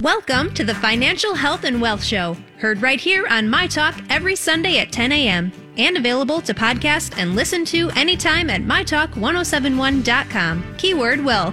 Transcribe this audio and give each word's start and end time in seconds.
Welcome 0.00 0.52
to 0.54 0.62
the 0.62 0.74
Financial 0.74 1.34
Health 1.34 1.64
and 1.64 1.80
Wealth 1.80 2.04
Show, 2.04 2.36
heard 2.58 2.82
right 2.82 3.00
here 3.00 3.26
on 3.28 3.48
My 3.48 3.66
Talk 3.66 3.98
every 4.10 4.36
Sunday 4.36 4.78
at 4.78 4.92
10 4.92 5.10
a.m. 5.10 5.50
and 5.78 5.96
available 5.96 6.42
to 6.42 6.52
podcast 6.52 7.18
and 7.18 7.34
listen 7.34 7.64
to 7.64 7.88
anytime 7.96 8.50
at 8.50 8.60
mytalk1071.com. 8.60 10.74
Keyword 10.76 11.24
will. 11.24 11.50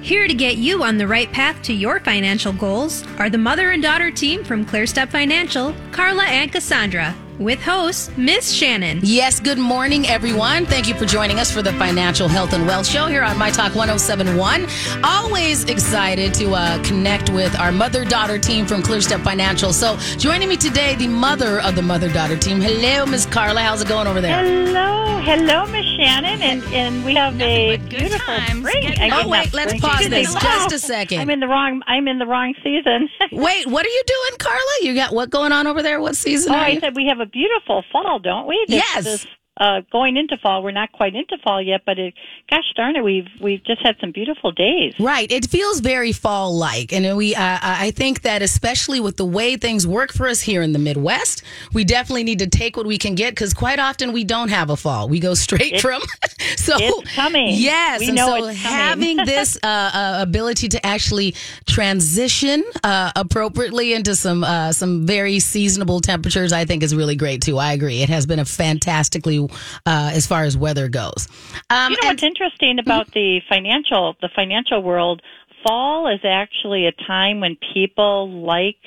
Here 0.00 0.26
to 0.26 0.32
get 0.32 0.56
you 0.56 0.82
on 0.82 0.96
the 0.96 1.06
right 1.06 1.30
path 1.32 1.60
to 1.64 1.74
your 1.74 2.00
financial 2.00 2.54
goals 2.54 3.04
are 3.18 3.28
the 3.28 3.36
mother 3.36 3.72
and 3.72 3.82
daughter 3.82 4.10
team 4.10 4.42
from 4.42 4.64
ClearStep 4.64 5.10
Financial, 5.10 5.74
Carla 5.92 6.24
and 6.24 6.50
Cassandra 6.50 7.14
with 7.38 7.60
host 7.60 8.16
Miss 8.16 8.52
Shannan. 8.52 9.00
Yes, 9.02 9.40
good 9.40 9.58
morning, 9.58 10.06
everyone. 10.06 10.66
Thank 10.66 10.88
you 10.88 10.94
for 10.94 11.06
joining 11.06 11.38
us 11.38 11.50
for 11.50 11.62
the 11.62 11.72
Financial 11.74 12.28
Health 12.28 12.52
and 12.52 12.66
Wealth 12.66 12.86
Show 12.86 13.06
here 13.06 13.22
on 13.22 13.38
My 13.38 13.50
Talk 13.50 13.74
1071. 13.74 14.66
Always 15.04 15.64
excited 15.64 16.34
to 16.34 16.54
uh, 16.54 16.82
connect 16.82 17.30
with 17.30 17.58
our 17.58 17.72
mother 17.72 18.04
daughter 18.04 18.38
team 18.38 18.66
from 18.66 18.82
ClearStep 18.82 19.22
Financial. 19.22 19.72
So, 19.72 19.96
joining 20.18 20.48
me 20.48 20.56
today, 20.56 20.94
the 20.96 21.08
mother 21.08 21.60
of 21.60 21.76
the 21.76 21.82
mother 21.82 22.12
daughter 22.12 22.36
team. 22.36 22.60
Hello, 22.60 23.06
Miss 23.06 23.26
Carla. 23.26 23.60
How's 23.60 23.82
it 23.82 23.88
going 23.88 24.06
over 24.06 24.20
there? 24.20 24.42
Hello, 24.42 25.20
hello, 25.22 25.66
Miss 25.66 25.86
Shannan, 25.98 26.40
and 26.40 26.62
and 26.72 27.04
we 27.04 27.14
have 27.14 27.34
a 27.40 27.76
good 27.76 27.88
beautiful 27.88 28.34
times 28.34 28.62
spring. 28.72 29.12
Oh, 29.12 29.28
wait, 29.28 29.52
let's 29.52 29.72
spring, 29.72 29.80
pause 29.80 30.08
this 30.08 30.34
just 30.42 30.72
a 30.72 30.78
second. 30.78 31.20
I'm 31.20 31.30
in 31.30 31.40
the 31.40 31.48
wrong. 31.48 31.82
I'm 31.86 32.08
in 32.08 32.18
the 32.18 32.26
wrong 32.26 32.54
season. 32.62 33.08
Wait, 33.32 33.66
what 33.66 33.84
are 33.84 33.88
you 33.88 34.02
doing, 34.06 34.38
Carla? 34.38 34.60
You 34.82 34.94
got 34.94 35.14
what 35.14 35.30
going 35.30 35.52
on 35.52 35.66
over 35.66 35.82
there? 35.82 36.00
What 36.00 36.16
season 36.16 36.52
oh, 36.52 36.56
are 36.56 36.64
I 36.64 36.68
you? 36.68 36.80
said 36.80 36.94
we 36.96 37.06
have 37.06 37.20
a 37.20 37.26
beautiful 37.32 37.82
fall, 37.90 38.18
don't 38.18 38.46
we? 38.46 38.64
This, 38.68 38.76
Yes. 38.94 39.04
This, 39.04 39.26
uh, 39.58 39.82
going 39.92 40.16
into 40.16 40.36
fall, 40.42 40.62
we're 40.62 40.70
not 40.70 40.90
quite 40.92 41.14
into 41.14 41.36
fall 41.44 41.60
yet, 41.60 41.82
but 41.84 41.98
it, 41.98 42.14
gosh 42.50 42.64
darn 42.74 42.96
it, 42.96 43.04
we've 43.04 43.28
we've 43.40 43.62
just 43.64 43.80
had 43.82 43.96
some 44.00 44.10
beautiful 44.10 44.50
days. 44.50 44.94
Right. 44.98 45.30
It 45.30 45.46
feels 45.46 45.80
very 45.80 46.12
fall 46.12 46.56
like. 46.56 46.92
And 46.92 47.16
we, 47.16 47.34
uh, 47.34 47.58
I 47.62 47.90
think 47.92 48.22
that 48.22 48.40
especially 48.42 48.98
with 49.00 49.16
the 49.18 49.26
way 49.26 49.56
things 49.56 49.86
work 49.86 50.12
for 50.12 50.26
us 50.26 50.40
here 50.40 50.62
in 50.62 50.72
the 50.72 50.78
Midwest, 50.78 51.42
we 51.72 51.84
definitely 51.84 52.24
need 52.24 52.38
to 52.38 52.46
take 52.46 52.76
what 52.76 52.86
we 52.86 52.96
can 52.96 53.14
get 53.14 53.32
because 53.34 53.52
quite 53.52 53.78
often 53.78 54.12
we 54.12 54.24
don't 54.24 54.48
have 54.48 54.70
a 54.70 54.76
fall. 54.76 55.08
We 55.08 55.20
go 55.20 55.34
straight 55.46 55.74
It's- 55.74 55.82
from. 55.82 56.00
so, 56.56 56.76
it's 56.78 57.14
coming. 57.14 57.48
Yes. 57.52 58.00
We 58.00 58.08
and 58.08 58.16
know 58.16 58.26
so 58.26 58.34
it's 58.46 58.62
coming. 58.62 58.78
having 58.78 59.16
this 59.26 59.58
uh, 59.62 59.66
uh, 59.66 60.18
ability 60.22 60.68
to 60.70 60.84
actually 60.86 61.34
transition 61.66 62.64
uh, 62.84 63.12
appropriately 63.16 63.92
into 63.92 64.14
some, 64.16 64.44
uh, 64.44 64.72
some 64.72 65.06
very 65.06 65.38
seasonable 65.40 66.00
temperatures, 66.00 66.52
I 66.52 66.64
think 66.64 66.82
is 66.82 66.94
really 66.94 67.16
great 67.16 67.42
too. 67.42 67.58
I 67.58 67.72
agree. 67.74 68.02
It 68.02 68.08
has 68.08 68.24
been 68.24 68.38
a 68.38 68.44
fantastically, 68.44 69.41
uh, 69.86 70.10
as 70.12 70.26
far 70.26 70.44
as 70.44 70.56
weather 70.56 70.88
goes. 70.88 71.28
Um, 71.70 71.92
You 71.92 71.96
know 71.96 72.00
and- 72.02 72.10
what's 72.10 72.22
interesting 72.22 72.78
about 72.78 73.12
the 73.12 73.40
financial 73.48 74.16
the 74.20 74.28
financial 74.34 74.82
world? 74.82 75.22
Fall 75.66 76.08
is 76.08 76.20
actually 76.24 76.86
a 76.86 76.92
time 77.06 77.38
when 77.40 77.56
people 77.72 78.28
like 78.44 78.82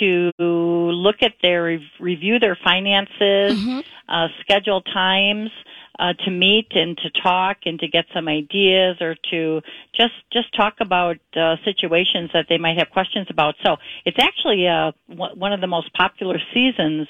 to 0.00 0.30
look 0.38 1.22
at 1.22 1.32
their 1.42 1.78
review 2.00 2.38
their 2.38 2.56
finances, 2.64 3.58
uh, 4.08 4.28
schedule 4.40 4.80
times 4.82 5.50
uh, 5.98 6.12
to 6.24 6.30
meet 6.30 6.66
and 6.72 6.98
to 6.98 7.10
talk 7.22 7.58
and 7.66 7.78
to 7.78 7.86
get 7.88 8.04
some 8.12 8.26
ideas 8.28 8.96
or 9.00 9.14
to 9.30 9.60
just 9.94 10.14
just 10.32 10.52
talk 10.56 10.74
about 10.80 11.16
uh, 11.36 11.56
situations 11.64 12.30
that 12.32 12.46
they 12.48 12.58
might 12.58 12.76
have 12.78 12.90
questions 12.90 13.26
about. 13.30 13.54
So 13.64 13.76
it's 14.04 14.18
actually 14.18 14.66
uh, 14.66 14.92
one 15.06 15.38
one 15.38 15.52
of 15.52 15.60
the 15.60 15.68
most 15.68 15.92
popular 15.94 16.38
seasons 16.52 17.06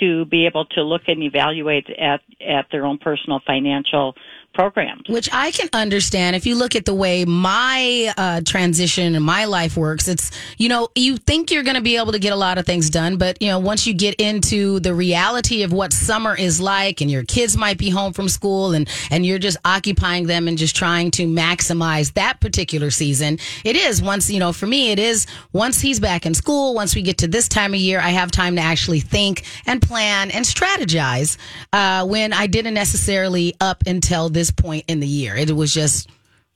to 0.00 0.24
be 0.26 0.46
able 0.46 0.64
to 0.66 0.82
look 0.82 1.02
and 1.08 1.22
evaluate 1.22 1.88
at 1.90 2.20
at 2.40 2.66
their 2.70 2.84
own 2.84 2.98
personal 2.98 3.40
financial 3.46 4.14
programs. 4.58 5.08
Which 5.08 5.28
I 5.32 5.52
can 5.52 5.68
understand 5.72 6.34
if 6.34 6.44
you 6.44 6.56
look 6.56 6.74
at 6.74 6.84
the 6.84 6.94
way 6.94 7.24
my 7.24 8.12
uh, 8.16 8.40
transition 8.44 9.14
and 9.14 9.24
my 9.24 9.44
life 9.44 9.76
works. 9.76 10.08
It's, 10.08 10.32
you 10.56 10.68
know, 10.68 10.88
you 10.96 11.16
think 11.16 11.52
you're 11.52 11.62
going 11.62 11.76
to 11.76 11.80
be 11.80 11.96
able 11.96 12.10
to 12.10 12.18
get 12.18 12.32
a 12.32 12.36
lot 12.36 12.58
of 12.58 12.66
things 12.66 12.90
done, 12.90 13.18
but, 13.18 13.40
you 13.40 13.46
know, 13.46 13.60
once 13.60 13.86
you 13.86 13.94
get 13.94 14.16
into 14.16 14.80
the 14.80 14.92
reality 14.92 15.62
of 15.62 15.72
what 15.72 15.92
summer 15.92 16.34
is 16.34 16.60
like 16.60 17.00
and 17.00 17.08
your 17.08 17.22
kids 17.22 17.56
might 17.56 17.78
be 17.78 17.88
home 17.88 18.12
from 18.12 18.28
school 18.28 18.72
and, 18.72 18.88
and 19.12 19.24
you're 19.24 19.38
just 19.38 19.58
occupying 19.64 20.26
them 20.26 20.48
and 20.48 20.58
just 20.58 20.74
trying 20.74 21.12
to 21.12 21.28
maximize 21.28 22.12
that 22.14 22.40
particular 22.40 22.90
season, 22.90 23.38
it 23.64 23.76
is 23.76 24.02
once, 24.02 24.28
you 24.28 24.40
know, 24.40 24.52
for 24.52 24.66
me, 24.66 24.90
it 24.90 24.98
is 24.98 25.28
once 25.52 25.80
he's 25.80 26.00
back 26.00 26.26
in 26.26 26.34
school, 26.34 26.74
once 26.74 26.96
we 26.96 27.02
get 27.02 27.18
to 27.18 27.28
this 27.28 27.46
time 27.46 27.74
of 27.74 27.80
year, 27.80 28.00
I 28.00 28.08
have 28.08 28.32
time 28.32 28.56
to 28.56 28.62
actually 28.62 29.00
think 29.00 29.44
and 29.66 29.80
plan 29.80 30.32
and 30.32 30.44
strategize 30.44 31.36
uh, 31.72 32.04
when 32.04 32.32
I 32.32 32.48
didn't 32.48 32.74
necessarily 32.74 33.54
up 33.60 33.84
until 33.86 34.28
this 34.28 34.47
point 34.50 34.84
in 34.88 35.00
the 35.00 35.06
year. 35.06 35.36
It 35.36 35.54
was 35.54 35.72
just, 35.72 36.10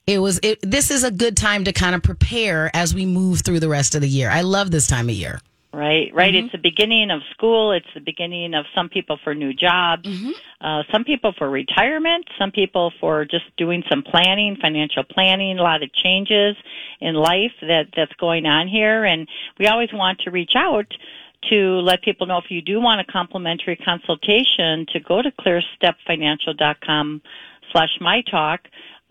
it 0.07 0.19
was, 0.19 0.39
it, 0.43 0.59
this 0.61 0.91
is 0.91 1.03
a 1.03 1.11
good 1.11 1.37
time 1.37 1.63
to 1.65 1.73
kind 1.73 1.95
of 1.95 2.03
prepare 2.03 2.69
as 2.73 2.93
we 2.93 3.05
move 3.05 3.41
through 3.41 3.59
the 3.59 3.69
rest 3.69 3.95
of 3.95 4.01
the 4.01 4.09
year. 4.09 4.29
I 4.29 4.41
love 4.41 4.71
this 4.71 4.87
time 4.87 5.09
of 5.09 5.15
year. 5.15 5.39
Right, 5.73 6.13
right. 6.13 6.35
It's 6.35 6.51
the 6.51 6.59
beginning 6.59 7.09
of 7.09 7.21
school. 7.31 7.71
It's 7.71 7.87
the 7.95 7.99
beginning 7.99 8.53
of 8.53 8.65
some 8.75 8.89
people 8.89 9.17
for 9.23 9.33
new 9.33 9.53
jobs, 9.55 10.07
uh, 10.61 10.83
some 10.91 11.03
people 11.03 11.33
for 11.35 11.49
retirement, 11.49 12.25
some 12.37 12.51
people 12.51 12.93
for 12.99 13.25
just 13.25 13.45
doing 13.57 13.83
some 13.89 14.03
planning, 14.03 14.55
financial 14.61 15.03
planning. 15.03 15.57
A 15.57 15.63
lot 15.63 15.81
of 15.81 15.91
changes 15.91 16.55
in 17.01 17.15
life 17.15 17.53
that 17.61 17.87
that's 17.95 18.13
going 18.19 18.45
on 18.45 18.67
here, 18.67 19.03
and 19.03 19.27
we 19.57 19.65
always 19.65 19.89
want 19.91 20.19
to 20.19 20.29
reach 20.29 20.53
out 20.55 20.93
to 21.49 21.79
let 21.79 22.03
people 22.03 22.27
know 22.27 22.37
if 22.37 22.49
you 22.51 22.61
do 22.61 22.79
want 22.79 23.01
a 23.01 23.11
complimentary 23.11 23.75
consultation 23.75 24.85
to 24.93 24.99
go 24.99 25.23
to 25.23 25.31
clearstepfinancial.com 25.31 27.21
slash 27.73 27.89
my 27.99 28.21
talk. 28.31 28.61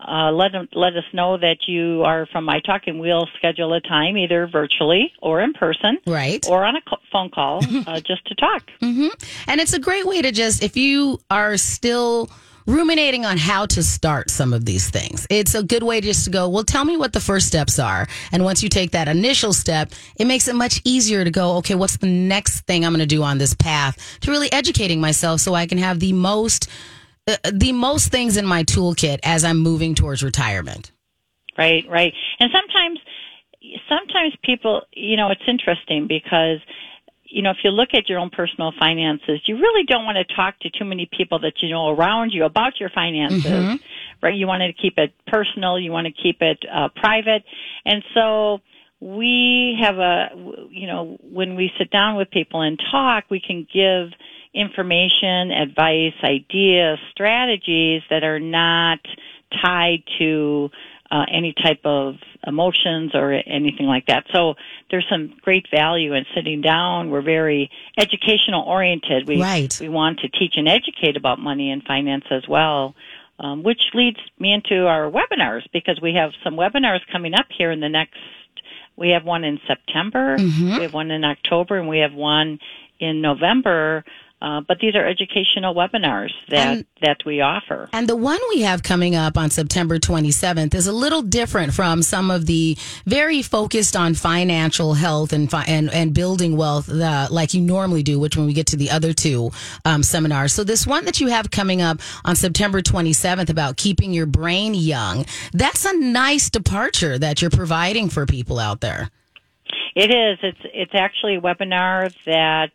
Uh, 0.05 0.31
let 0.31 0.51
let 0.73 0.93
us 0.97 1.03
know 1.13 1.37
that 1.37 1.57
you 1.67 2.01
are 2.03 2.25
from 2.31 2.43
my 2.43 2.59
talk, 2.65 2.81
and 2.87 2.99
we'll 2.99 3.25
schedule 3.37 3.71
a 3.73 3.79
time 3.79 4.17
either 4.17 4.47
virtually 4.47 5.13
or 5.21 5.39
in 5.41 5.53
person, 5.53 5.97
Right. 6.05 6.45
or 6.49 6.65
on 6.65 6.75
a 6.75 6.81
co- 6.81 6.97
phone 7.11 7.29
call 7.29 7.63
uh, 7.87 8.01
just 8.01 8.25
to 8.25 8.35
talk. 8.35 8.63
And 8.81 9.61
it's 9.61 9.71
a 9.73 9.79
great 9.79 10.05
way 10.05 10.21
to 10.21 10.31
just, 10.33 10.61
if 10.61 10.75
you 10.75 11.19
are 11.29 11.55
still 11.55 12.29
ruminating 12.65 13.25
on 13.25 13.37
how 13.37 13.65
to 13.67 13.83
start 13.83 14.29
some 14.29 14.51
of 14.51 14.65
these 14.65 14.89
things, 14.89 15.25
it's 15.29 15.53
a 15.55 15.63
good 15.63 15.83
way 15.83 16.01
just 16.01 16.25
to 16.25 16.31
go, 16.31 16.49
well, 16.49 16.63
tell 16.65 16.83
me 16.83 16.97
what 16.97 17.13
the 17.13 17.19
first 17.21 17.47
steps 17.47 17.79
are. 17.79 18.05
And 18.33 18.43
once 18.43 18.61
you 18.63 18.67
take 18.69 18.91
that 18.91 19.07
initial 19.07 19.53
step, 19.53 19.91
it 20.17 20.25
makes 20.25 20.47
it 20.49 20.55
much 20.55 20.81
easier 20.83 21.23
to 21.23 21.31
go, 21.31 21.57
okay, 21.57 21.75
what's 21.75 21.97
the 21.97 22.07
next 22.07 22.61
thing 22.61 22.83
I'm 22.85 22.91
going 22.91 22.99
to 22.99 23.05
do 23.05 23.23
on 23.23 23.37
this 23.37 23.53
path 23.53 24.17
to 24.21 24.31
really 24.31 24.51
educating 24.51 24.99
myself 24.99 25.39
so 25.41 25.53
I 25.53 25.65
can 25.65 25.77
have 25.77 25.99
the 25.99 26.13
most, 26.13 26.69
uh, 27.27 27.37
the 27.51 27.71
most 27.71 28.11
things 28.11 28.37
in 28.37 28.45
my 28.45 28.63
toolkit 28.63 29.19
as 29.23 29.43
I'm 29.43 29.59
moving 29.59 29.95
towards 29.95 30.23
retirement. 30.23 30.91
Right, 31.57 31.85
right. 31.89 32.13
And 32.39 32.49
sometimes, 32.51 32.99
sometimes 33.87 34.33
people, 34.43 34.81
you 34.93 35.15
know, 35.15 35.29
it's 35.29 35.41
interesting 35.47 36.07
because, 36.07 36.59
you 37.23 37.41
know, 37.41 37.51
if 37.51 37.57
you 37.63 37.69
look 37.69 37.89
at 37.93 38.09
your 38.09 38.19
own 38.19 38.29
personal 38.29 38.73
finances, 38.77 39.41
you 39.45 39.55
really 39.55 39.85
don't 39.85 40.05
want 40.05 40.17
to 40.17 40.35
talk 40.35 40.59
to 40.61 40.69
too 40.69 40.85
many 40.85 41.07
people 41.15 41.39
that 41.39 41.53
you 41.61 41.69
know 41.69 41.89
around 41.89 42.31
you 42.31 42.43
about 42.43 42.79
your 42.79 42.89
finances, 42.89 43.79
right? 44.21 44.35
You 44.35 44.47
want 44.47 44.61
to 44.61 44.73
keep 44.73 44.97
it 44.97 45.13
personal. 45.27 45.79
You 45.79 45.91
want 45.91 46.07
to 46.07 46.13
keep 46.13 46.41
it 46.41 46.63
uh, 46.71 46.89
private. 46.95 47.43
And 47.85 48.03
so, 48.13 48.59
we 48.99 49.77
have 49.81 49.97
a, 49.97 50.29
you 50.69 50.87
know, 50.87 51.17
when 51.21 51.55
we 51.55 51.69
sit 51.77 51.91
down 51.91 52.15
with 52.15 52.31
people 52.31 52.61
and 52.61 52.79
talk, 52.89 53.25
we 53.29 53.41
can 53.45 53.67
give 53.73 54.17
information, 54.53 55.51
advice, 55.51 56.13
ideas, 56.23 56.99
strategies 57.11 58.01
that 58.09 58.23
are 58.23 58.39
not 58.39 58.99
tied 59.61 60.03
to 60.19 60.69
uh, 61.11 61.25
any 61.31 61.53
type 61.53 61.81
of 61.85 62.15
emotions 62.45 63.11
or 63.13 63.31
anything 63.31 63.85
like 63.85 64.07
that. 64.07 64.25
So 64.33 64.55
there's 64.89 65.05
some 65.09 65.33
great 65.41 65.67
value 65.73 66.13
in 66.13 66.25
sitting 66.35 66.61
down. 66.61 67.11
We're 67.11 67.21
very 67.21 67.69
educational 67.97 68.63
oriented. 68.63 69.27
We 69.27 69.39
Right. 69.41 69.77
we 69.79 69.89
want 69.89 70.19
to 70.21 70.29
teach 70.29 70.53
and 70.57 70.67
educate 70.67 71.15
about 71.15 71.39
money 71.39 71.71
and 71.71 71.83
finance 71.83 72.25
as 72.31 72.47
well. 72.47 72.95
Um, 73.39 73.63
which 73.63 73.81
leads 73.93 74.19
me 74.39 74.53
into 74.53 74.85
our 74.85 75.09
webinars 75.09 75.63
because 75.73 75.99
we 75.99 76.13
have 76.13 76.31
some 76.43 76.55
webinars 76.55 76.99
coming 77.11 77.33
up 77.33 77.47
here 77.49 77.71
in 77.71 77.79
the 77.79 77.89
next. 77.89 78.15
We 78.95 79.09
have 79.09 79.25
one 79.25 79.43
in 79.43 79.59
September, 79.67 80.35
we 80.77 80.83
have 80.83 80.93
one 80.93 81.09
in 81.09 81.23
October, 81.23 81.77
and 81.79 81.89
we 81.89 81.99
have 81.99 82.13
one 82.13 82.59
in 82.99 83.21
November. 83.21 84.05
Uh, 84.43 84.59
but 84.67 84.77
these 84.81 84.93
are 84.93 85.07
educational 85.07 85.73
webinars 85.73 86.31
that 86.49 86.67
And- 86.67 86.85
that 87.01 87.17
we 87.25 87.39
offer. 87.39 87.87
And 87.93 88.09
the 88.09 88.15
one 88.17 88.39
we 88.49 88.61
have 88.63 88.83
coming 88.83 89.15
up 89.15 89.37
on 89.37 89.49
September 89.49 89.99
27th 89.99 90.75
is 90.75 90.85
a 90.85 90.91
little 90.91 91.21
different 91.21 91.73
from 91.73 92.01
some 92.01 92.29
of 92.29 92.45
the 92.45 92.77
very 93.05 93.41
focused 93.41 93.95
on 93.95 94.13
financial 94.15 94.95
health 94.95 95.31
and 95.31 95.49
fi- 95.49 95.63
and, 95.65 95.89
and 95.93 96.13
building 96.13 96.57
wealth 96.57 96.89
uh, 96.89 97.27
like 97.31 97.53
you 97.53 97.61
normally 97.61 98.03
do, 98.03 98.19
which 98.19 98.35
when 98.35 98.45
we 98.45 98.51
get 98.53 98.67
to 98.67 98.75
the 98.75 98.91
other 98.91 99.13
two 99.13 99.51
um, 99.85 100.03
seminars. 100.03 100.51
So 100.51 100.65
this 100.65 100.85
one 100.85 101.05
that 101.05 101.21
you 101.21 101.27
have 101.27 101.49
coming 101.49 101.81
up 101.81 102.01
on 102.25 102.35
September 102.35 102.81
27th 102.81 103.49
about 103.49 103.77
keeping 103.77 104.11
your 104.11 104.25
brain 104.25 104.73
young, 104.73 105.25
that's 105.53 105.85
a 105.85 105.97
nice 105.97 106.49
departure 106.49 107.17
that 107.17 107.41
you're 107.41 107.49
providing 107.49 108.09
for 108.09 108.25
people 108.25 108.59
out 108.59 108.81
there. 108.81 109.09
It 109.95 110.09
is. 110.09 110.39
It's 110.41 110.59
it's 110.73 110.95
actually 110.95 111.35
a 111.35 111.41
webinar 111.41 112.13
that 112.25 112.71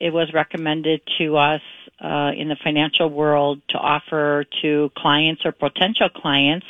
it 0.00 0.12
was 0.12 0.32
recommended 0.32 1.00
to 1.18 1.36
us 1.36 1.60
uh, 2.02 2.30
in 2.36 2.48
the 2.48 2.56
financial 2.62 3.10
world 3.10 3.60
to 3.70 3.78
offer 3.78 4.44
to 4.62 4.90
clients 4.96 5.42
or 5.44 5.52
potential 5.52 6.08
clients 6.08 6.66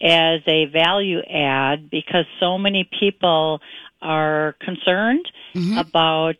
as 0.00 0.40
a 0.46 0.66
value 0.66 1.20
add 1.22 1.90
because 1.90 2.24
so 2.40 2.58
many 2.58 2.88
people 2.98 3.60
are 4.00 4.56
concerned 4.60 5.24
mm-hmm. 5.54 5.78
about 5.78 6.36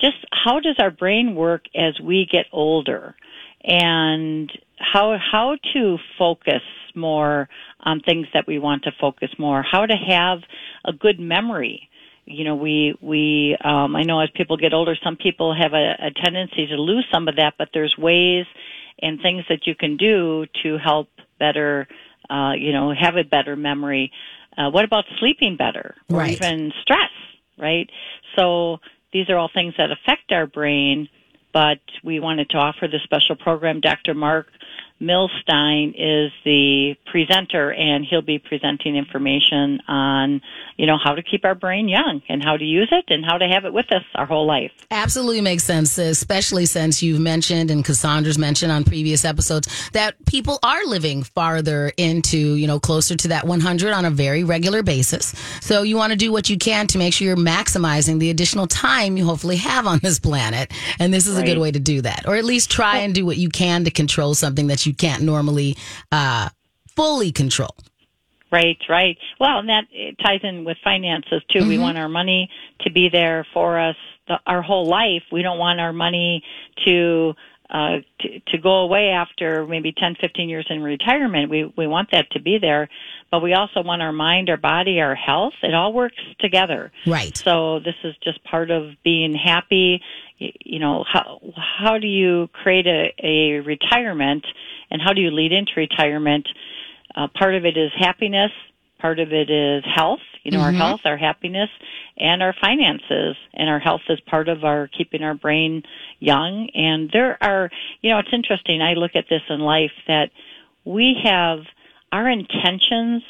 just 0.00 0.16
how 0.32 0.60
does 0.60 0.76
our 0.78 0.90
brain 0.90 1.34
work 1.34 1.64
as 1.74 1.98
we 2.00 2.26
get 2.30 2.46
older 2.52 3.14
and 3.62 4.50
how 4.78 5.18
how 5.18 5.56
to 5.74 5.98
focus 6.18 6.62
more 6.94 7.48
on 7.80 8.00
things 8.00 8.26
that 8.34 8.46
we 8.46 8.58
want 8.58 8.84
to 8.84 8.92
focus 9.00 9.30
more, 9.38 9.62
how 9.62 9.86
to 9.86 9.94
have 9.94 10.40
a 10.84 10.92
good 10.92 11.20
memory. 11.20 11.88
You 12.24 12.44
know, 12.44 12.56
we 12.56 12.94
we 13.00 13.56
um, 13.62 13.96
I 13.96 14.02
know 14.02 14.20
as 14.20 14.30
people 14.34 14.56
get 14.56 14.72
older, 14.72 14.96
some 15.02 15.16
people 15.16 15.54
have 15.54 15.72
a, 15.72 15.94
a 16.06 16.10
tendency 16.10 16.66
to 16.66 16.76
lose 16.76 17.06
some 17.12 17.28
of 17.28 17.36
that, 17.36 17.54
but 17.58 17.68
there's 17.74 17.96
ways 17.98 18.46
and 19.02 19.20
things 19.20 19.44
that 19.48 19.66
you 19.66 19.74
can 19.74 19.96
do 19.96 20.46
to 20.62 20.78
help 20.78 21.08
better, 21.38 21.88
uh, 22.28 22.52
you 22.52 22.72
know, 22.72 22.92
have 22.92 23.16
a 23.16 23.24
better 23.24 23.56
memory. 23.56 24.12
Uh, 24.56 24.70
what 24.70 24.84
about 24.84 25.04
sleeping 25.18 25.56
better 25.56 25.94
or 26.10 26.18
right. 26.18 26.32
even 26.32 26.72
stress? 26.82 27.10
Right. 27.58 27.90
So 28.36 28.78
these 29.12 29.28
are 29.28 29.36
all 29.36 29.50
things 29.52 29.74
that 29.78 29.90
affect 29.90 30.32
our 30.32 30.46
brain 30.46 31.08
but 31.52 31.80
we 32.04 32.20
wanted 32.20 32.50
to 32.50 32.58
offer 32.58 32.86
this 32.86 33.02
special 33.02 33.36
program. 33.36 33.80
Dr. 33.80 34.14
Marc 34.14 34.46
Milstein 35.00 35.94
is 35.96 36.30
the 36.44 36.94
presenter, 37.10 37.72
and 37.72 38.04
he'll 38.04 38.22
be 38.22 38.38
presenting 38.38 38.96
information 38.96 39.80
on, 39.88 40.42
you 40.76 40.86
know, 40.86 40.98
how 41.02 41.14
to 41.14 41.22
keep 41.22 41.44
our 41.44 41.54
brain 41.54 41.88
young 41.88 42.22
and 42.28 42.44
how 42.44 42.56
to 42.56 42.64
use 42.64 42.88
it 42.92 43.04
and 43.08 43.24
how 43.24 43.38
to 43.38 43.46
have 43.46 43.64
it 43.64 43.72
with 43.72 43.90
us 43.92 44.02
our 44.14 44.26
whole 44.26 44.46
life. 44.46 44.72
Absolutely 44.90 45.40
makes 45.40 45.64
sense, 45.64 45.96
especially 45.98 46.66
since 46.66 47.02
you've 47.02 47.20
mentioned 47.20 47.70
and 47.70 47.84
Cassandra's 47.84 48.38
mentioned 48.38 48.72
on 48.72 48.84
previous 48.84 49.24
episodes 49.24 49.90
that 49.92 50.22
people 50.26 50.58
are 50.62 50.84
living 50.84 51.22
farther 51.22 51.92
into, 51.96 52.54
you 52.56 52.66
know, 52.66 52.78
closer 52.78 53.16
to 53.16 53.28
that 53.28 53.46
100 53.46 53.92
on 53.92 54.04
a 54.04 54.10
very 54.10 54.44
regular 54.44 54.82
basis. 54.82 55.34
So 55.60 55.82
you 55.82 55.96
want 55.96 56.12
to 56.12 56.16
do 56.16 56.30
what 56.30 56.50
you 56.50 56.58
can 56.58 56.86
to 56.88 56.98
make 56.98 57.14
sure 57.14 57.26
you're 57.26 57.36
maximizing 57.36 58.18
the 58.18 58.30
additional 58.30 58.66
time 58.66 59.16
you 59.16 59.24
hopefully 59.24 59.56
have 59.56 59.86
on 59.86 59.98
this 60.02 60.18
planet. 60.18 60.72
And 60.98 61.12
this 61.12 61.26
is 61.26 61.36
right. 61.36 61.44
a 61.44 61.46
good 61.46 61.58
way 61.58 61.70
to 61.70 61.80
do 61.80 62.02
that, 62.02 62.26
or 62.26 62.36
at 62.36 62.44
least 62.44 62.70
try 62.70 62.98
and 62.98 63.14
do 63.14 63.24
what 63.24 63.36
you 63.36 63.48
can 63.48 63.84
to 63.84 63.90
control 63.90 64.34
something 64.34 64.66
that 64.66 64.86
you 64.86 64.89
you 64.90 64.96
can't 64.96 65.22
normally 65.22 65.76
uh, 66.10 66.48
fully 66.96 67.30
control. 67.30 67.76
Right, 68.50 68.78
right. 68.88 69.16
Well, 69.38 69.60
and 69.60 69.68
that 69.68 69.84
ties 70.24 70.40
in 70.42 70.64
with 70.64 70.76
finances 70.82 71.40
too. 71.50 71.60
Mm-hmm. 71.60 71.68
We 71.68 71.78
want 71.78 71.98
our 71.98 72.08
money 72.08 72.50
to 72.80 72.90
be 72.90 73.08
there 73.08 73.46
for 73.54 73.78
us 73.78 73.94
the, 74.26 74.40
our 74.44 74.60
whole 74.60 74.86
life. 74.86 75.22
We 75.30 75.42
don't 75.42 75.58
want 75.58 75.78
our 75.78 75.92
money 75.92 76.42
to 76.84 77.34
uh, 77.70 77.98
to, 78.20 78.40
to 78.48 78.58
go 78.58 78.80
away 78.80 79.10
after 79.10 79.64
maybe 79.66 79.92
10, 79.96 80.16
15 80.20 80.48
years 80.48 80.66
in 80.70 80.82
retirement. 80.82 81.50
We 81.50 81.72
we 81.76 81.86
want 81.86 82.10
that 82.12 82.30
to 82.32 82.40
be 82.40 82.58
there, 82.60 82.88
but 83.30 83.40
we 83.40 83.54
also 83.54 83.82
want 83.82 84.02
our 84.02 84.12
mind, 84.12 84.50
our 84.50 84.56
body, 84.56 85.00
our 85.00 85.14
health. 85.14 85.52
It 85.62 85.74
all 85.74 85.92
works 85.92 86.16
together. 86.40 86.90
Right. 87.06 87.36
So 87.36 87.78
this 87.78 87.94
is 88.02 88.14
just 88.24 88.42
part 88.44 88.70
of 88.70 88.90
being 89.04 89.34
happy. 89.34 90.00
You 90.38 90.80
know, 90.80 91.04
how 91.10 91.40
how 91.56 91.98
do 91.98 92.08
you 92.08 92.48
create 92.52 92.86
a, 92.86 93.12
a 93.22 93.60
retirement 93.60 94.44
and 94.90 95.00
how 95.00 95.12
do 95.12 95.20
you 95.20 95.30
lead 95.30 95.52
into 95.52 95.72
retirement? 95.76 96.48
Uh, 97.14 97.28
part 97.38 97.54
of 97.54 97.64
it 97.64 97.76
is 97.76 97.90
happiness. 97.96 98.50
Part 99.00 99.20
of 99.20 99.32
it 99.32 99.48
is 99.48 99.84
health. 99.94 100.20
You 100.42 100.52
know, 100.52 100.58
mm-hmm. 100.58 100.80
our 100.80 100.88
health, 100.88 101.00
our 101.04 101.16
happiness, 101.16 101.68
and 102.16 102.42
our 102.42 102.54
finances. 102.60 103.36
And 103.54 103.68
our 103.68 103.78
health 103.78 104.02
is 104.08 104.20
part 104.20 104.48
of 104.48 104.64
our 104.64 104.88
keeping 104.88 105.22
our 105.22 105.34
brain 105.34 105.82
young. 106.18 106.68
And 106.74 107.10
there 107.12 107.36
are, 107.42 107.70
you 108.00 108.10
know, 108.10 108.18
it's 108.18 108.32
interesting. 108.32 108.82
I 108.82 108.94
look 108.94 109.12
at 109.14 109.26
this 109.28 109.42
in 109.48 109.60
life 109.60 109.92
that 110.06 110.30
we 110.84 111.16
have 111.24 111.60
our 112.12 112.28
intentions, 112.28 113.22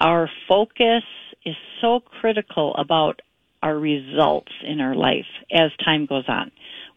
our 0.00 0.28
focus 0.48 1.04
is 1.44 1.54
so 1.80 2.00
critical 2.00 2.74
about 2.74 3.20
our 3.62 3.78
results 3.78 4.52
in 4.64 4.80
our 4.80 4.94
life 4.94 5.26
as 5.52 5.70
time 5.84 6.06
goes 6.06 6.24
on 6.28 6.50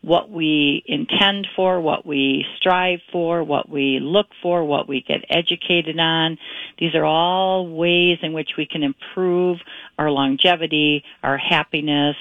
what 0.04 0.30
we 0.30 0.84
intend 0.86 1.48
for, 1.56 1.80
what 1.80 2.06
we 2.06 2.46
strive 2.58 3.00
for, 3.12 3.42
what 3.44 3.70
we 3.70 4.00
look 4.02 4.28
for, 4.42 4.64
what 4.66 4.88
we 4.88 5.02
get 5.02 5.24
educated 5.30 5.98
on. 5.98 6.38
These 6.78 6.94
are 6.94 7.06
all 7.06 7.68
ways 7.70 8.18
in 8.22 8.34
which 8.34 8.52
we 8.58 8.66
can 8.66 8.84
improve 8.84 9.60
our 9.98 10.12
longevity, 10.12 11.04
our 11.24 11.38
happiness, 11.38 12.18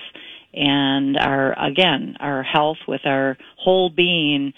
and 0.54 1.16
our, 1.16 1.58
again, 1.60 2.16
our 2.20 2.44
health 2.44 2.78
with 2.86 3.00
our 3.04 3.36
whole 3.56 3.90
being 3.90 4.52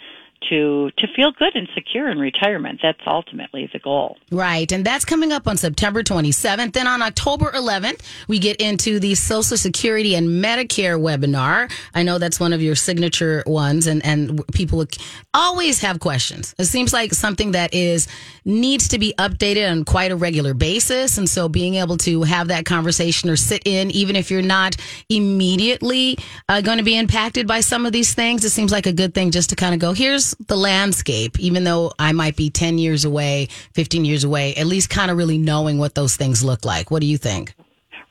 to 0.50 0.90
to 0.98 1.06
feel 1.14 1.32
good 1.32 1.54
and 1.54 1.68
secure 1.74 2.10
in 2.10 2.18
retirement. 2.18 2.80
That's 2.82 3.00
ultimately 3.06 3.68
the 3.72 3.78
goal. 3.78 4.18
Right, 4.30 4.70
and 4.70 4.84
that's 4.84 5.04
coming 5.04 5.32
up 5.32 5.48
on 5.48 5.56
September 5.56 6.02
27th. 6.02 6.72
Then 6.72 6.86
on 6.86 7.02
October 7.02 7.50
11th, 7.50 8.00
we 8.28 8.38
get 8.38 8.56
into 8.60 9.00
the 9.00 9.14
Social 9.14 9.56
Security 9.56 10.14
and 10.14 10.44
Medicare 10.44 11.00
webinar. 11.00 11.72
I 11.94 12.02
know 12.02 12.18
that's 12.18 12.38
one 12.38 12.52
of 12.52 12.62
your 12.62 12.74
signature 12.74 13.42
ones, 13.46 13.86
and 13.86 14.04
and 14.04 14.46
people 14.48 14.84
always 15.32 15.80
have 15.80 16.00
questions. 16.00 16.54
It 16.58 16.64
seems 16.64 16.92
like 16.92 17.14
something 17.14 17.52
that 17.52 17.74
is 17.74 18.06
needs 18.44 18.88
to 18.88 18.98
be 18.98 19.14
updated 19.18 19.70
on 19.70 19.84
quite 19.84 20.12
a 20.12 20.16
regular 20.16 20.54
basis, 20.54 21.18
and 21.18 21.28
so 21.28 21.48
being 21.48 21.76
able 21.76 21.96
to 21.98 22.22
have 22.22 22.48
that 22.48 22.64
conversation 22.66 23.30
or 23.30 23.36
sit 23.36 23.62
in, 23.64 23.90
even 23.90 24.16
if 24.16 24.30
you're 24.30 24.42
not 24.42 24.76
immediately 25.08 26.18
uh, 26.48 26.60
going 26.60 26.78
to 26.78 26.84
be 26.84 26.96
impacted 26.96 27.46
by 27.46 27.60
some 27.60 27.86
of 27.86 27.92
these 27.92 28.14
things, 28.14 28.44
it 28.44 28.50
seems 28.50 28.70
like 28.70 28.86
a 28.86 28.92
good 28.92 29.14
thing 29.14 29.30
just 29.30 29.50
to 29.50 29.56
kind 29.56 29.74
of 29.74 29.80
go 29.80 29.94
here's 29.94 30.33
the 30.46 30.56
landscape, 30.56 31.38
even 31.38 31.64
though 31.64 31.92
I 31.98 32.12
might 32.12 32.36
be 32.36 32.50
10 32.50 32.78
years 32.78 33.04
away, 33.04 33.48
15 33.72 34.04
years 34.04 34.24
away, 34.24 34.54
at 34.54 34.66
least 34.66 34.90
kind 34.90 35.10
of 35.10 35.16
really 35.16 35.38
knowing 35.38 35.78
what 35.78 35.94
those 35.94 36.16
things 36.16 36.44
look 36.44 36.64
like. 36.64 36.90
What 36.90 37.00
do 37.00 37.06
you 37.06 37.18
think? 37.18 37.54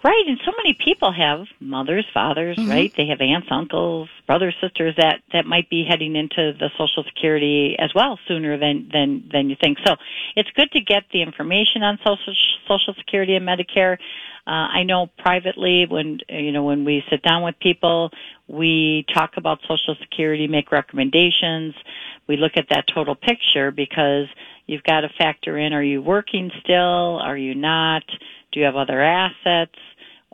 Right, 0.03 0.25
and 0.27 0.37
so 0.43 0.51
many 0.57 0.77
people 0.83 1.13
have 1.13 1.47
mothers, 1.61 2.05
fathers, 2.13 2.57
mm-hmm. 2.57 2.69
right? 2.69 2.93
They 2.97 3.07
have 3.07 3.21
aunts, 3.21 3.47
uncles, 3.49 4.09
brothers, 4.27 4.53
sisters 4.59 4.95
that 4.97 5.21
that 5.31 5.45
might 5.45 5.69
be 5.69 5.85
heading 5.87 6.17
into 6.17 6.51
the 6.59 6.69
Social 6.77 7.05
Security 7.05 7.77
as 7.79 7.93
well 7.95 8.19
sooner 8.27 8.57
than 8.57 8.89
than 8.91 9.29
than 9.31 9.49
you 9.49 9.55
think. 9.55 9.77
So 9.85 9.95
it's 10.35 10.49
good 10.57 10.69
to 10.73 10.81
get 10.81 11.03
the 11.13 11.21
information 11.21 11.83
on 11.83 11.99
Social 11.99 12.35
Social 12.67 12.93
Security 12.95 13.35
and 13.35 13.47
Medicare. 13.47 13.97
Uh, 14.45 14.67
I 14.75 14.83
know 14.83 15.07
privately 15.19 15.85
when 15.89 16.19
you 16.27 16.51
know 16.51 16.63
when 16.63 16.83
we 16.83 17.03
sit 17.09 17.21
down 17.23 17.43
with 17.43 17.55
people, 17.59 18.11
we 18.47 19.05
talk 19.13 19.31
about 19.37 19.59
Social 19.61 19.95
Security, 20.01 20.47
make 20.47 20.71
recommendations. 20.71 21.75
We 22.27 22.35
look 22.35 22.53
at 22.57 22.67
that 22.69 22.85
total 22.93 23.15
picture 23.15 23.71
because 23.71 24.27
you've 24.65 24.83
got 24.83 25.01
to 25.01 25.09
factor 25.17 25.57
in: 25.57 25.71
Are 25.71 25.83
you 25.83 26.01
working 26.01 26.51
still? 26.61 27.19
Are 27.19 27.37
you 27.37 27.55
not? 27.55 28.03
Do 28.51 28.59
you 28.59 28.65
have 28.65 28.75
other 28.75 29.01
assets? 29.01 29.75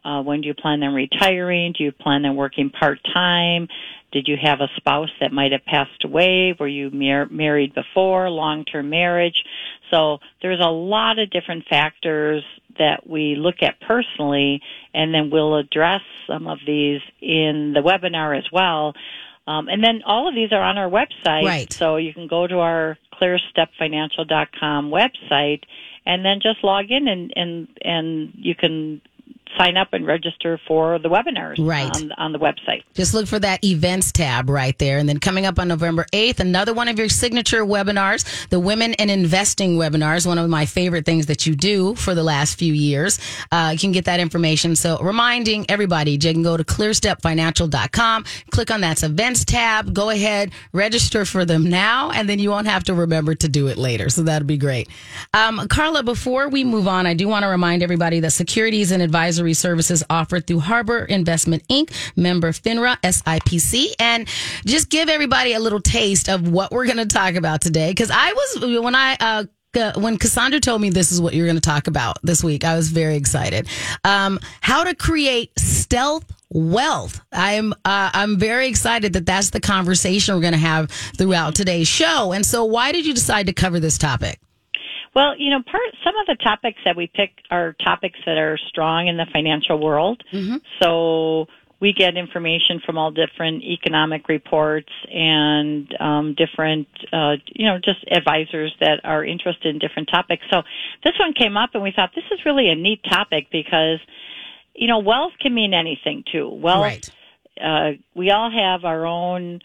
Uh, 0.03 0.21
when 0.23 0.41
do 0.41 0.47
you 0.47 0.53
plan 0.53 0.81
on 0.81 0.93
retiring? 0.93 1.73
Do 1.77 1.83
you 1.83 1.91
plan 1.91 2.25
on 2.25 2.35
working 2.35 2.69
part 2.69 2.99
time? 3.13 3.67
Did 4.11 4.27
you 4.27 4.37
have 4.41 4.59
a 4.59 4.69
spouse 4.75 5.11
that 5.19 5.31
might 5.31 5.51
have 5.51 5.65
passed 5.65 6.03
away? 6.03 6.55
Were 6.59 6.67
you 6.67 6.89
mar- 6.89 7.27
married 7.29 7.75
before? 7.75 8.29
Long 8.29 8.65
term 8.65 8.89
marriage? 8.89 9.43
So 9.91 10.19
there's 10.41 10.59
a 10.59 10.69
lot 10.69 11.19
of 11.19 11.29
different 11.29 11.65
factors 11.67 12.43
that 12.77 13.07
we 13.07 13.35
look 13.35 13.61
at 13.61 13.79
personally, 13.81 14.61
and 14.93 15.13
then 15.13 15.29
we'll 15.31 15.57
address 15.57 16.01
some 16.27 16.47
of 16.47 16.59
these 16.65 17.01
in 17.21 17.73
the 17.73 17.81
webinar 17.81 18.37
as 18.37 18.45
well. 18.51 18.93
Um, 19.47 19.67
and 19.67 19.83
then 19.83 20.01
all 20.05 20.27
of 20.27 20.35
these 20.35 20.51
are 20.51 20.61
on 20.61 20.77
our 20.77 20.89
website. 20.89 21.43
Right. 21.43 21.73
So 21.73 21.97
you 21.97 22.13
can 22.13 22.27
go 22.27 22.45
to 22.45 22.59
our 22.59 22.97
clearstepfinancial.com 23.19 24.91
website 24.91 25.63
and 26.05 26.23
then 26.23 26.39
just 26.41 26.63
log 26.63 26.85
in 26.89 27.07
and, 27.07 27.33
and, 27.35 27.67
and 27.81 28.31
you 28.35 28.55
can 28.55 29.01
sign 29.57 29.77
up 29.77 29.89
and 29.93 30.05
register 30.05 30.59
for 30.67 30.99
the 30.99 31.09
webinars 31.09 31.55
right. 31.59 31.93
on, 31.95 32.11
on, 32.13 32.31
the 32.31 32.39
website. 32.39 32.83
Just 32.93 33.13
look 33.13 33.27
for 33.27 33.39
that 33.39 33.63
events 33.63 34.11
tab 34.11 34.49
right 34.49 34.77
there. 34.77 34.97
And 34.97 35.09
then 35.09 35.19
coming 35.19 35.45
up 35.45 35.59
on 35.59 35.67
November 35.67 36.05
8th, 36.13 36.39
another 36.39 36.73
one 36.73 36.87
of 36.87 36.97
your 36.97 37.09
signature 37.09 37.65
webinars, 37.65 38.47
the 38.49 38.59
Women 38.59 38.93
in 38.93 39.09
Investing 39.09 39.75
webinars, 39.75 40.25
one 40.25 40.37
of 40.37 40.49
my 40.49 40.65
favorite 40.65 41.05
things 41.05 41.25
that 41.25 41.45
you 41.45 41.55
do 41.55 41.95
for 41.95 42.13
the 42.13 42.23
last 42.23 42.59
few 42.59 42.73
years. 42.73 43.19
Uh, 43.51 43.71
you 43.73 43.79
can 43.79 43.91
get 43.91 44.05
that 44.05 44.19
information. 44.19 44.75
So 44.75 44.99
reminding 44.99 45.65
everybody, 45.69 46.11
you 46.11 46.19
can 46.19 46.43
go 46.43 46.55
to 46.55 46.63
clearstepfinancial.com, 46.63 48.25
click 48.51 48.71
on 48.71 48.81
that 48.81 49.03
events 49.03 49.45
tab, 49.45 49.93
go 49.93 50.09
ahead, 50.09 50.51
register 50.73 51.25
for 51.25 51.45
them 51.45 51.69
now, 51.69 52.11
and 52.11 52.29
then 52.29 52.39
you 52.39 52.49
won't 52.49 52.67
have 52.67 52.83
to 52.85 52.93
remember 52.93 53.35
to 53.35 53.47
do 53.49 53.67
it 53.67 53.77
later. 53.77 54.09
So 54.09 54.23
that'd 54.23 54.47
be 54.47 54.57
great. 54.57 54.89
Um, 55.33 55.67
Carla, 55.69 56.03
before 56.03 56.49
we 56.49 56.63
move 56.63 56.87
on, 56.87 57.05
I 57.05 57.13
do 57.13 57.27
want 57.27 57.43
to 57.43 57.49
remind 57.49 57.83
everybody 57.83 58.19
that 58.21 58.31
securities 58.31 58.91
and 58.91 59.01
advisory 59.01 59.38
advisory 59.39 59.53
services 59.53 60.03
offered 60.09 60.45
through 60.45 60.59
Harbor 60.59 61.05
Investment 61.05 61.65
Inc., 61.69 61.91
member 62.17 62.51
FINRA, 62.51 62.99
SIPC, 63.01 63.93
and 63.97 64.27
just 64.65 64.89
give 64.89 65.07
everybody 65.07 65.53
a 65.53 65.59
little 65.59 65.79
taste 65.79 66.27
of 66.27 66.49
what 66.49 66.71
we're 66.71 66.85
going 66.85 66.97
to 66.97 67.05
talk 67.05 67.35
about 67.35 67.61
today. 67.61 67.91
Because 67.91 68.11
I 68.11 68.33
was, 68.33 68.81
when 68.83 68.95
I, 68.95 69.15
uh, 69.19 69.43
when 69.95 70.17
Cassandra 70.17 70.59
told 70.59 70.81
me 70.81 70.89
this 70.89 71.11
is 71.13 71.21
what 71.21 71.33
you're 71.33 71.45
going 71.45 71.55
to 71.55 71.61
talk 71.61 71.87
about 71.87 72.17
this 72.21 72.43
week, 72.43 72.65
I 72.65 72.75
was 72.75 72.89
very 72.89 73.15
excited. 73.15 73.69
Um, 74.03 74.39
how 74.59 74.83
to 74.83 74.93
create 74.93 75.57
stealth 75.57 76.25
wealth. 76.51 77.21
I'm 77.31 77.73
uh, 77.85 78.09
I'm 78.13 78.37
very 78.37 78.67
excited 78.67 79.13
that 79.13 79.25
that's 79.25 79.51
the 79.51 79.61
conversation 79.61 80.35
we're 80.35 80.41
going 80.41 80.53
to 80.53 80.59
have 80.59 80.89
throughout 80.89 81.55
today's 81.55 81.87
show. 81.87 82.33
And 82.33 82.43
so, 82.45 82.65
why 82.65 82.91
did 82.91 83.05
you 83.05 83.13
decide 83.13 83.45
to 83.45 83.53
cover 83.53 83.79
this 83.79 83.99
topic? 83.99 84.39
Well, 85.15 85.35
you 85.37 85.49
know, 85.49 85.61
part 85.63 85.81
some 86.03 86.13
of 86.19 86.27
the 86.27 86.43
topics 86.43 86.79
that 86.85 86.95
we 86.95 87.07
pick 87.07 87.31
are 87.49 87.75
topics 87.83 88.19
that 88.25 88.37
are 88.37 88.57
strong 88.67 89.07
in 89.07 89.17
the 89.17 89.25
financial 89.33 89.79
world. 89.79 90.23
Mm-hmm. 90.31 90.57
So 90.81 91.47
we 91.79 91.93
get 91.93 92.17
information 92.17 92.81
from 92.85 92.97
all 92.97 93.11
different 93.11 93.63
economic 93.63 94.27
reports 94.27 94.91
and 95.11 95.89
um, 95.99 96.35
different, 96.35 96.87
uh, 97.13 97.35
you 97.47 97.65
know, 97.65 97.79
just 97.83 97.99
advisors 98.11 98.75
that 98.81 98.99
are 99.03 99.23
interested 99.23 99.73
in 99.73 99.79
different 99.79 100.09
topics. 100.11 100.43
So 100.51 100.61
this 101.03 101.13
one 101.17 101.33
came 101.33 101.55
up, 101.55 101.71
and 101.73 101.81
we 101.81 101.93
thought 101.95 102.11
this 102.13 102.25
is 102.31 102.45
really 102.45 102.69
a 102.69 102.75
neat 102.75 103.01
topic 103.09 103.47
because, 103.51 103.99
you 104.75 104.87
know, 104.87 104.99
wealth 104.99 105.33
can 105.39 105.53
mean 105.53 105.73
anything 105.73 106.23
too. 106.29 106.49
Wealth. 106.49 106.83
Right. 106.83 107.09
Uh, 107.61 107.91
we 108.13 108.31
all 108.31 108.51
have 108.51 108.85
our 108.85 109.05
own 109.05 109.61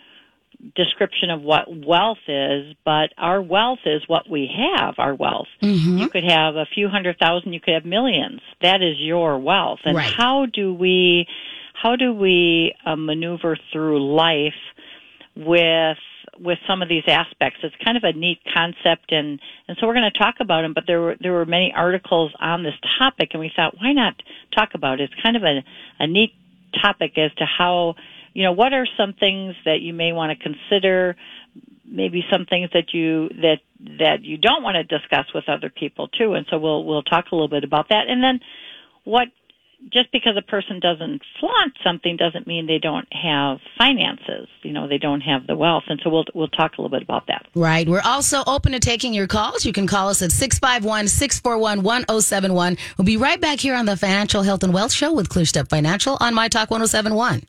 description 0.74 1.30
of 1.30 1.42
what 1.42 1.64
wealth 1.68 2.18
is, 2.26 2.74
but 2.84 3.10
our 3.18 3.42
wealth 3.42 3.80
is 3.84 4.02
what 4.06 4.28
we 4.28 4.50
have, 4.56 4.94
our 4.98 5.14
wealth. 5.14 5.48
Mm-hmm. 5.62 5.98
You 5.98 6.08
could 6.08 6.24
have 6.24 6.56
a 6.56 6.66
few 6.74 6.88
hundred 6.88 7.18
thousand, 7.18 7.52
you 7.52 7.60
could 7.60 7.74
have 7.74 7.84
millions. 7.84 8.40
That 8.62 8.82
is 8.82 8.96
your 8.98 9.38
wealth. 9.38 9.80
And 9.84 9.96
Right. 9.96 10.12
how 10.16 10.46
do 10.46 10.72
we 10.72 11.26
how 11.74 11.96
do 11.96 12.14
we 12.14 12.74
uh, 12.86 12.96
maneuver 12.96 13.58
through 13.72 14.14
life 14.14 14.54
with 15.36 15.98
with 16.38 16.58
some 16.66 16.82
of 16.82 16.88
these 16.88 17.04
aspects? 17.06 17.60
It's 17.62 17.74
kind 17.84 17.96
of 17.96 18.04
a 18.04 18.12
neat 18.12 18.40
concept 18.54 19.12
and 19.12 19.40
and 19.68 19.76
so 19.80 19.86
we're 19.86 19.94
going 19.94 20.10
to 20.10 20.18
talk 20.18 20.36
about 20.40 20.62
them, 20.62 20.72
but 20.74 20.84
there 20.86 21.00
were 21.00 21.16
there 21.20 21.32
were 21.32 21.44
many 21.46 21.72
articles 21.76 22.32
on 22.40 22.62
this 22.62 22.74
topic 22.98 23.30
and 23.32 23.40
we 23.40 23.50
thought 23.54 23.74
why 23.78 23.92
not 23.92 24.14
talk 24.54 24.70
about 24.74 25.00
it? 25.00 25.10
It's 25.12 25.22
kind 25.22 25.36
of 25.36 25.42
a 25.42 25.62
a 25.98 26.06
neat 26.06 26.32
topic 26.80 27.18
as 27.18 27.32
to 27.34 27.44
how 27.44 27.94
you 28.34 28.42
know, 28.42 28.52
what 28.52 28.72
are 28.72 28.86
some 28.98 29.14
things 29.14 29.54
that 29.64 29.80
you 29.80 29.94
may 29.94 30.12
want 30.12 30.36
to 30.36 30.42
consider? 30.42 31.16
Maybe 31.86 32.24
some 32.30 32.46
things 32.46 32.70
that 32.74 32.92
you 32.92 33.28
that 33.28 33.58
that 33.98 34.22
you 34.22 34.36
don't 34.36 34.62
want 34.62 34.74
to 34.74 34.82
discuss 34.82 35.26
with 35.34 35.48
other 35.48 35.70
people 35.70 36.08
too. 36.08 36.34
And 36.34 36.44
so 36.50 36.58
we'll 36.58 36.84
we'll 36.84 37.04
talk 37.04 37.26
a 37.30 37.34
little 37.34 37.48
bit 37.48 37.62
about 37.64 37.88
that. 37.90 38.08
And 38.08 38.22
then 38.22 38.40
what 39.04 39.28
just 39.92 40.10
because 40.12 40.34
a 40.36 40.42
person 40.42 40.80
doesn't 40.80 41.22
flaunt 41.38 41.74
something 41.84 42.16
doesn't 42.16 42.46
mean 42.46 42.66
they 42.66 42.78
don't 42.78 43.06
have 43.12 43.58
finances. 43.78 44.48
You 44.62 44.72
know, 44.72 44.88
they 44.88 44.98
don't 44.98 45.20
have 45.20 45.46
the 45.46 45.54
wealth. 45.54 45.84
And 45.88 46.00
so 46.02 46.10
we'll 46.10 46.24
we'll 46.34 46.48
talk 46.48 46.72
a 46.76 46.82
little 46.82 46.96
bit 46.96 47.02
about 47.02 47.26
that. 47.28 47.46
Right. 47.54 47.88
We're 47.88 48.02
also 48.04 48.42
open 48.46 48.72
to 48.72 48.80
taking 48.80 49.14
your 49.14 49.26
calls. 49.26 49.64
You 49.64 49.72
can 49.72 49.86
call 49.86 50.08
us 50.08 50.22
at 50.22 50.32
651 50.32 51.08
641 51.08 51.82
1071. 51.82 52.76
We'll 52.98 53.04
be 53.04 53.16
right 53.16 53.40
back 53.40 53.60
here 53.60 53.76
on 53.76 53.86
the 53.86 53.96
Financial 53.96 54.42
Health 54.42 54.64
and 54.64 54.74
Wealth 54.74 54.92
Show 54.92 55.12
with 55.12 55.28
ClearStep 55.28 55.68
Financial 55.68 56.16
on 56.20 56.34
My 56.34 56.48
Talk 56.48 56.70
1071. 56.70 57.44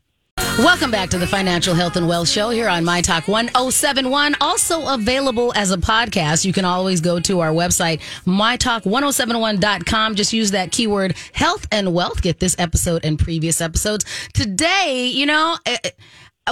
Welcome 0.57 0.91
back 0.91 1.09
to 1.09 1.17
the 1.17 1.27
Financial 1.27 1.73
Health 1.73 1.95
and 1.95 2.07
Wealth 2.07 2.29
Show 2.29 2.49
here 2.49 2.67
on 2.67 2.83
My 2.83 3.01
Talk 3.01 3.27
1071. 3.27 4.35
Also 4.41 4.85
available 4.85 5.53
as 5.55 5.71
a 5.71 5.77
podcast. 5.77 6.45
You 6.45 6.53
can 6.53 6.65
always 6.65 7.01
go 7.01 7.19
to 7.21 7.39
our 7.39 7.51
website, 7.51 8.01
mytalk1071.com. 8.25 10.15
Just 10.15 10.33
use 10.33 10.51
that 10.51 10.71
keyword 10.71 11.15
health 11.33 11.67
and 11.71 11.93
wealth. 11.93 12.21
Get 12.21 12.39
this 12.39 12.55
episode 12.57 13.03
and 13.05 13.19
previous 13.19 13.61
episodes. 13.61 14.05
Today, 14.33 15.09
you 15.13 15.25
know, 15.25 15.57
eh, 15.65 15.77
eh, 15.83 15.91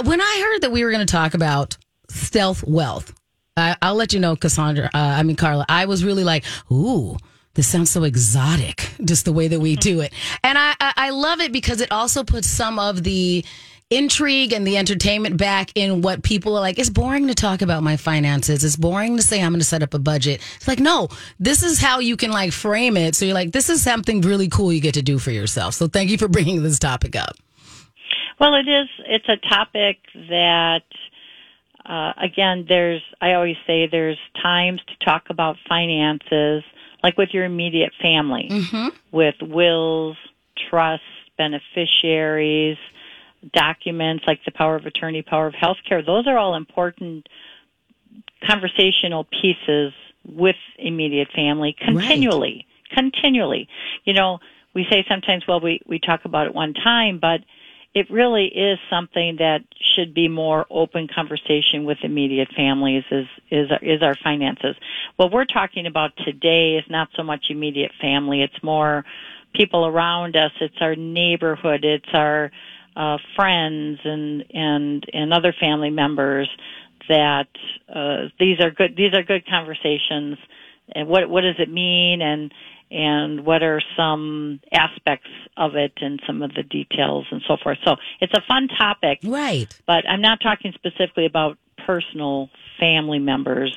when 0.02 0.20
I 0.20 0.50
heard 0.50 0.62
that 0.62 0.72
we 0.72 0.84
were 0.84 0.90
going 0.90 1.06
to 1.06 1.10
talk 1.10 1.34
about 1.34 1.76
stealth 2.08 2.62
wealth, 2.66 3.14
I, 3.56 3.76
I'll 3.82 3.94
let 3.94 4.12
you 4.12 4.20
know, 4.20 4.36
Cassandra. 4.36 4.86
Uh, 4.94 4.98
I 4.98 5.22
mean, 5.22 5.36
Carla, 5.36 5.64
I 5.68 5.86
was 5.86 6.04
really 6.04 6.24
like, 6.24 6.44
ooh, 6.70 7.16
this 7.54 7.68
sounds 7.68 7.90
so 7.90 8.02
exotic, 8.02 8.90
just 9.04 9.24
the 9.24 9.32
way 9.32 9.48
that 9.48 9.60
we 9.60 9.76
do 9.76 10.00
it. 10.00 10.12
And 10.42 10.58
I, 10.58 10.74
I 10.80 11.10
love 11.10 11.40
it 11.40 11.52
because 11.52 11.80
it 11.80 11.90
also 11.92 12.24
puts 12.24 12.48
some 12.48 12.78
of 12.78 13.02
the 13.02 13.44
intrigue 13.96 14.52
and 14.52 14.66
the 14.66 14.76
entertainment 14.76 15.36
back 15.36 15.70
in 15.74 16.02
what 16.02 16.22
people 16.22 16.56
are 16.56 16.60
like. 16.60 16.78
It's 16.78 16.90
boring 16.90 17.26
to 17.28 17.34
talk 17.34 17.62
about 17.62 17.82
my 17.82 17.96
finances. 17.96 18.64
It's 18.64 18.76
boring 18.76 19.16
to 19.16 19.22
say 19.22 19.42
I'm 19.42 19.52
going 19.52 19.60
to 19.60 19.64
set 19.64 19.82
up 19.82 19.94
a 19.94 19.98
budget. 19.98 20.40
It's 20.56 20.68
like, 20.68 20.80
no, 20.80 21.08
this 21.38 21.62
is 21.62 21.80
how 21.80 21.98
you 22.00 22.16
can 22.16 22.30
like 22.30 22.52
frame 22.52 22.96
it. 22.96 23.14
So 23.14 23.24
you're 23.24 23.34
like, 23.34 23.52
this 23.52 23.70
is 23.70 23.82
something 23.82 24.20
really 24.20 24.48
cool 24.48 24.72
you 24.72 24.80
get 24.80 24.94
to 24.94 25.02
do 25.02 25.18
for 25.18 25.30
yourself. 25.30 25.74
So 25.74 25.88
thank 25.88 26.10
you 26.10 26.18
for 26.18 26.28
bringing 26.34 26.62
this 26.62 26.78
topic 26.78 27.16
up. 27.16 27.36
Well, 28.40 28.54
it 28.54 28.68
is. 28.68 28.88
It's 29.06 29.28
a 29.28 29.36
topic 29.48 29.98
that, 30.28 30.82
uh, 31.86 32.12
again, 32.20 32.66
there's. 32.68 33.02
I 33.20 33.34
always 33.34 33.56
say 33.66 33.86
there's 33.86 34.18
times 34.42 34.80
to 34.88 35.04
talk 35.04 35.24
about 35.30 35.56
finances, 35.68 36.64
like 37.02 37.16
with 37.16 37.28
your 37.32 37.44
immediate 37.44 37.92
family, 38.02 38.50
with 39.12 39.36
wills, 39.40 40.16
trusts, 40.68 41.06
beneficiaries, 41.38 42.76
documents 43.52 44.24
like 44.26 44.40
the 44.44 44.52
power 44.52 44.76
of 44.76 44.86
attorney, 44.86 45.22
power 45.22 45.46
of 45.46 45.54
healthcare. 45.54 46.04
Those 46.04 46.26
are 46.26 46.38
all 46.38 46.54
important 46.54 47.28
conversational 48.46 49.24
pieces 49.24 49.92
with 50.26 50.56
immediate 50.78 51.28
family 51.34 51.76
continually, 51.78 52.66
continually. 52.94 53.68
You 54.04 54.14
know, 54.14 54.38
we 54.74 54.86
say 54.90 55.04
sometimes, 55.08 55.44
well, 55.46 55.60
we, 55.60 55.80
we 55.86 55.98
talk 55.98 56.24
about 56.24 56.46
it 56.46 56.54
one 56.54 56.74
time, 56.74 57.18
but 57.20 57.40
it 57.94 58.10
really 58.10 58.46
is 58.46 58.78
something 58.90 59.36
that 59.38 59.60
should 59.94 60.14
be 60.14 60.26
more 60.26 60.66
open 60.68 61.06
conversation 61.14 61.84
with 61.84 61.98
immediate 62.02 62.48
families 62.56 63.04
is, 63.10 63.26
is, 63.50 63.68
is 63.82 64.02
our 64.02 64.16
finances. 64.16 64.74
What 65.16 65.30
we're 65.30 65.44
talking 65.44 65.86
about 65.86 66.10
today 66.24 66.76
is 66.76 66.84
not 66.90 67.08
so 67.16 67.22
much 67.22 67.46
immediate 67.50 67.92
family. 68.00 68.42
It's 68.42 68.62
more 68.64 69.04
people 69.54 69.86
around 69.86 70.34
us. 70.34 70.50
It's 70.60 70.74
our 70.80 70.96
neighborhood. 70.96 71.84
It's 71.84 72.08
our, 72.12 72.50
uh, 72.96 73.18
friends 73.36 73.98
and, 74.04 74.44
and, 74.52 75.04
and 75.12 75.32
other 75.32 75.54
family 75.58 75.90
members 75.90 76.48
that, 77.08 77.48
uh, 77.94 78.28
these 78.38 78.60
are 78.60 78.70
good, 78.70 78.96
these 78.96 79.12
are 79.14 79.22
good 79.22 79.46
conversations. 79.46 80.38
And 80.94 81.08
what, 81.08 81.28
what 81.28 81.42
does 81.42 81.56
it 81.58 81.70
mean? 81.70 82.22
And, 82.22 82.52
and 82.90 83.44
what 83.44 83.62
are 83.62 83.82
some 83.96 84.60
aspects 84.72 85.30
of 85.56 85.74
it 85.74 85.92
and 86.00 86.20
some 86.26 86.42
of 86.42 86.54
the 86.54 86.62
details 86.62 87.26
and 87.30 87.42
so 87.48 87.56
forth. 87.62 87.78
So 87.84 87.96
it's 88.20 88.32
a 88.34 88.42
fun 88.46 88.68
topic, 88.68 89.20
Right. 89.24 89.66
but 89.86 90.08
I'm 90.08 90.20
not 90.20 90.38
talking 90.42 90.72
specifically 90.74 91.26
about 91.26 91.58
personal 91.86 92.50
family 92.78 93.18
members 93.18 93.76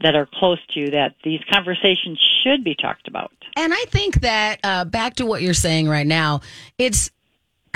that 0.00 0.14
are 0.14 0.28
close 0.32 0.58
to 0.74 0.80
you 0.80 0.90
that 0.90 1.14
these 1.24 1.40
conversations 1.52 2.20
should 2.42 2.62
be 2.62 2.74
talked 2.74 3.08
about. 3.08 3.32
And 3.56 3.72
I 3.72 3.84
think 3.88 4.20
that 4.20 4.60
uh, 4.62 4.84
back 4.84 5.14
to 5.16 5.26
what 5.26 5.42
you're 5.42 5.54
saying 5.54 5.88
right 5.88 6.06
now, 6.06 6.40
it's 6.78 7.10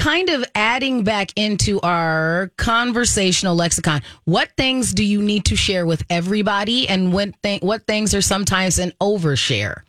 kind 0.03 0.31
of 0.31 0.45
adding 0.57 1.05
back 1.05 1.31
into 1.37 1.81
our 1.83 2.51
conversational 2.57 3.55
lexicon. 3.55 4.03
What 4.25 4.51
things 4.57 4.93
do 4.93 5.05
you 5.05 5.23
need 5.23 5.45
to 5.45 5.55
share 5.55 5.87
with 5.87 6.03
everybody, 6.11 6.89
and 6.89 7.13
when 7.13 7.37
what 7.61 7.87
things 7.87 8.13
are 8.13 8.21
sometimes 8.21 8.81
an 8.81 8.93
overshare? 9.01 9.83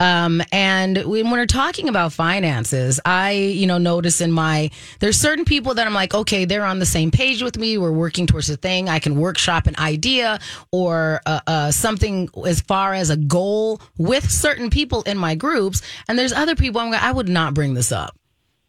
Um, 0.00 0.40
and 0.52 1.04
when 1.04 1.30
we're 1.30 1.44
talking 1.44 1.90
about 1.90 2.14
finances, 2.14 2.98
I, 3.04 3.32
you 3.32 3.66
know, 3.66 3.76
notice 3.76 4.22
in 4.22 4.32
my, 4.32 4.70
there's 5.00 5.18
certain 5.18 5.44
people 5.44 5.74
that 5.74 5.86
I'm 5.86 5.92
like, 5.92 6.14
okay, 6.14 6.46
they're 6.46 6.64
on 6.64 6.78
the 6.78 6.86
same 6.86 7.10
page 7.10 7.42
with 7.42 7.58
me. 7.58 7.76
We're 7.76 7.92
working 7.92 8.26
towards 8.26 8.48
a 8.48 8.56
thing. 8.56 8.88
I 8.88 9.00
can 9.00 9.20
workshop 9.20 9.66
an 9.66 9.76
idea 9.76 10.38
or 10.72 11.20
uh, 11.26 11.40
uh, 11.46 11.70
something 11.72 12.30
as 12.46 12.62
far 12.62 12.94
as 12.94 13.10
a 13.10 13.18
goal 13.18 13.82
with 13.98 14.30
certain 14.30 14.70
people 14.70 15.02
in 15.02 15.18
my 15.18 15.34
groups. 15.34 15.82
And 16.08 16.18
there's 16.18 16.32
other 16.32 16.54
people 16.54 16.80
I'm 16.80 16.94
I 16.94 17.12
would 17.12 17.28
not 17.28 17.52
bring 17.52 17.74
this 17.74 17.92
up. 17.92 18.16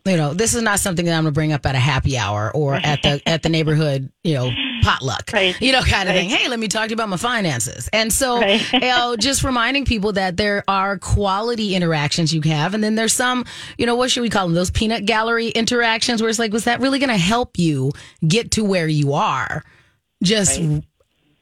You 0.05 0.15
know, 0.17 0.33
this 0.33 0.55
is 0.55 0.61
not 0.61 0.79
something 0.79 1.05
that 1.05 1.11
I'm 1.13 1.23
going 1.23 1.33
to 1.33 1.35
bring 1.35 1.51
up 1.51 1.65
at 1.65 1.75
a 1.75 1.79
happy 1.79 2.17
hour 2.17 2.51
or 2.55 2.75
at 2.75 3.01
the 3.03 3.21
at 3.25 3.43
the 3.43 3.49
neighborhood, 3.49 4.11
you 4.23 4.33
know, 4.33 4.51
potluck, 4.81 5.31
Right. 5.33 5.59
you 5.61 5.73
know, 5.73 5.81
kind 5.81 6.07
of 6.07 6.15
Right. 6.15 6.21
thing. 6.21 6.29
Hey, 6.29 6.47
let 6.47 6.57
me 6.57 6.69
talk 6.69 6.85
to 6.85 6.89
you 6.91 6.93
about 6.93 7.09
my 7.09 7.17
finances. 7.17 7.89
And 7.91 8.11
so, 8.13 8.39
Right. 8.39 8.73
you 8.73 8.79
know, 8.79 9.17
just 9.17 9.43
reminding 9.43 9.83
people 9.83 10.13
that 10.13 10.37
there 10.37 10.63
are 10.69 10.97
quality 10.97 11.75
interactions 11.75 12.33
you 12.33 12.39
have, 12.43 12.73
and 12.73 12.81
then 12.83 12.95
there's 12.95 13.11
some, 13.13 13.43
you 13.77 13.85
know, 13.85 13.95
what 13.95 14.09
should 14.09 14.21
we 14.21 14.29
call 14.29 14.45
them? 14.47 14.55
Those 14.55 14.71
peanut 14.71 15.05
gallery 15.05 15.49
interactions 15.49 16.21
where 16.21 16.29
it's 16.29 16.39
like, 16.39 16.53
was 16.53 16.63
that 16.63 16.79
really 16.79 16.99
going 16.99 17.09
to 17.09 17.17
help 17.17 17.59
you 17.59 17.91
get 18.25 18.51
to 18.51 18.63
where 18.63 18.87
you 18.87 19.13
are? 19.13 19.63
Just 20.23 20.61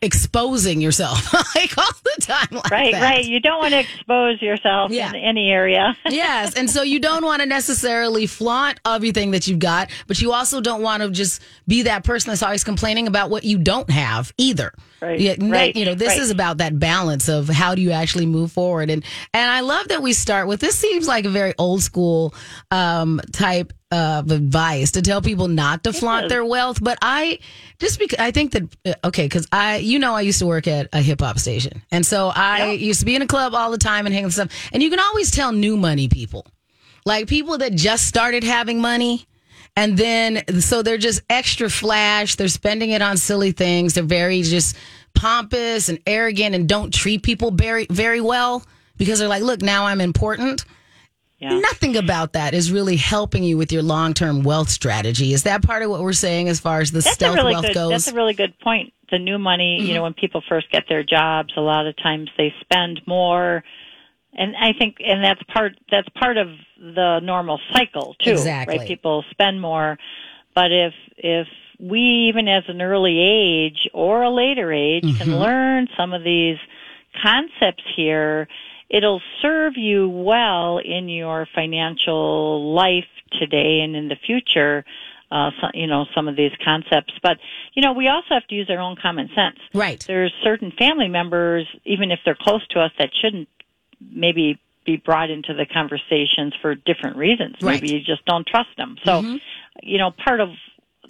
exposing 0.02 0.80
yourself 0.82 1.34
like 1.56 1.78
all 1.78 1.86
the 2.04 2.22
time, 2.22 2.48
like 2.52 2.70
Right, 2.70 2.92
that. 2.94 3.02
right. 3.02 3.26
You 3.26 3.40
don't 3.40 3.60
want 3.60 3.74
to 3.74 3.80
expose 3.80 4.42
yourself 4.42 4.92
Yeah. 4.92 5.10
in 5.10 5.16
any 5.16 5.50
area. 5.50 5.98
yes. 6.10 6.54
And 6.56 6.70
so 6.70 6.84
you 6.84 7.00
don't 7.00 7.24
want 7.26 7.42
to 7.42 7.48
necessarily 7.48 8.28
flaunt 8.28 8.80
everything 8.86 9.32
that 9.32 9.48
you've 9.48 9.60
got, 9.60 9.90
but 10.08 10.22
you 10.22 10.34
also 10.34 10.62
don't 10.62 10.82
want 10.82 11.04
to 11.04 11.10
just 11.10 11.42
be 11.68 11.84
that 11.84 12.04
person 12.04 12.30
that's 12.30 12.44
always 12.44 12.64
complaining 12.64 13.08
about 13.08 13.30
what 13.30 13.44
you 13.44 13.58
don't 13.58 13.90
have 13.90 14.32
either. 14.38 14.72
Right, 15.02 15.20
Yeah, 15.20 15.36
right, 15.40 15.76
You 15.76 15.86
know, 15.86 15.94
this 15.96 16.10
right. 16.10 16.20
is 16.20 16.32
about 16.32 16.58
that 16.58 16.80
balance 16.80 17.30
of 17.30 17.48
how 17.48 17.76
do 17.76 17.82
you 17.82 17.92
actually 17.92 18.26
move 18.26 18.52
forward. 18.52 18.90
And, 18.90 19.04
and 19.34 19.52
I 19.52 19.60
love 19.60 19.90
that 19.90 20.02
we 20.02 20.14
start 20.14 20.48
with 20.48 20.60
this 20.60 20.76
seems 20.76 21.08
like 21.08 21.26
a 21.26 21.30
very 21.30 21.54
old 21.60 21.84
school, 21.84 22.34
um, 22.72 23.22
type 23.32 23.74
of 23.92 24.32
advice 24.32 24.92
to 24.92 25.02
tell 25.02 25.22
people 25.22 25.48
not 25.48 25.84
to 25.86 25.94
flaunt 25.94 26.30
their 26.30 26.44
wealth. 26.44 26.84
But 26.84 26.98
I 27.02 27.40
just 27.80 28.00
because 28.00 28.20
I 28.20 28.32
think 28.32 28.52
that, 28.54 28.64
uh, 28.86 29.08
okay, 29.08 29.30
cause 29.30 29.48
I, 29.52 29.78
you 29.78 30.00
know, 30.00 30.14
I 30.14 30.22
used 30.22 30.40
to 30.40 30.46
work 30.48 30.68
at 30.68 30.90
a 30.94 31.02
hip 31.02 31.22
hop 31.22 31.38
station. 31.40 31.84
And 31.92 32.06
so 32.06 32.32
I 32.36 32.72
Yep. 32.72 32.80
used 32.82 33.00
to 33.02 33.06
be 33.06 33.16
in 33.16 33.22
a 33.22 33.28
club 33.28 33.54
all 33.54 33.72
the 33.72 33.78
time 33.78 34.06
and 34.08 34.16
hang 34.16 34.24
with 34.26 34.34
stuff. 34.34 34.50
And 34.74 34.82
you 34.82 34.90
can 34.90 35.00
always 35.00 35.32
tell 35.32 35.52
new 35.52 35.78
money 35.78 36.08
people 36.10 36.46
like 37.06 37.28
people 37.28 37.60
that 37.60 37.74
just 37.76 38.08
started 38.08 38.44
having 38.44 38.82
money 38.82 39.26
and 39.78 39.98
then 39.98 40.44
so 40.60 40.82
they're 40.82 40.98
just 40.98 41.22
extra 41.30 41.70
flash 41.70 42.36
they're 42.36 42.50
spending 42.50 42.90
it 42.90 43.02
on 43.02 43.16
silly 43.16 43.52
things 43.54 43.94
they're 43.94 44.04
very 44.04 44.42
just 44.42 44.76
pompous 45.16 45.88
and 45.88 46.00
arrogant 46.06 46.54
and 46.54 46.68
don't 46.68 46.94
treat 46.94 47.24
people 47.24 47.52
very 47.52 47.88
very 47.90 48.20
well 48.20 48.64
because 48.98 49.20
they're 49.20 49.28
like, 49.28 49.44
look, 49.44 49.62
now 49.62 49.86
I'm 49.86 50.02
important. 50.02 50.66
Yeah. 51.40 51.60
Nothing 51.60 51.96
about 51.98 52.34
that 52.34 52.56
is 52.56 52.72
really 52.72 52.96
helping 52.96 53.44
you 53.44 53.58
with 53.58 53.72
your 53.72 53.84
long 53.84 54.14
term 54.16 54.44
wealth 54.44 54.70
strategy. 54.70 55.34
Is 55.34 55.44
that 55.44 55.62
part 55.62 55.84
of 55.84 55.90
what 55.92 56.02
we're 56.02 56.14
saying 56.14 56.50
as 56.50 56.60
far 56.60 56.82
as 56.82 56.92
the 56.92 57.02
That's 57.02 57.14
stealth 57.14 57.36
really 57.36 57.54
wealth 57.54 57.66
good. 57.66 57.74
goes? 57.76 57.84
Mm-hmm. 57.84 57.92
That's 57.92 58.08
a 58.08 58.16
really 58.16 58.34
good 58.34 58.58
point. 58.60 58.94
The 59.12 59.20
new 59.20 59.38
money, 59.38 59.82
you 59.82 59.94
know, 59.94 60.04
when 60.04 60.14
people 60.14 60.44
first 60.50 60.70
get 60.72 60.86
their 60.90 61.04
jobs, 61.04 61.54
a 61.56 61.62
lot 61.62 61.86
of 61.88 61.96
times 61.96 62.30
they 62.38 62.54
spend 62.60 63.02
more, 63.06 63.64
and 64.38 64.56
I 64.56 64.74
think, 64.78 64.98
and 65.04 65.24
that's 65.24 65.42
part 65.54 65.74
that's 65.92 66.08
part 66.10 66.38
of 66.38 66.48
the 66.80 67.20
normal 67.24 67.60
cycle 67.74 68.16
too. 68.24 68.32
Exactly. 68.32 68.78
Right? 68.78 68.88
People 68.88 69.24
spend 69.32 69.60
more, 69.60 69.98
but 70.56 70.72
if 70.72 70.94
if 71.18 71.48
we 71.80 72.30
even 72.30 72.48
as 72.48 72.64
an 72.68 72.82
early 72.82 73.20
age 73.20 73.90
or 73.94 74.24
a 74.24 74.30
later 74.32 74.72
age 74.72 75.04
Mm-hmm. 75.04 75.18
can 75.18 75.40
learn 75.40 75.88
some 75.98 76.14
of 76.14 76.24
these 76.24 76.58
concepts 77.22 77.84
here, 77.96 78.48
it'll 78.90 79.22
serve 79.42 79.74
you 79.76 80.10
well 80.10 80.80
in 80.80 81.10
your 81.10 81.48
financial 81.54 82.74
life 82.74 83.06
today 83.40 83.82
and 83.84 83.96
in 83.96 84.08
the 84.08 84.16
future. 84.26 84.86
Uh, 85.30 85.50
so, 85.60 85.68
you 85.74 85.88
know, 85.88 86.06
some 86.16 86.30
of 86.30 86.38
these 86.38 86.54
concepts, 86.64 87.12
but 87.22 87.38
you 87.74 87.82
know, 87.82 87.92
we 87.92 88.08
also 88.08 88.28
have 88.30 88.48
to 88.48 88.56
use 88.56 88.70
our 88.70 88.80
own 88.80 88.96
common 89.02 89.28
sense. 89.36 89.60
right. 89.74 90.02
There's 90.08 90.32
certain 90.42 90.72
family 90.80 91.10
members, 91.10 91.68
even 91.84 92.12
if 92.12 92.20
they're 92.24 92.38
close 92.40 92.66
to 92.70 92.80
us, 92.80 92.92
that 92.98 93.10
shouldn't 93.22 93.50
maybe 94.00 94.60
be 94.86 94.98
brought 94.98 95.30
into 95.30 95.54
the 95.54 95.66
conversations 95.66 96.54
for 96.62 96.76
different 96.76 97.18
reasons. 97.18 97.56
Right. 97.62 97.76
Mm-hmm. 97.76 97.86
Maybe 97.86 97.94
you 97.94 98.00
just 98.00 98.26
don't 98.26 98.48
trust 98.48 98.70
them. 98.78 98.98
So, 99.04 99.38
you 99.84 99.98
know, 99.98 100.12
part 100.26 100.40
of 100.40 100.50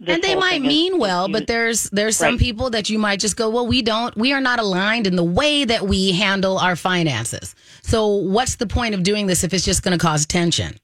and 0.06 0.22
they 0.22 0.36
might 0.36 0.52
thing 0.52 0.66
is- 0.66 0.68
mean 0.68 1.00
well, 1.00 1.28
but 1.28 1.48
there's 1.48 1.90
there's 1.90 2.18
some 2.18 2.38
people 2.38 2.70
that 2.72 2.90
you 2.90 3.00
might 3.00 3.20
just 3.20 3.36
go, 3.36 3.50
well, 3.50 3.66
we 3.66 3.82
don't, 3.82 4.16
we 4.16 4.34
are 4.34 4.42
not 4.42 4.60
aligned 4.60 5.08
in 5.08 5.16
the 5.16 5.24
way 5.24 5.66
that 5.66 5.88
we 5.88 6.12
handle 6.12 6.60
our 6.60 6.76
finances. 6.76 7.56
So 7.82 8.08
what's 8.08 8.56
the 8.56 8.68
point 8.68 8.94
of 8.94 9.04
doing 9.04 9.28
this 9.28 9.44
if 9.44 9.54
it's 9.54 9.66
just 9.66 9.84
going 9.84 9.98
to 9.98 10.04
cause 10.04 10.26
tension? 10.26 10.78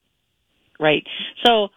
Right. 0.79 1.05
So, 1.45 1.69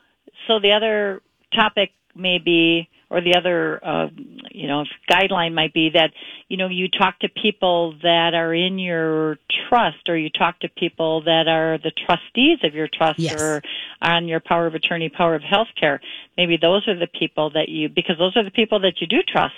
so 0.47 0.61
the 0.61 0.73
other 0.73 1.21
topic 1.55 1.91
may 2.15 2.39
be, 2.39 2.89
or 3.09 3.21
the 3.21 3.37
other, 3.37 3.81
uh, 3.87 4.09
you 4.51 4.67
know, 4.67 4.85
guideline 5.09 5.55
might 5.55 5.73
be 5.73 5.91
that, 5.95 6.11
you 6.49 6.57
know, 6.57 6.69
you 6.69 6.89
talk 6.89 7.19
to 7.21 7.29
people 7.29 7.95
that 8.03 8.35
are 8.35 8.53
in 8.53 8.79
your 8.81 9.39
trust, 9.69 10.09
or 10.09 10.17
you 10.17 10.29
talk 10.29 10.59
to 10.61 10.69
people 10.69 11.23
that 11.23 11.47
are 11.47 11.79
the 11.79 11.93
trustees 12.05 12.59
of 12.65 12.75
your 12.75 12.89
trust, 12.93 13.19
Yes. 13.21 13.41
or 13.41 13.63
on 14.03 14.27
your 14.27 14.41
power 14.41 14.67
of 14.67 14.75
attorney, 14.75 15.09
power 15.09 15.35
of 15.37 15.43
healthcare. 15.43 16.01
Maybe 16.37 16.57
those 16.57 16.87
are 16.89 16.99
the 16.99 17.07
people 17.07 17.51
that 17.51 17.69
you, 17.69 17.89
because 17.89 18.19
those 18.19 18.37
are 18.37 18.43
the 18.45 18.51
people 18.51 18.81
that 18.81 19.01
you 19.01 19.07
do 19.07 19.23
trust, 19.23 19.55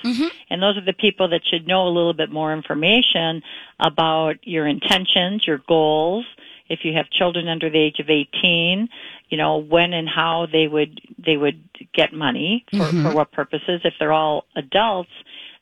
and 0.50 0.62
those 0.62 0.76
are 0.76 0.84
the 0.84 0.92
people 0.92 1.28
that 1.28 1.40
should 1.50 1.66
know 1.66 1.86
a 1.88 1.92
little 1.92 2.12
bit 2.14 2.30
more 2.30 2.52
information 2.52 3.42
about 3.80 4.34
your 4.42 4.66
intentions, 4.66 5.46
your 5.46 5.58
goals. 5.66 6.26
If 6.68 6.80
you 6.84 6.92
have 6.92 7.08
children 7.08 7.48
under 7.48 7.70
the 7.70 7.78
age 7.78 7.98
of 7.98 8.10
18, 8.10 8.90
you 9.28 9.36
know 9.36 9.58
when 9.58 9.92
and 9.92 10.08
how 10.08 10.46
they 10.50 10.66
would 10.66 11.00
they 11.18 11.36
would 11.36 11.62
get 11.94 12.12
money 12.12 12.64
for, 12.70 12.76
mm-hmm. 12.78 13.06
for 13.06 13.14
what 13.14 13.32
purposes. 13.32 13.80
If 13.84 13.94
they're 13.98 14.12
all 14.12 14.44
adults, 14.56 15.10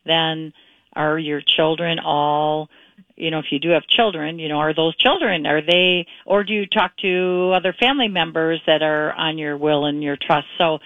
then 0.05 0.53
are 0.95 1.19
your 1.19 1.41
children 1.41 1.99
all 1.99 2.69
you 3.17 3.31
know 3.31 3.39
if 3.39 3.47
you 3.51 3.59
do 3.59 3.71
have 3.71 3.87
children 3.87 4.39
you 4.39 4.49
know 4.49 4.57
are 4.57 4.75
those 4.75 4.97
children 4.97 5.47
are 5.47 5.61
they 5.61 6.07
or 6.25 6.43
do 6.43 6.53
you 6.53 6.67
talk 6.67 6.97
to 6.97 7.53
other 7.55 7.75
family 7.79 8.09
members 8.09 8.61
that 8.67 8.83
are 8.83 9.13
on 9.13 9.39
your 9.39 9.57
will 9.57 9.85
and 9.85 10.03
your 10.03 10.17
trust 10.17 10.47
so 10.59 10.79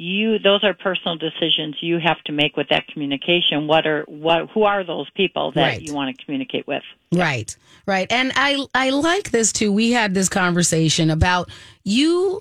you 0.00 0.38
those 0.38 0.64
are 0.64 0.72
personal 0.72 1.16
decisions 1.16 1.76
you 1.80 1.98
have 1.98 2.18
to 2.24 2.32
make 2.32 2.56
with 2.56 2.68
that 2.70 2.86
communication 2.86 3.66
what 3.66 3.86
are 3.86 4.04
what 4.08 4.48
who 4.50 4.62
are 4.62 4.82
those 4.82 5.08
people 5.10 5.52
that 5.52 5.60
Right. 5.60 5.82
you 5.82 5.92
want 5.94 6.16
to 6.16 6.24
communicate 6.24 6.66
with 6.66 6.82
Right, 7.12 7.56
right. 7.86 8.10
And 8.10 8.32
I 8.36 8.64
I 8.72 8.90
like 8.90 9.32
this 9.32 9.52
too. 9.52 9.72
We 9.72 9.90
had 9.90 10.14
this 10.14 10.28
conversation 10.28 11.10
about 11.10 11.50
you 11.82 12.40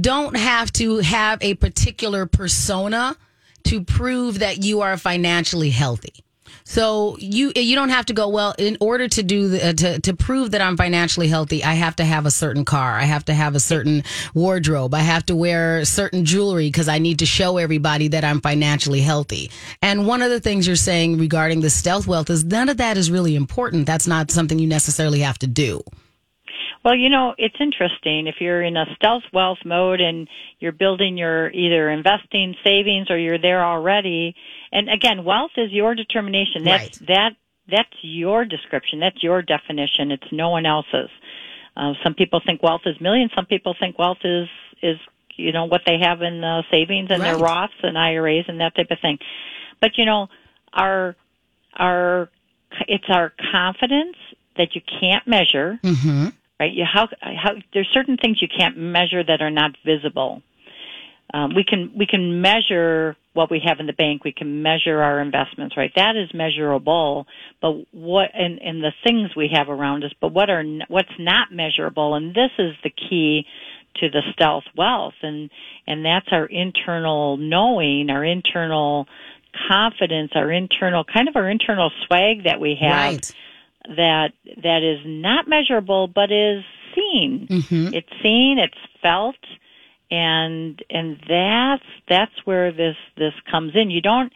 don't 0.00 0.36
have 0.36 0.72
to 0.72 0.98
have 0.98 1.38
a 1.42 1.54
particular 1.54 2.26
persona 2.26 3.16
to 3.64 3.84
prove 3.84 4.40
that 4.40 4.64
you 4.64 4.80
are 4.80 4.96
financially 4.96 5.70
healthy. 5.70 6.21
So 6.64 7.16
you 7.18 7.52
you 7.54 7.74
don't 7.74 7.88
have 7.88 8.06
to 8.06 8.12
go 8.12 8.28
well 8.28 8.54
in 8.58 8.76
order 8.80 9.08
to 9.08 9.22
do 9.22 9.48
the, 9.48 9.68
uh, 9.68 9.72
to 9.72 10.00
to 10.00 10.14
prove 10.14 10.52
that 10.52 10.60
I'm 10.60 10.76
financially 10.76 11.28
healthy. 11.28 11.64
I 11.64 11.74
have 11.74 11.96
to 11.96 12.04
have 12.04 12.26
a 12.26 12.30
certain 12.30 12.64
car. 12.64 12.94
I 12.98 13.04
have 13.04 13.24
to 13.26 13.34
have 13.34 13.54
a 13.54 13.60
certain 13.60 14.04
wardrobe. 14.34 14.94
I 14.94 15.00
have 15.00 15.26
to 15.26 15.36
wear 15.36 15.84
certain 15.84 16.24
jewelry 16.24 16.68
because 16.68 16.88
I 16.88 16.98
need 16.98 17.18
to 17.20 17.26
show 17.26 17.58
everybody 17.58 18.08
that 18.08 18.24
I'm 18.24 18.40
financially 18.40 19.00
healthy. 19.00 19.50
And 19.80 20.06
one 20.06 20.22
of 20.22 20.30
the 20.30 20.40
things 20.40 20.66
you're 20.66 20.76
saying 20.76 21.18
regarding 21.18 21.60
the 21.60 21.70
stealth 21.70 22.06
wealth 22.06 22.30
is 22.30 22.44
none 22.44 22.68
of 22.68 22.76
that 22.78 22.96
is 22.96 23.10
really 23.10 23.36
important. 23.36 23.86
That's 23.86 24.06
not 24.06 24.30
something 24.30 24.58
you 24.58 24.68
necessarily 24.68 25.20
have 25.20 25.38
to 25.38 25.46
do. 25.46 25.82
Well, 26.84 26.96
you 26.96 27.10
know, 27.10 27.34
it's 27.38 27.54
interesting. 27.60 28.26
If 28.26 28.36
you're 28.40 28.62
in 28.62 28.76
a 28.76 28.86
stealth 28.96 29.22
wealth 29.32 29.58
mode 29.64 30.00
and 30.00 30.28
you're 30.58 30.72
building 30.72 31.16
your 31.16 31.48
either 31.50 31.88
investing, 31.88 32.56
savings, 32.64 33.08
or 33.08 33.16
you're 33.16 33.38
there 33.38 33.64
already, 33.64 34.34
and 34.72 34.88
again, 34.88 35.24
wealth 35.24 35.52
is 35.56 35.70
your 35.72 35.94
determination. 35.94 36.64
That's 36.64 37.00
Right. 37.00 37.08
that 37.08 37.30
that's 37.68 37.94
your 38.02 38.44
description. 38.44 38.98
That's 39.00 39.22
your 39.22 39.42
definition. 39.42 40.10
It's 40.10 40.32
no 40.32 40.50
one 40.50 40.66
else's. 40.66 41.10
Uh, 41.76 41.94
some 42.02 42.14
people 42.14 42.40
think 42.44 42.62
wealth 42.62 42.82
is 42.86 43.00
millions. 43.00 43.30
Some 43.34 43.46
people 43.46 43.74
think 43.78 43.98
wealth 43.98 44.18
is 44.24 44.48
is 44.82 44.98
you 45.36 45.52
know 45.52 45.64
what 45.66 45.82
they 45.86 45.98
have 46.02 46.20
in 46.22 46.42
uh, 46.44 46.62
savings 46.70 47.08
and 47.10 47.22
their 47.22 47.36
Roths 47.36 47.68
and 47.82 47.96
IRAs 47.96 48.46
and 48.48 48.60
that 48.60 48.74
type 48.74 48.90
of 48.90 48.98
thing. 49.00 49.18
But 49.80 49.96
you 49.96 50.04
know, 50.04 50.28
our 50.72 51.14
our 51.74 52.28
it's 52.88 53.04
our 53.08 53.32
confidence 53.52 54.16
that 54.56 54.74
you 54.74 54.80
can't 55.00 55.26
measure 55.26 55.78
Mm-hmm. 55.82 56.28
right? 56.60 56.72
You 56.72 56.84
how 56.84 57.08
how 57.20 57.52
there's 57.72 57.88
certain 57.92 58.16
things 58.16 58.42
you 58.42 58.48
can't 58.48 58.76
measure 58.76 59.22
that 59.24 59.40
are 59.40 59.50
not 59.50 59.72
visible. 59.84 60.42
Um, 61.32 61.54
we 61.54 61.64
can 61.64 61.92
we 61.96 62.06
can 62.06 62.40
measure 62.42 63.16
what 63.34 63.50
we 63.50 63.60
have 63.64 63.80
in 63.80 63.86
the 63.86 63.92
bank. 63.92 64.24
We 64.24 64.32
can 64.32 64.62
measure 64.62 65.00
our 65.00 65.20
investments, 65.20 65.76
right? 65.76 65.92
That 65.96 66.16
is 66.16 66.32
measurable. 66.34 67.26
But 67.60 67.86
what 67.92 68.30
and 68.34 68.60
and 68.60 68.82
the 68.82 68.92
things 69.04 69.34
we 69.36 69.50
have 69.54 69.68
around 69.68 70.04
us, 70.04 70.12
but 70.20 70.32
what 70.32 70.50
are 70.50 70.62
what's 70.88 71.18
not 71.18 71.52
measurable? 71.52 72.14
And 72.14 72.34
this 72.34 72.50
is 72.58 72.74
the 72.82 72.90
key 72.90 73.46
to 73.96 74.08
the 74.10 74.22
stealth 74.32 74.64
wealth, 74.76 75.14
and 75.22 75.50
and 75.86 76.04
that's 76.04 76.28
our 76.30 76.46
internal 76.46 77.36
knowing, 77.36 78.10
our 78.10 78.24
internal 78.24 79.06
confidence, 79.68 80.32
our 80.34 80.50
internal 80.50 81.04
kind 81.04 81.28
of 81.28 81.36
our 81.36 81.48
internal 81.48 81.90
swag 82.06 82.44
that 82.44 82.60
we 82.60 82.76
have 82.80 83.14
Right. 83.14 83.34
that 83.96 84.32
that 84.62 84.82
is 84.82 85.00
not 85.04 85.48
measurable 85.48 86.06
but 86.08 86.30
is 86.32 86.64
seen. 86.94 87.48
Mm-hmm. 87.50 87.94
It's 87.94 88.08
seen, 88.22 88.58
it's 88.58 88.78
felt, 89.02 89.36
and 90.12 90.84
and 90.90 91.16
that's 91.26 91.88
that's 92.06 92.34
where 92.44 92.70
this 92.70 92.96
this 93.16 93.32
comes 93.50 93.72
in. 93.74 93.90
You 93.90 94.02
don't, 94.02 94.32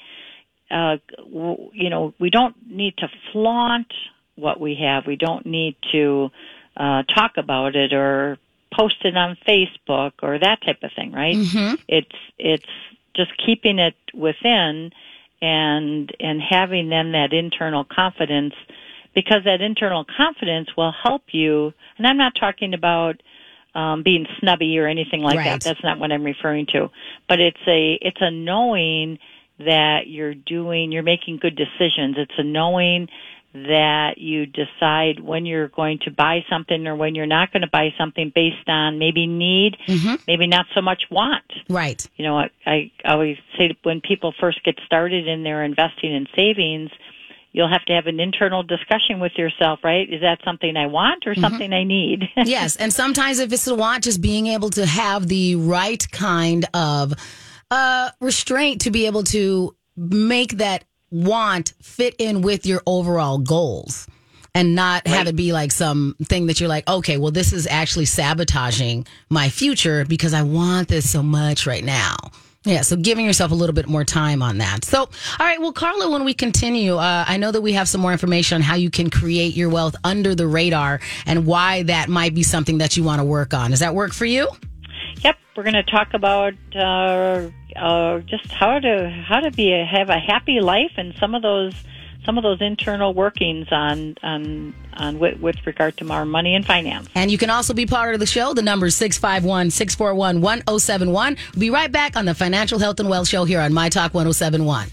uh, 0.71 0.97
w- 1.19 1.71
you 1.75 1.91
know, 1.91 2.15
we 2.19 2.31
don't 2.31 2.57
need 2.67 2.97
to 2.99 3.09
flaunt 3.31 3.93
what 4.37 4.59
we 4.59 4.79
have. 4.83 5.07
We 5.07 5.17
don't 5.17 5.45
need 5.45 5.77
to 5.93 6.31
uh, 6.79 7.03
talk 7.15 7.33
about 7.37 7.77
it 7.77 7.93
or 7.93 8.39
post 8.75 8.97
it 9.05 9.17
on 9.17 9.37
Facebook 9.47 10.13
or 10.23 10.39
that 10.39 10.61
type 10.65 10.83
of 10.83 10.91
thing, 10.97 11.13
right? 11.13 11.37
Mm-hmm. 11.37 11.75
It's 11.89 12.17
it's 12.39 12.65
just 13.15 13.33
keeping 13.45 13.79
it 13.79 13.97
within 14.15 14.93
and 15.43 16.11
and 16.19 16.41
having 16.41 16.89
then 16.89 17.13
that 17.13 17.35
internal 17.35 17.85
confidence 17.85 18.55
because 19.15 19.45
that 19.45 19.61
internal 19.61 20.07
confidence 20.17 20.69
will 20.75 20.93
help 21.03 21.23
you 21.33 21.75
and 21.99 22.07
I'm 22.07 22.17
not 22.17 22.33
talking 22.39 22.73
about 22.73 23.23
um, 23.77 24.03
being 24.03 24.27
snubby 24.41 24.79
or 24.79 24.87
anything 24.87 25.21
like 25.23 25.37
Right. 25.37 25.45
that. 25.45 25.61
That's 25.63 25.83
not 25.85 25.99
what 25.99 26.11
I'm 26.11 26.25
referring 26.25 26.67
to. 26.73 26.91
But 27.29 27.41
it's 27.41 27.61
a 27.69 27.99
it's 28.01 28.21
a 28.21 28.31
knowing 28.31 29.19
that 29.59 30.07
you're 30.07 30.35
doing 30.35 30.91
you're 30.93 31.03
making 31.03 31.37
good 31.39 31.57
decisions. 31.57 32.17
It's 32.19 32.33
a 32.39 32.43
knowing 32.43 33.09
that 33.55 34.19
you 34.19 34.45
decide 34.47 35.21
when 35.21 35.47
you're 35.47 35.69
going 35.69 35.99
to 36.05 36.11
buy 36.11 36.45
something 36.51 36.87
or 36.87 36.95
when 36.95 37.15
you're 37.15 37.25
not 37.27 37.53
going 37.53 37.63
to 37.63 37.69
buy 37.71 37.89
something 37.97 38.31
based 38.35 38.69
on 38.69 38.99
maybe 38.99 39.27
need, 39.27 39.79
Mhm. 39.87 40.21
maybe 40.27 40.47
not 40.47 40.67
so 40.75 40.83
much 40.83 41.05
want. 41.11 41.45
Right. 41.71 42.07
You 42.17 42.25
know, 42.27 42.37
I, 42.39 42.51
I 42.67 42.91
always 43.07 43.39
say 43.57 43.75
when 43.83 44.03
people 44.03 44.33
first 44.39 44.63
get 44.63 44.79
started 44.85 45.27
in 45.27 45.43
their 45.43 45.65
investing 45.65 46.15
and 46.15 46.29
savings, 46.37 46.91
you'll 47.57 47.71
have 47.71 47.87
to 47.87 47.95
have 47.95 48.07
an 48.07 48.21
internal 48.21 48.63
discussion 48.63 49.19
with 49.19 49.33
yourself, 49.39 49.81
right? 49.83 50.13
Is 50.13 50.21
that 50.21 50.41
something 50.45 50.77
I 50.77 50.89
want 50.89 51.27
or 51.27 51.35
something 51.35 51.73
I 51.73 51.85
need? 51.85 52.25
yes, 52.37 52.77
and 52.77 52.93
sometimes 52.93 53.39
if 53.39 53.51
it's 53.51 53.67
a 53.67 53.75
want, 53.75 54.05
just 54.05 54.21
being 54.21 54.47
able 54.47 54.69
to 54.71 54.85
have 54.85 55.27
the 55.27 55.57
right 55.57 56.07
kind 56.13 56.67
of 56.75 57.15
uh, 57.71 58.11
restraint 58.21 58.83
to 58.83 58.91
be 58.91 59.07
able 59.07 59.23
to 59.25 59.75
make 59.97 60.59
that 60.59 60.85
want 61.11 61.73
fit 61.81 62.15
in 62.19 62.43
with 62.43 62.67
your 62.67 62.83
overall 62.87 63.39
goals. 63.39 64.07
And 64.55 64.75
not 64.75 65.07
have 65.07 65.27
it 65.27 65.37
be 65.37 65.53
like 65.53 65.71
some 65.71 66.17
thing 66.25 66.47
that 66.47 66.61
you're 66.61 66.69
like, 66.69 66.89
okay, 66.89 67.19
well, 67.19 67.31
this 67.31 67.53
is 67.53 67.67
actually 67.67 68.07
sabotaging 68.07 69.07
my 69.29 69.51
future 69.51 70.07
because 70.07 70.33
I 70.33 70.43
want 70.43 70.89
this 70.89 71.11
so 71.11 71.23
much 71.23 71.67
right 71.67 71.85
now. 71.85 72.17
Yeah, 72.67 72.81
so 72.81 72.97
giving 72.97 73.25
yourself 73.25 73.53
a 73.53 73.55
little 73.55 73.75
bit 73.75 73.87
more 73.87 74.03
time 74.03 74.43
on 74.43 74.59
that. 74.59 74.85
So, 74.85 75.03
all 75.03 75.09
right, 75.39 75.61
well, 75.61 75.73
Carla, 75.73 76.11
when 76.11 76.25
we 76.25 76.35
continue, 76.35 76.97
uh, 76.97 77.25
I 77.27 77.37
know 77.37 77.53
that 77.53 77.61
we 77.61 77.75
have 77.75 77.89
some 77.89 78.01
more 78.01 78.11
information 78.11 78.57
on 78.57 78.63
how 78.63 78.75
you 78.75 78.91
can 78.91 79.09
create 79.09 79.55
your 79.55 79.69
wealth 79.69 79.95
under 80.03 80.35
the 80.35 80.49
radar 80.49 80.99
and 81.27 81.47
why 81.47 81.85
that 81.85 82.09
might 82.09 82.35
be 82.35 82.43
something 82.43 82.79
that 82.79 82.97
you 82.97 83.05
want 83.05 83.21
to 83.21 83.25
work 83.25 83.55
on. 83.55 83.71
Does 83.71 83.79
that 83.79 83.95
work 83.95 84.13
for 84.13 84.25
you? 84.25 84.49
Yep, 85.21 85.37
we're 85.57 85.63
going 85.63 85.75
to 85.75 85.85
talk 85.85 86.13
about 86.13 86.55
uh, 86.75 87.49
uh, 87.77 88.19
just 88.21 88.51
how 88.51 88.81
to 88.81 89.25
how 89.29 89.39
to 89.39 89.53
be 89.53 89.73
a, 89.73 89.85
have 89.85 90.11
a 90.11 90.19
happy 90.19 90.59
life 90.61 90.93
and 90.97 91.15
some 91.21 91.37
of 91.37 91.43
those 91.43 91.73
some 92.27 92.37
of 92.37 92.43
those 92.43 92.61
internal 92.61 93.15
workings 93.15 93.69
on 93.71 94.17
on 94.23 94.75
on 94.95 95.19
with, 95.19 95.41
with 95.41 95.57
regard 95.65 95.97
to 95.99 96.11
our 96.11 96.27
money 96.27 96.55
and 96.55 96.67
finance. 96.67 97.09
And 97.15 97.31
you 97.31 97.39
can 97.39 97.49
also 97.49 97.73
be 97.73 97.87
part 97.87 98.13
of 98.15 98.21
the 98.21 98.27
show. 98.27 98.53
The 98.53 98.63
number 98.63 98.87
is 98.87 98.97
651 98.97 99.71
641 99.71 100.41
1071. 100.41 101.37
We'll 101.55 101.61
be 101.61 101.71
right 101.71 101.91
back 101.91 102.17
on 102.17 102.27
the 102.27 102.35
Financial 102.35 102.79
Health 102.79 103.01
and 103.01 103.09
Wealth 103.09 103.29
Show 103.29 103.45
here 103.45 103.61
on 103.61 103.73
My 103.73 103.89
Talk 103.89 104.13
1071. 104.13 104.89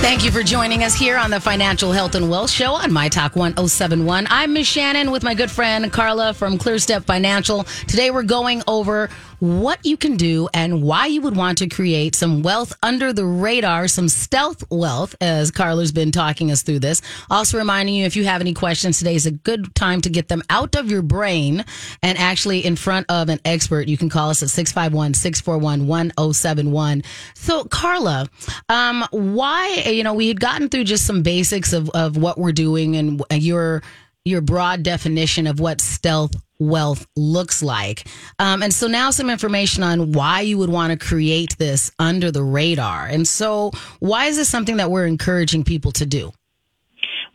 Thank 0.00 0.24
you 0.24 0.30
for 0.30 0.42
joining 0.42 0.84
us 0.84 0.94
here 0.94 1.18
on 1.18 1.30
the 1.30 1.40
Financial 1.40 1.92
Health 1.92 2.14
and 2.14 2.30
Wealth 2.30 2.50
Show 2.50 2.72
on 2.72 2.92
My 2.92 3.08
Talk 3.08 3.36
1071. 3.36 4.26
I'm 4.30 4.52
Miss 4.54 4.66
Shannan 4.66 5.12
with 5.12 5.22
my 5.22 5.34
good 5.34 5.50
friend 5.50 5.92
Carla 5.92 6.34
from 6.34 6.56
ClearStep 6.56 7.04
Financial. 7.04 7.64
Today 7.86 8.10
we're 8.10 8.22
going 8.22 8.62
over 8.66 9.10
what 9.40 9.84
you 9.84 9.96
can 9.96 10.16
do 10.16 10.48
and 10.52 10.82
why 10.82 11.06
you 11.06 11.20
would 11.20 11.36
want 11.36 11.58
to 11.58 11.68
create 11.68 12.14
some 12.14 12.42
wealth 12.42 12.72
under 12.82 13.12
the 13.12 13.24
radar, 13.24 13.88
some 13.88 14.08
stealth 14.08 14.64
wealth, 14.70 15.14
as 15.20 15.50
Carla's 15.50 15.92
been 15.92 16.10
talking 16.10 16.50
us 16.50 16.62
through 16.62 16.80
this. 16.80 17.02
Also 17.30 17.58
reminding 17.58 17.94
you 17.94 18.04
if 18.04 18.16
you 18.16 18.24
have 18.24 18.40
any 18.40 18.54
questions, 18.54 18.98
today 18.98 19.14
is 19.14 19.26
a 19.26 19.30
good 19.30 19.74
time 19.74 20.00
to 20.00 20.10
get 20.10 20.28
them 20.28 20.42
out 20.50 20.74
of 20.74 20.90
your 20.90 21.02
brain 21.02 21.64
and 22.02 22.18
actually 22.18 22.64
in 22.64 22.76
front 22.76 23.06
of 23.08 23.28
an 23.28 23.40
expert. 23.44 23.88
You 23.88 23.96
can 23.96 24.08
call 24.08 24.30
us 24.30 24.42
at 24.42 24.50
651 24.50 25.14
641 25.14 25.86
1071. 25.86 27.02
So, 27.34 27.64
Carla, 27.64 28.28
um, 28.68 29.04
why, 29.10 29.84
you 29.86 30.02
know, 30.02 30.14
we 30.14 30.28
had 30.28 30.40
gotten 30.40 30.68
through 30.68 30.84
just 30.84 31.06
some 31.06 31.22
basics 31.22 31.72
of, 31.72 31.90
of 31.90 32.16
what 32.16 32.38
we're 32.38 32.52
doing 32.52 32.96
and 32.96 33.22
your 33.30 33.82
your 34.24 34.40
broad 34.42 34.82
definition 34.82 35.46
of 35.46 35.58
what 35.58 35.80
stealth 35.80 36.32
wealth 36.58 37.06
looks 37.16 37.62
like. 37.62 38.06
Um, 38.38 38.62
and 38.62 38.72
so 38.72 38.86
now 38.86 39.10
some 39.10 39.30
information 39.30 39.82
on 39.82 40.12
why 40.12 40.40
you 40.40 40.58
would 40.58 40.70
want 40.70 40.98
to 40.98 41.06
create 41.06 41.56
this 41.58 41.90
under 41.98 42.30
the 42.30 42.42
radar. 42.42 43.06
And 43.06 43.26
so, 43.26 43.72
why 44.00 44.26
is 44.26 44.36
this 44.36 44.48
something 44.48 44.76
that 44.76 44.90
we're 44.90 45.06
encouraging 45.06 45.64
people 45.64 45.92
to 45.92 46.06
do? 46.06 46.32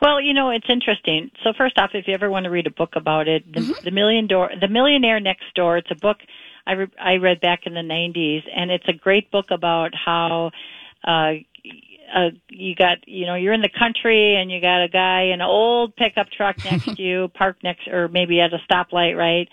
Well, 0.02 0.20
you 0.20 0.34
know, 0.34 0.50
it's 0.50 0.70
interesting. 0.70 1.32
So 1.44 1.54
first 1.58 1.80
off, 1.80 1.92
if 1.94 2.08
you 2.08 2.14
ever 2.14 2.30
want 2.30 2.44
to 2.44 2.50
read 2.50 2.68
a 2.68 2.72
book 2.72 2.96
about 2.96 3.28
it, 3.30 3.46
the, 3.52 3.62
mm-hmm. 3.62 3.86
the 3.86 3.92
million 3.92 4.28
door, 4.28 4.50
the 4.60 4.68
millionaire 4.68 5.20
next 5.22 5.46
door, 5.56 5.78
it's 5.78 5.92
a 5.92 5.96
book 5.96 6.18
I, 6.68 6.74
re- 6.74 6.92
I 7.00 7.16
read 7.16 7.40
back 7.40 7.62
in 7.66 7.74
the 7.74 7.82
90s 7.82 8.44
and 8.54 8.70
it's 8.70 8.88
a 8.88 8.94
great 8.94 9.32
book 9.32 9.46
about 9.50 9.92
how, 9.94 10.52
uh, 11.06 11.34
uh, 12.14 12.30
you 12.50 12.76
got, 12.76 12.98
you 13.08 13.26
know, 13.26 13.36
you're 13.36 13.54
in 13.54 13.62
the 13.62 13.70
country 13.70 14.36
and 14.36 14.52
you 14.52 14.62
got 14.62 14.84
a 14.84 14.90
guy 14.90 15.32
in 15.34 15.42
an 15.42 15.42
old 15.42 15.96
pickup 15.96 16.28
truck 16.30 16.64
next 16.72 16.86
to 16.96 17.02
you, 17.02 17.30
parked 17.34 17.64
next, 17.64 17.88
or 17.88 18.08
maybe 18.08 18.40
at 18.40 18.52
a 18.54 18.60
stoplight, 18.72 19.18
right? 19.18 19.50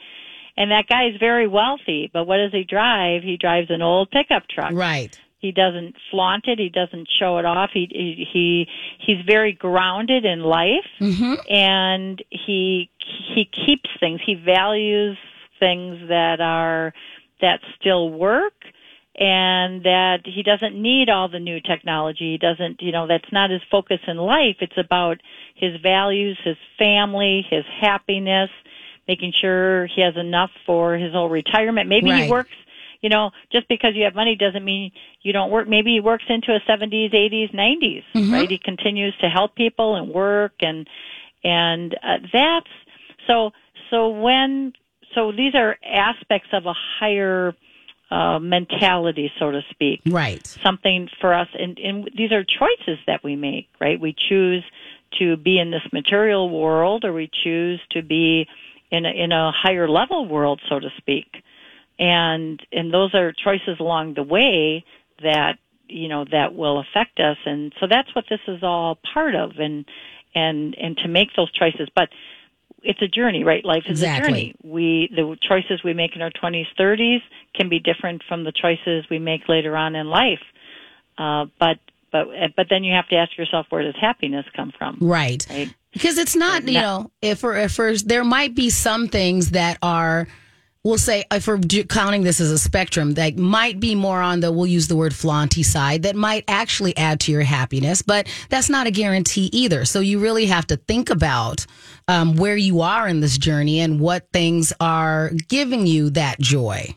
And 0.57 0.71
that 0.73 0.87
guy 0.89 1.09
is 1.09 1.15
very 1.19 1.49
wealthy, 1.49 2.11
but 2.13 2.27
what 2.27 2.37
does 2.37 2.53
he 2.53 2.65
drive? 2.65 3.23
He 3.23 3.37
drives 3.39 3.71
an 3.71 3.83
old 3.83 4.11
pickup 4.11 4.43
truck. 4.49 4.73
Right. 4.73 5.19
He 5.39 5.53
doesn't 5.53 5.95
flaunt 6.11 6.45
it. 6.49 6.59
He 6.59 6.69
doesn't 6.69 7.09
show 7.19 7.39
it 7.39 7.47
off. 7.47 7.71
He 7.73 7.89
he, 7.91 8.27
he 8.31 8.67
he's 8.99 9.25
very 9.27 9.55
grounded 9.55 10.27
in 10.27 10.41
life, 10.41 10.85
mm-hmm. 11.01 11.35
and 11.49 12.23
he 12.29 12.91
he 13.35 13.49
keeps 13.67 13.89
things. 14.01 14.21
He 14.25 14.35
values 14.35 15.17
things 15.59 16.09
that 16.09 16.43
are 16.43 16.93
that 17.41 17.61
still 17.79 18.11
work 18.11 18.53
and 19.21 19.83
that 19.83 20.21
he 20.25 20.43
doesn't 20.43 20.75
need 20.75 21.11
all 21.11 21.29
the 21.29 21.39
new 21.39 21.61
technology. 21.61 22.33
He 22.33 22.39
doesn't, 22.39 22.81
you 22.81 22.91
know, 22.91 23.07
that's 23.07 23.31
not 23.31 23.51
his 23.51 23.61
focus 23.71 23.99
in 24.07 24.17
life. 24.17 24.57
It's 24.61 24.79
about 24.79 25.19
his 25.55 25.79
values, 25.83 26.39
his 26.43 26.57
family, 26.79 27.47
his 27.51 27.65
happiness, 27.83 28.49
making 29.07 29.35
sure 29.39 29.87
he 29.95 30.01
has 30.01 30.17
enough 30.17 30.51
for 30.65 30.95
his 30.95 31.13
whole 31.13 31.29
retirement. 31.29 31.87
Maybe 31.87 32.11
right. 32.11 32.25
he 32.25 32.31
works, 32.31 32.55
you 33.03 33.11
know, 33.11 33.31
just 33.53 33.69
because 33.69 33.91
you 33.95 34.05
have 34.05 34.15
money 34.15 34.37
doesn't 34.37 34.65
mean 34.65 34.91
you 35.21 35.35
don't 35.35 35.51
work. 35.51 35.69
Maybe 35.69 35.93
he 35.93 36.01
works 36.01 36.25
into 36.31 36.53
his 36.53 36.63
70s, 36.63 37.13
80s, 37.13 37.55
90s, 37.55 38.03
mm-hmm. 38.15 38.33
right? 38.33 38.49
He 38.49 38.57
continues 38.57 39.15
to 39.21 39.29
help 39.29 39.55
people 39.55 39.97
and 39.97 40.09
work 40.09 40.55
and, 40.61 40.89
and 41.45 41.95
uh, 42.03 42.27
that's, 42.33 42.71
so, 43.27 43.51
so 43.91 44.09
when, 44.09 44.73
so 45.15 45.31
these 45.31 45.55
are 45.55 45.77
aspects 45.85 46.49
of 46.55 46.65
a 46.65 46.75
higher, 46.99 47.55
uh, 48.11 48.39
mentality, 48.39 49.31
so 49.39 49.51
to 49.51 49.61
speak. 49.71 50.01
Right. 50.07 50.45
Something 50.63 51.09
for 51.21 51.33
us, 51.33 51.49
and, 51.59 51.79
and 51.79 52.11
these 52.17 52.33
are 52.33 52.45
choices 52.45 52.99
that 53.07 53.23
we 53.23 53.37
make, 53.37 53.69
right? 53.81 54.01
We 54.01 54.15
choose 54.29 54.65
to 55.19 55.37
be 55.37 55.59
in 55.59 55.71
this 55.71 55.83
material 55.93 56.49
world, 56.51 57.05
or 57.05 57.13
we 57.13 57.31
choose 57.45 57.81
to 57.93 58.03
be 58.03 58.47
in 58.91 59.07
a, 59.07 59.11
in 59.11 59.33
a 59.33 59.53
higher 59.53 59.89
level 59.89 60.27
world, 60.27 60.61
so 60.69 60.81
to 60.81 60.89
speak. 60.99 61.27
And 61.99 62.61
and 62.73 62.93
those 62.93 63.15
are 63.15 63.33
choices 63.33 63.79
along 63.79 64.15
the 64.15 64.23
way 64.23 64.85
that 65.23 65.59
you 65.87 66.09
know 66.09 66.25
that 66.33 66.55
will 66.55 66.81
affect 66.81 67.21
us, 67.21 67.37
and 67.45 67.73
so 67.79 67.87
that's 67.89 68.15
what 68.15 68.25
this 68.31 68.41
is 68.49 68.63
all 68.63 68.99
part 69.13 69.35
of, 69.35 69.53
and 69.59 69.85
and 70.35 70.75
and 70.79 70.97
to 70.99 71.09
make 71.09 71.29
those 71.37 71.53
choices, 71.53 71.89
but 71.95 72.09
it's 72.83 73.03
a 73.03 73.09
journey, 73.09 73.45
right? 73.45 73.65
Life 73.65 73.85
is 73.87 74.01
exactly. 74.01 74.23
a 74.23 74.29
journey. 74.29 74.55
We 74.63 75.11
the 75.15 75.37
choices 75.47 75.83
we 75.85 75.95
make 75.95 76.17
in 76.17 76.23
our 76.23 76.31
20s, 76.31 76.67
30s 76.79 77.21
can 77.55 77.69
be 77.69 77.79
different 77.79 78.23
from 78.29 78.45
the 78.45 78.53
choices 78.53 79.05
we 79.11 79.19
make 79.19 79.49
later 79.49 79.77
on 79.77 79.95
in 79.95 80.09
life. 80.09 80.41
Uh, 81.19 81.47
but 81.59 81.79
but 82.13 82.29
but 82.57 82.67
then 82.71 82.85
you 82.85 82.95
have 82.95 83.09
to 83.09 83.17
ask 83.17 83.37
yourself 83.37 83.67
where 83.71 83.83
does 83.83 83.97
happiness 84.01 84.47
come 84.55 84.73
from? 84.77 84.99
Right. 85.01 85.47
right? 85.51 85.75
Because 85.93 86.19
it's 86.19 86.37
not, 86.37 86.67
you 86.67 86.75
know, 86.75 87.11
if 87.21 87.41
for 87.41 87.57
if 87.57 87.77
there 88.05 88.25
might 88.25 88.55
be 88.55 88.71
some 88.71 89.09
things 89.09 89.51
that 89.51 89.79
are 89.83 90.29
we'll 90.83 90.99
say 90.99 91.25
if 91.31 91.47
we're 91.47 91.59
counting 91.89 92.23
this 92.23 92.41
as 92.41 92.51
a 92.51 92.59
spectrum 92.59 93.15
that 93.15 93.37
might 93.37 93.79
be 93.81 93.95
more 93.95 94.21
on 94.21 94.41
the 94.41 94.51
we'll 94.51 94.67
use 94.67 94.89
the 94.89 94.97
word 94.97 95.15
flaunty 95.15 95.63
side 95.63 96.03
that 96.03 96.17
might 96.17 96.45
actually 96.49 96.97
add 96.97 97.21
to 97.21 97.33
your 97.33 97.43
happiness 97.43 98.01
but 98.03 98.27
that's 98.49 98.71
not 98.71 98.87
a 98.87 98.91
guarantee 98.91 99.51
either 99.53 99.85
so 99.85 100.01
you 100.01 100.19
really 100.19 100.47
have 100.47 100.67
to 100.67 100.77
think 100.77 101.11
about 101.11 101.67
um, 102.11 102.37
where 102.37 102.57
you 102.57 102.81
are 102.81 103.07
in 103.07 103.21
this 103.21 103.39
journey 103.39 103.81
and 103.81 104.01
what 104.01 104.27
things 104.33 104.73
are 104.81 105.31
giving 105.49 105.87
you 105.87 106.11
that 106.11 106.39
joy 106.41 106.93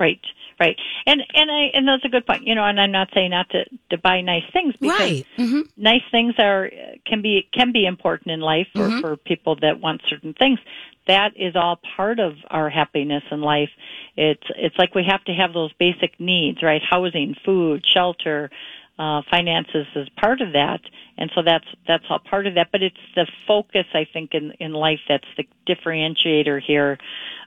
right 0.00 0.20
right 0.58 0.76
and 1.06 1.22
and 1.34 1.50
i 1.50 1.70
and 1.74 1.86
that's 1.86 2.04
a 2.04 2.08
good 2.08 2.26
point 2.26 2.46
you 2.46 2.54
know 2.54 2.64
and 2.64 2.80
i'm 2.80 2.92
not 2.92 3.08
saying 3.14 3.30
not 3.30 3.48
to 3.50 3.64
to 3.90 3.98
buy 3.98 4.20
nice 4.20 4.44
things 4.52 4.74
because 4.80 4.98
right. 4.98 5.26
mm-hmm. 5.38 5.60
nice 5.76 6.02
things 6.10 6.34
are 6.38 6.70
can 7.06 7.22
be 7.22 7.48
can 7.52 7.72
be 7.72 7.86
important 7.86 8.32
in 8.32 8.40
life 8.40 8.66
for 8.74 8.88
mm-hmm. 8.88 9.00
for 9.00 9.16
people 9.16 9.56
that 9.56 9.80
want 9.80 10.02
certain 10.08 10.34
things 10.34 10.58
that 11.06 11.32
is 11.36 11.54
all 11.54 11.78
part 11.96 12.18
of 12.18 12.34
our 12.50 12.68
happiness 12.68 13.22
in 13.30 13.40
life. 13.40 13.70
It's 14.16 14.42
it's 14.56 14.76
like 14.76 14.94
we 14.94 15.04
have 15.08 15.22
to 15.24 15.32
have 15.32 15.52
those 15.52 15.72
basic 15.74 16.18
needs, 16.18 16.62
right? 16.62 16.82
Housing, 16.82 17.36
food, 17.44 17.84
shelter, 17.86 18.50
uh, 18.98 19.22
finances 19.30 19.86
is 19.94 20.08
part 20.20 20.40
of 20.40 20.52
that, 20.52 20.80
and 21.18 21.30
so 21.34 21.42
that's 21.44 21.66
that's 21.86 22.04
all 22.08 22.18
part 22.18 22.46
of 22.46 22.54
that. 22.54 22.68
But 22.72 22.82
it's 22.82 22.96
the 23.14 23.26
focus, 23.46 23.86
I 23.94 24.06
think, 24.10 24.34
in 24.34 24.52
in 24.60 24.72
life 24.72 25.00
that's 25.08 25.26
the 25.36 25.44
differentiator 25.68 26.60
here. 26.66 26.98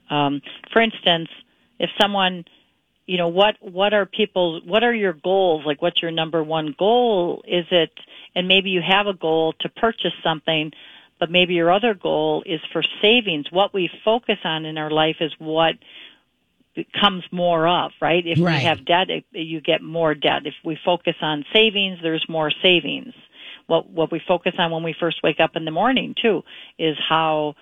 Um, 0.09 0.41
for 0.71 0.81
instance, 0.81 1.29
if 1.79 1.89
someone 1.99 2.45
you 3.05 3.17
know 3.17 3.27
what 3.27 3.55
what 3.62 3.93
are 3.93 4.05
people 4.05 4.62
what 4.65 4.83
are 4.83 4.93
your 4.93 5.13
goals 5.13 5.63
like 5.65 5.81
what's 5.81 5.99
your 5.99 6.12
number 6.12 6.43
one 6.43 6.75
goal 6.77 7.43
is 7.47 7.65
it 7.71 7.89
and 8.35 8.47
maybe 8.47 8.69
you 8.69 8.81
have 8.88 9.07
a 9.07 9.13
goal 9.13 9.53
to 9.62 9.69
purchase 9.69 10.13
something 10.23 10.71
but 11.19 11.29
maybe 11.29 11.53
your 11.53 11.71
other 11.71 11.93
goal 11.93 12.43
is 12.45 12.62
for 12.71 12.81
savings. 13.01 13.47
What 13.51 13.73
we 13.73 13.89
focus 14.05 14.38
on 14.45 14.65
in 14.65 14.77
our 14.77 14.89
life 14.89 15.17
is 15.19 15.31
what 15.38 15.75
comes 17.00 17.24
more 17.32 17.68
of, 17.68 17.92
right? 18.02 18.26
If 18.26 18.39
right. 18.39 18.58
we 18.58 18.63
have 18.63 18.86
debt, 18.86 19.08
you 19.32 19.62
get 19.62 19.82
more 19.82 20.13
debt. 20.15 20.46
If 20.46 20.56
we 20.63 20.78
focus 20.84 21.15
on 21.22 21.46
savings, 21.54 22.00
there's 22.02 22.26
more 22.28 22.52
savings. 22.62 23.13
What 23.68 23.89
what 23.89 24.12
we 24.12 24.22
focus 24.28 24.54
on 24.58 24.72
when 24.72 24.84
we 24.84 24.96
first 25.00 25.22
wake 25.24 25.39
up 25.39 25.56
in 25.56 25.65
the 25.65 25.72
morning 25.72 26.15
too 26.20 26.44
is 26.78 26.98
how 27.08 27.56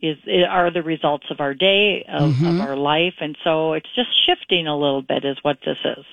is 0.00 0.16
are 0.48 0.70
the 0.72 0.82
results 0.82 1.26
of 1.30 1.40
our 1.40 1.54
day 1.54 2.04
of, 2.08 2.32
mm-hmm. 2.32 2.46
of 2.46 2.60
our 2.60 2.76
life, 2.76 3.14
and 3.20 3.36
so 3.44 3.74
it's 3.74 3.88
just 3.94 4.08
shifting 4.26 4.66
a 4.66 4.76
little 4.76 5.02
bit 5.02 5.24
is 5.24 5.38
what 5.42 5.58
this 5.64 5.78
is. 5.84 6.04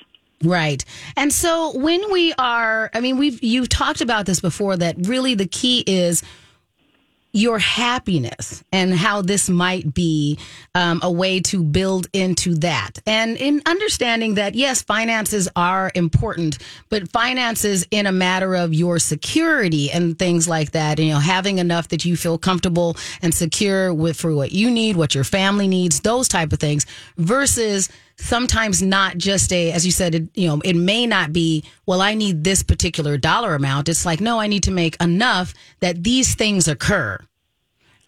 Right. 0.43 0.85
And 1.17 1.33
so 1.33 1.77
when 1.77 2.11
we 2.11 2.33
are, 2.37 2.89
I 2.93 3.01
mean, 3.01 3.17
we've 3.17 3.43
you've 3.43 3.69
talked 3.69 4.01
about 4.01 4.25
this 4.25 4.39
before 4.39 4.77
that 4.77 4.95
really 4.99 5.35
the 5.35 5.47
key 5.47 5.83
is 5.85 6.23
your 7.31 7.59
happiness 7.59 8.63
and 8.71 8.93
how 8.93 9.21
this 9.21 9.49
might 9.49 9.93
be 9.93 10.37
um, 10.73 10.99
a 11.03 11.11
way 11.11 11.39
to 11.39 11.63
build 11.63 12.07
into 12.11 12.55
that. 12.55 12.91
And 13.05 13.37
in 13.37 13.61
understanding 13.65 14.35
that, 14.35 14.55
yes, 14.55 14.81
finances 14.81 15.47
are 15.55 15.91
important, 15.93 16.57
but 16.89 17.11
finances 17.11 17.85
in 17.91 18.07
a 18.07 18.11
matter 18.11 18.55
of 18.55 18.73
your 18.73 18.97
security 18.97 19.91
and 19.91 20.17
things 20.17 20.47
like 20.47 20.71
that, 20.71 20.97
you 20.97 21.13
know, 21.13 21.19
having 21.19 21.59
enough 21.59 21.89
that 21.89 22.03
you 22.03 22.17
feel 22.17 22.37
comfortable 22.37 22.97
and 23.21 23.33
secure 23.33 23.93
with 23.93 24.17
for 24.17 24.33
what 24.33 24.51
you 24.51 24.71
need, 24.71 24.95
what 24.95 25.13
your 25.13 25.23
family 25.23 25.67
needs, 25.67 25.99
those 25.99 26.27
type 26.27 26.51
of 26.51 26.59
things 26.59 26.85
versus 27.17 27.89
sometimes 28.19 28.81
not 28.81 29.17
just 29.17 29.51
a, 29.53 29.71
as 29.71 29.85
you 29.85 29.91
said, 29.91 30.15
it, 30.15 30.29
you 30.35 30.47
know, 30.47 30.61
it 30.63 30.75
may 30.75 31.07
not 31.07 31.31
be, 31.33 31.63
well, 31.85 32.01
I 32.01 32.13
need 32.13 32.43
this 32.43 32.63
particular 32.63 33.17
dollar 33.17 33.55
amount. 33.55 33.89
It's 33.89 34.05
like, 34.05 34.19
no, 34.21 34.39
I 34.39 34.47
need 34.47 34.63
to 34.63 34.71
make 34.71 35.01
enough 35.01 35.53
that 35.79 36.03
these 36.03 36.35
things 36.35 36.67
occur. 36.67 37.17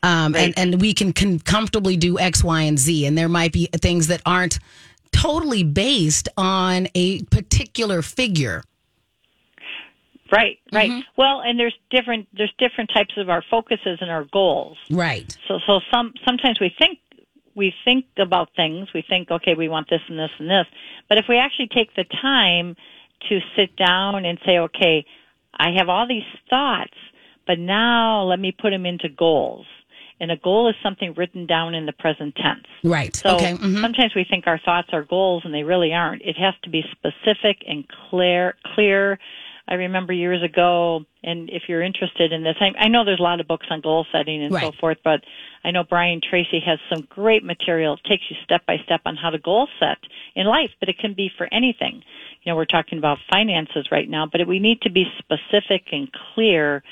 Um, 0.03 0.33
Right. 0.33 0.53
and, 0.57 0.73
and 0.73 0.81
we 0.81 0.93
can, 0.93 1.13
can 1.13 1.39
comfortably 1.39 1.95
do 1.95 2.19
X, 2.19 2.43
Y, 2.43 2.61
and 2.63 2.77
Z. 2.77 3.05
And 3.05 3.17
there 3.17 3.29
might 3.29 3.53
be 3.53 3.67
things 3.67 4.07
that 4.07 4.21
aren't 4.25 4.59
totally 5.11 5.63
based 5.63 6.27
on 6.37 6.87
a 6.95 7.21
particular 7.23 8.01
figure. 8.01 8.63
Right, 10.31 10.59
right. 10.71 10.89
Mm-hmm. 10.89 11.01
Well, 11.17 11.41
and 11.41 11.59
there's 11.59 11.75
different 11.89 12.25
there's 12.33 12.53
different 12.57 12.89
types 12.93 13.13
of 13.17 13.29
our 13.29 13.43
focuses 13.49 13.97
and 13.99 14.09
our 14.09 14.23
goals. 14.31 14.77
Right. 14.89 15.35
So 15.47 15.59
so 15.67 15.81
some 15.91 16.13
sometimes 16.25 16.57
we 16.61 16.73
think 16.79 16.99
we 17.55 17.73
think 17.85 18.05
about 18.17 18.49
things. 18.55 18.87
We 18.93 19.03
think, 19.07 19.31
okay, 19.31 19.53
we 19.55 19.69
want 19.69 19.89
this 19.89 20.01
and 20.07 20.17
this 20.17 20.31
and 20.39 20.49
this. 20.49 20.65
But 21.09 21.17
if 21.17 21.25
we 21.27 21.37
actually 21.37 21.69
take 21.73 21.93
the 21.95 22.05
time 22.21 22.75
to 23.29 23.39
sit 23.55 23.75
down 23.75 24.25
and 24.25 24.39
say, 24.45 24.57
okay, 24.57 25.05
I 25.53 25.71
have 25.77 25.89
all 25.89 26.07
these 26.07 26.23
thoughts, 26.49 26.93
but 27.45 27.59
now 27.59 28.23
let 28.23 28.39
me 28.39 28.51
put 28.51 28.71
them 28.71 28.85
into 28.85 29.09
goals. 29.09 29.65
And 30.19 30.31
a 30.31 30.37
goal 30.37 30.69
is 30.69 30.75
something 30.83 31.15
written 31.17 31.47
down 31.47 31.73
in 31.73 31.87
the 31.87 31.93
present 31.93 32.35
tense. 32.35 32.67
Right. 32.83 33.15
So 33.15 33.35
okay. 33.35 33.53
mhm. 33.53 33.81
sometimes 33.81 34.13
we 34.15 34.23
think 34.23 34.45
our 34.45 34.59
thoughts 34.59 34.89
are 34.93 35.03
goals 35.03 35.41
and 35.45 35.53
they 35.53 35.63
really 35.63 35.93
aren't. 35.93 36.21
It 36.21 36.37
has 36.37 36.53
to 36.63 36.69
be 36.69 36.83
specific 36.91 37.63
and 37.67 37.85
clear. 38.09 38.55
Clear. 38.75 39.17
I 39.67 39.75
remember 39.75 40.11
years 40.11 40.43
ago, 40.43 41.05
and 41.23 41.49
if 41.49 41.63
you're 41.67 41.81
interested 41.81 42.31
in 42.31 42.43
this, 42.43 42.55
I, 42.59 42.85
I 42.85 42.87
know 42.87 43.05
there's 43.05 43.19
a 43.19 43.23
lot 43.23 43.39
of 43.39 43.47
books 43.47 43.67
on 43.69 43.81
goal 43.81 44.05
setting 44.11 44.43
and 44.43 44.53
so 44.53 44.71
forth, 44.79 44.97
but 45.03 45.21
I 45.63 45.71
know 45.71 45.83
Brian 45.83 46.19
Tracy 46.27 46.59
has 46.65 46.79
some 46.89 47.07
great 47.09 47.43
material. 47.43 47.93
It 47.93 48.09
takes 48.09 48.23
you 48.29 48.35
step 48.43 48.65
by 48.65 48.77
step 48.85 49.01
on 49.05 49.15
how 49.15 49.29
to 49.29 49.37
goal 49.37 49.67
set 49.79 49.97
in 50.35 50.45
life, 50.47 50.71
but 50.79 50.89
it 50.89 50.97
can 50.97 51.13
be 51.13 51.29
for 51.37 51.47
anything. 51.53 52.03
You 52.43 52.51
know, 52.51 52.55
we're 52.55 52.65
talking 52.65 52.97
about 52.97 53.19
finances 53.29 53.87
right 53.91 54.09
now, 54.09 54.27
but 54.29 54.45
we 54.47 54.59
need 54.59 54.81
to 54.81 54.91
be 54.91 55.05
specific 55.19 55.87
and 55.91 56.09
clear 56.33 56.83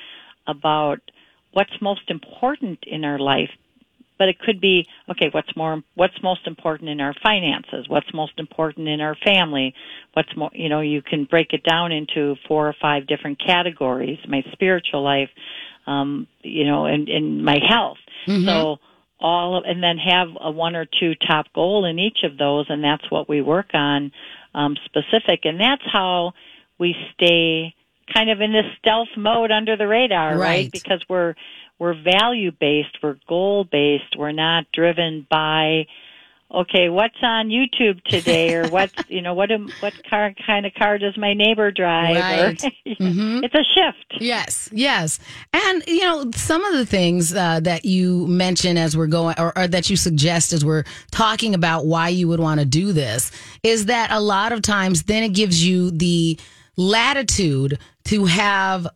about 0.47 0.99
what's 1.53 1.81
most 1.81 2.09
important 2.09 2.79
in 2.85 3.03
our 3.03 3.19
life 3.19 3.49
but 4.19 4.27
it 4.27 4.37
could 4.37 4.61
be 4.61 4.85
okay 5.09 5.29
what's 5.31 5.55
more 5.55 5.81
what's 5.95 6.21
most 6.21 6.45
important 6.45 6.89
in 6.89 6.99
our 7.01 7.15
finances? 7.23 7.85
What's 7.87 8.13
most 8.13 8.33
important 8.37 8.87
in 8.87 9.01
our 9.01 9.15
family? 9.25 9.73
What's 10.13 10.35
more 10.37 10.51
you 10.53 10.69
know 10.69 10.81
you 10.81 11.01
can 11.01 11.23
break 11.23 11.53
it 11.53 11.63
down 11.63 11.91
into 11.91 12.35
four 12.47 12.67
or 12.67 12.75
five 12.79 13.07
different 13.07 13.39
categories 13.43 14.19
my 14.27 14.43
spiritual 14.51 15.03
life 15.03 15.29
um 15.87 16.27
you 16.43 16.65
know 16.65 16.85
and 16.85 17.09
and 17.09 17.43
my 17.43 17.57
health. 17.67 17.97
So 18.45 18.77
all 19.21 19.57
of, 19.57 19.63
and 19.65 19.81
then 19.81 19.97
have 19.97 20.27
a 20.39 20.51
one 20.51 20.75
or 20.75 20.85
two 20.85 21.15
top 21.15 21.47
goal 21.55 21.85
in 21.85 21.97
each 21.97 22.19
of 22.23 22.37
those 22.37 22.67
and 22.69 22.83
that's 22.83 23.09
what 23.09 23.27
we 23.27 23.41
work 23.41 23.71
on 23.73 24.11
um 24.53 24.75
specific. 24.85 25.45
And 25.45 25.59
that's 25.59 25.83
how 25.91 26.33
we 26.77 26.95
stay 27.13 27.73
kind 28.13 28.29
of 28.29 28.41
in 28.41 28.51
this 28.51 28.65
stealth 28.79 29.09
mode 29.15 29.51
under 29.51 29.77
the 29.77 29.87
radar 29.87 30.37
right, 30.37 30.39
Right. 30.39 30.71
because 30.71 31.03
we're 31.07 31.35
we're 31.79 31.95
value 32.01 32.51
based, 32.51 32.97
we're 33.01 33.17
goal 33.27 33.63
based, 33.63 34.15
we're 34.17 34.31
not 34.31 34.65
driven 34.73 35.25
by 35.29 35.85
okay, 36.51 36.89
what's 36.89 37.21
on 37.21 37.49
YouTube 37.49 38.03
today 38.05 38.55
or 38.55 38.67
what's 38.69 38.93
you 39.07 39.21
know 39.21 39.33
what 39.33 39.51
am, 39.51 39.69
what 39.81 39.93
car 40.09 40.33
kind 40.45 40.65
of 40.65 40.73
car 40.73 40.97
does 40.97 41.17
my 41.17 41.33
neighbor 41.33 41.71
drive 41.71 42.15
Right. 42.15 42.63
or 42.63 42.69
it's 42.85 43.55
a 43.55 43.63
shift. 43.63 44.21
Yes, 44.21 44.69
yes. 44.71 45.19
And, 45.53 45.83
you 45.87 46.01
know, 46.01 46.31
some 46.35 46.63
of 46.65 46.73
the 46.73 46.85
things 46.85 47.33
uh, 47.33 47.59
that 47.61 47.85
you 47.85 48.27
mention 48.27 48.77
as 48.77 48.97
we're 48.97 49.07
going, 49.07 49.35
or, 49.37 49.57
or 49.57 49.67
that 49.67 49.89
you 49.89 49.95
suggest 49.95 50.51
as 50.53 50.65
we're 50.65 50.83
talking 51.11 51.53
about 51.53 51.85
why 51.85 52.09
you 52.09 52.27
would 52.27 52.39
want 52.39 52.59
to 52.59 52.65
do 52.65 52.91
this, 52.91 53.31
is 53.63 53.85
that 53.85 54.11
a 54.11 54.19
lot 54.19 54.51
of 54.51 54.61
times 54.61 55.03
then 55.03 55.23
it 55.23 55.29
gives 55.29 55.65
you 55.65 55.91
the 55.91 56.39
latitude 56.75 57.77
to 58.05 58.25
have 58.25 58.87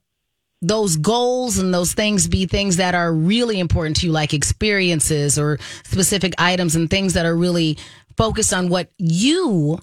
those 0.64 0.96
goals 0.96 1.58
and 1.58 1.74
those 1.74 1.94
things 1.94 2.28
be 2.28 2.46
things 2.46 2.78
that 2.78 2.96
are 2.96 3.14
really 3.14 3.60
important 3.60 3.98
to 3.98 4.08
you, 4.08 4.12
like 4.12 4.34
experiences 4.34 5.38
or 5.38 5.60
specific 5.84 6.34
items 6.38 6.76
and 6.76 6.90
things 6.90 7.14
that 7.14 7.26
are 7.26 7.36
really 7.36 7.78
focused 8.16 8.54
on 8.54 8.70
what 8.70 8.90
you 8.98 9.78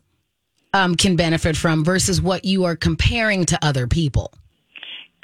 um, 0.73 0.95
can 0.95 1.17
benefit 1.17 1.57
from 1.57 1.85
versus 1.85 2.21
what 2.21 2.45
you 2.45 2.65
are 2.65 2.77
comparing 2.77 3.45
to 3.45 3.59
other 3.63 3.87
people. 3.87 4.33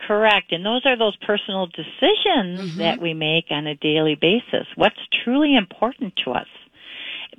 Correct. 0.07 0.53
And 0.53 0.65
those 0.65 0.83
are 0.85 0.97
those 0.97 1.17
personal 1.27 1.67
decisions 1.67 2.77
that 2.77 3.01
we 3.01 3.15
make 3.15 3.47
on 3.51 3.67
a 3.67 3.75
daily 3.75 4.15
basis. 4.15 4.67
What's 4.77 5.01
truly 5.25 5.57
important 5.57 6.15
to 6.25 6.33
us. 6.33 6.47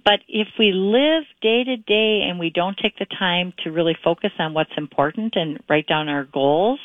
But 0.03 0.19
if 0.27 0.47
we 0.57 0.71
live 0.71 1.23
day 1.41 1.63
to 1.63 1.77
day 1.77 2.27
and 2.27 2.39
we 2.39 2.49
don't 2.49 2.77
take 2.81 2.97
the 2.97 3.05
time 3.19 3.53
to 3.63 3.71
really 3.71 3.95
focus 4.03 4.31
on 4.39 4.53
what's 4.53 4.71
important 4.77 5.35
and 5.35 5.59
write 5.69 5.87
down 5.87 6.07
our 6.07 6.25
goals, 6.25 6.79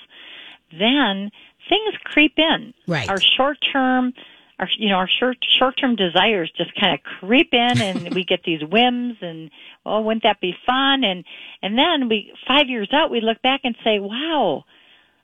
then 0.79 1.31
things 1.69 1.95
creep 2.05 2.35
in. 2.39 2.75
Right. 2.87 3.09
Our 3.09 3.21
short 3.21 3.59
term 3.73 4.13
our 4.59 4.69
you 4.77 4.91
know 4.91 4.97
our 4.97 5.09
short 5.09 5.39
short 5.59 5.77
term 5.79 5.97
desires 5.97 6.53
just 6.57 6.71
kind 6.79 6.95
of 6.95 7.01
creep 7.03 7.53
in 7.53 7.81
and 7.81 8.15
we 8.15 8.23
get 8.23 8.43
these 8.45 8.63
whims 8.63 9.17
and 9.23 9.51
oh 9.87 10.03
wouldn't 10.03 10.23
that 10.25 10.41
be 10.41 10.55
fun 10.67 11.05
and 11.05 11.25
and 11.63 11.77
then 11.79 12.09
we 12.09 12.33
5 12.47 12.69
years 12.69 12.91
out 12.93 13.11
we 13.11 13.21
look 13.23 13.41
back 13.43 13.61
and 13.65 13.75
say 13.83 13.99
wow 13.99 14.65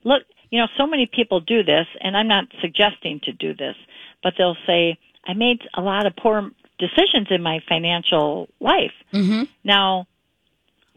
look, 0.04 0.22
you 0.50 0.58
know, 0.58 0.66
so 0.76 0.86
many 0.86 1.06
people 1.06 1.40
do 1.40 1.62
this, 1.62 1.86
and 2.00 2.16
I'm 2.16 2.28
not 2.28 2.44
suggesting 2.60 3.20
to 3.24 3.32
do 3.32 3.54
this, 3.54 3.76
but 4.22 4.34
they'll 4.38 4.56
say, 4.66 4.98
I 5.26 5.34
made 5.34 5.60
a 5.74 5.80
lot 5.80 6.06
of 6.06 6.16
poor 6.16 6.50
decisions 6.78 7.28
in 7.30 7.42
my 7.42 7.60
financial 7.68 8.48
life. 8.60 8.92
Mm-hmm. 9.12 9.44
Now, 9.64 10.06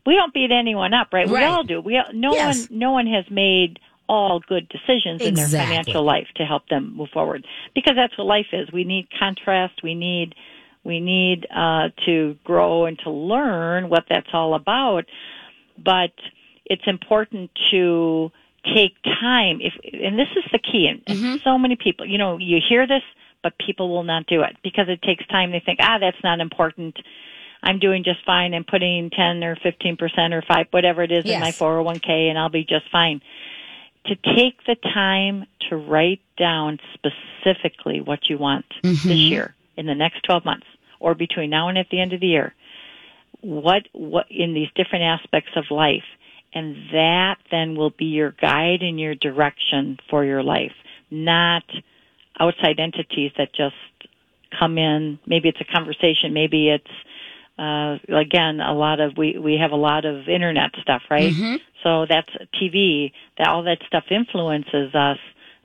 we 0.06 0.16
don't 0.16 0.34
beat 0.34 0.52
anyone 0.52 0.94
up, 0.94 1.10
right? 1.12 1.30
We 1.30 1.44
all 1.44 1.64
do. 1.64 1.82
We 1.82 1.98
all, 1.98 2.14
no 2.14 2.34
Yes. 2.34 2.70
one, 2.70 2.80
no 2.80 2.92
one 2.92 3.08
has 3.08 3.26
made 3.30 3.80
all 4.08 4.40
good 4.40 4.68
decisions 4.70 5.22
in 5.22 5.36
their 5.36 5.48
financial 5.48 6.04
life 6.04 6.28
to 6.36 6.44
help 6.44 6.68
them 6.68 6.96
move 6.96 7.10
forward. 7.10 7.46
Because 7.74 7.96
that's 7.96 8.18
what 8.18 8.28
life 8.28 8.48
is. 8.52 8.72
We 8.72 8.84
need 8.84 9.08
contrast. 9.18 9.82
We 9.84 9.96
need, 9.96 10.36
we 10.84 11.00
need 11.00 11.48
uh, 11.56 11.90
to 12.06 12.38
grow 12.44 12.86
and 12.86 13.00
to 13.00 13.10
learn 13.10 13.90
what 13.90 14.06
that's 14.10 14.30
all 14.34 14.54
about. 14.54 15.06
But 15.78 16.12
it's 16.66 16.84
important 16.88 17.52
to 17.72 18.32
take 18.76 18.94
time. 19.04 19.60
If 19.62 19.74
and 19.94 20.20
this 20.20 20.28
is 20.36 20.44
the 20.52 20.60
key 20.60 20.88
and 20.88 21.02
and 21.08 21.42
so 21.42 21.58
many 21.58 21.76
people. 21.76 22.06
You 22.06 22.18
know 22.18 22.38
you 22.38 22.60
hear 22.68 22.86
this 22.88 23.04
but 23.44 23.54
people 23.58 23.90
will 23.90 24.04
not 24.04 24.28
do 24.28 24.44
it 24.44 24.56
because 24.64 24.88
it 24.88 25.02
takes 25.02 25.26
time. 25.28 25.52
They 25.52 25.62
think 25.66 25.80
ah 25.82 25.98
that's 26.00 26.22
not 26.24 26.40
important. 26.40 26.98
I'm 27.64 27.80
doing 27.80 28.04
just 28.04 28.24
fine. 28.26 28.54
I'm 28.54 28.64
putting 28.64 29.10
10 29.12 29.44
or 29.44 29.56
15% 29.56 30.34
or 30.34 30.42
5 30.42 30.68
whatever 30.72 31.04
it 31.04 31.12
is 31.12 31.26
in 31.26 31.40
my 31.40 31.52
401k 31.52 32.30
and 32.30 32.38
i'll 32.38 32.50
be 32.50 32.64
just 32.64 32.90
fine 32.92 33.22
to 34.06 34.16
take 34.16 34.64
the 34.66 34.76
time 34.76 35.46
to 35.70 35.78
write 35.78 36.22
down 36.38 36.80
specifically 36.94 38.02
what 38.02 38.30
you 38.30 38.38
want 38.38 38.66
this 38.82 39.00
mm-hmm. 39.00 39.10
year 39.12 39.56
in 39.78 39.86
the 39.86 39.96
next 39.96 40.24
12 40.24 40.44
months 40.44 40.66
or 41.00 41.16
between 41.16 41.50
now 41.50 41.70
and 41.70 41.78
at 41.78 41.90
the 41.90 42.00
end 42.00 42.14
of 42.14 42.20
the 42.20 42.28
year. 42.28 42.54
What 43.42 43.88
what 43.92 44.28
in 44.30 44.54
these 44.54 44.70
different 44.76 45.04
aspects 45.04 45.52
of 45.56 45.66
life. 45.72 46.04
And 46.54 46.76
that 46.92 47.38
then 47.50 47.76
will 47.76 47.92
be 47.92 48.06
your 48.06 48.32
guide 48.32 48.82
and 48.82 49.00
your 49.00 49.16
direction 49.16 49.98
for 50.10 50.26
your 50.26 50.44
life. 50.44 50.74
Not 51.10 51.64
outside 52.40 52.80
entities 52.80 53.32
that 53.38 53.54
just 53.54 53.76
come 54.60 54.78
in. 54.78 55.18
Maybe 55.26 55.48
it's 55.48 55.62
a 55.62 55.74
conversation. 55.74 56.34
Maybe 56.34 56.70
it's 56.70 56.92
uh 57.58 57.98
again 58.10 58.60
a 58.60 58.74
lot 58.74 59.00
of 59.00 59.18
we 59.18 59.38
we 59.38 59.58
have 59.62 59.72
a 59.72 59.76
lot 59.76 60.06
of 60.06 60.28
internet 60.28 60.72
stuff 60.82 61.04
right? 61.10 61.32
So 61.84 62.06
that's 62.08 62.30
tv 62.62 63.12
that 63.38 63.48
all 63.48 63.64
that 63.64 63.80
stuff 63.88 64.06
influences 64.12 64.94
us. 64.96 65.18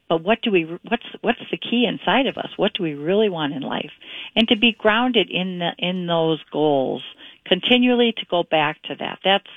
But 0.09 0.23
what 0.23 0.41
do 0.43 0.51
we 0.51 0.63
what's 0.89 1.07
what's 1.21 1.41
the 1.51 1.57
key 1.57 1.85
inside 1.87 2.27
of 2.27 2.37
us? 2.39 2.51
What 2.57 2.75
do 2.75 2.83
we 2.83 2.95
really 2.95 3.29
want 3.29 3.55
in 3.55 3.63
life? 3.63 3.91
And 4.35 4.47
to 4.49 4.57
be 4.57 4.73
grounded 4.73 5.31
in 5.31 5.59
the 5.59 5.71
in 5.79 6.07
those 6.07 6.43
goals 6.53 7.03
continually 7.45 8.13
to 8.17 8.27
go 8.31 8.43
back 8.43 8.83
to 8.85 8.95
that. 8.97 9.19
That's 9.25 9.51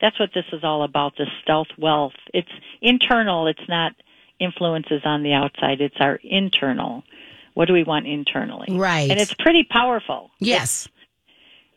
that's 0.00 0.18
what 0.20 0.30
this 0.34 0.44
is 0.52 0.62
all 0.62 0.82
about 0.82 1.14
this 1.16 1.28
stealth 1.42 1.68
wealth. 1.78 2.12
It's 2.34 2.52
internal 2.82 3.46
it's 3.46 3.68
not 3.68 3.92
influences 4.38 5.02
on 5.04 5.22
the 5.22 5.32
outside 5.32 5.80
it's 5.80 5.96
our 5.98 6.20
internal. 6.22 7.02
What 7.54 7.68
do 7.68 7.72
we 7.72 7.84
want 7.84 8.06
internally? 8.06 8.68
Right. 8.76 9.10
and 9.10 9.18
it's 9.18 9.32
pretty 9.32 9.64
powerful. 9.64 10.30
Yes. 10.38 10.88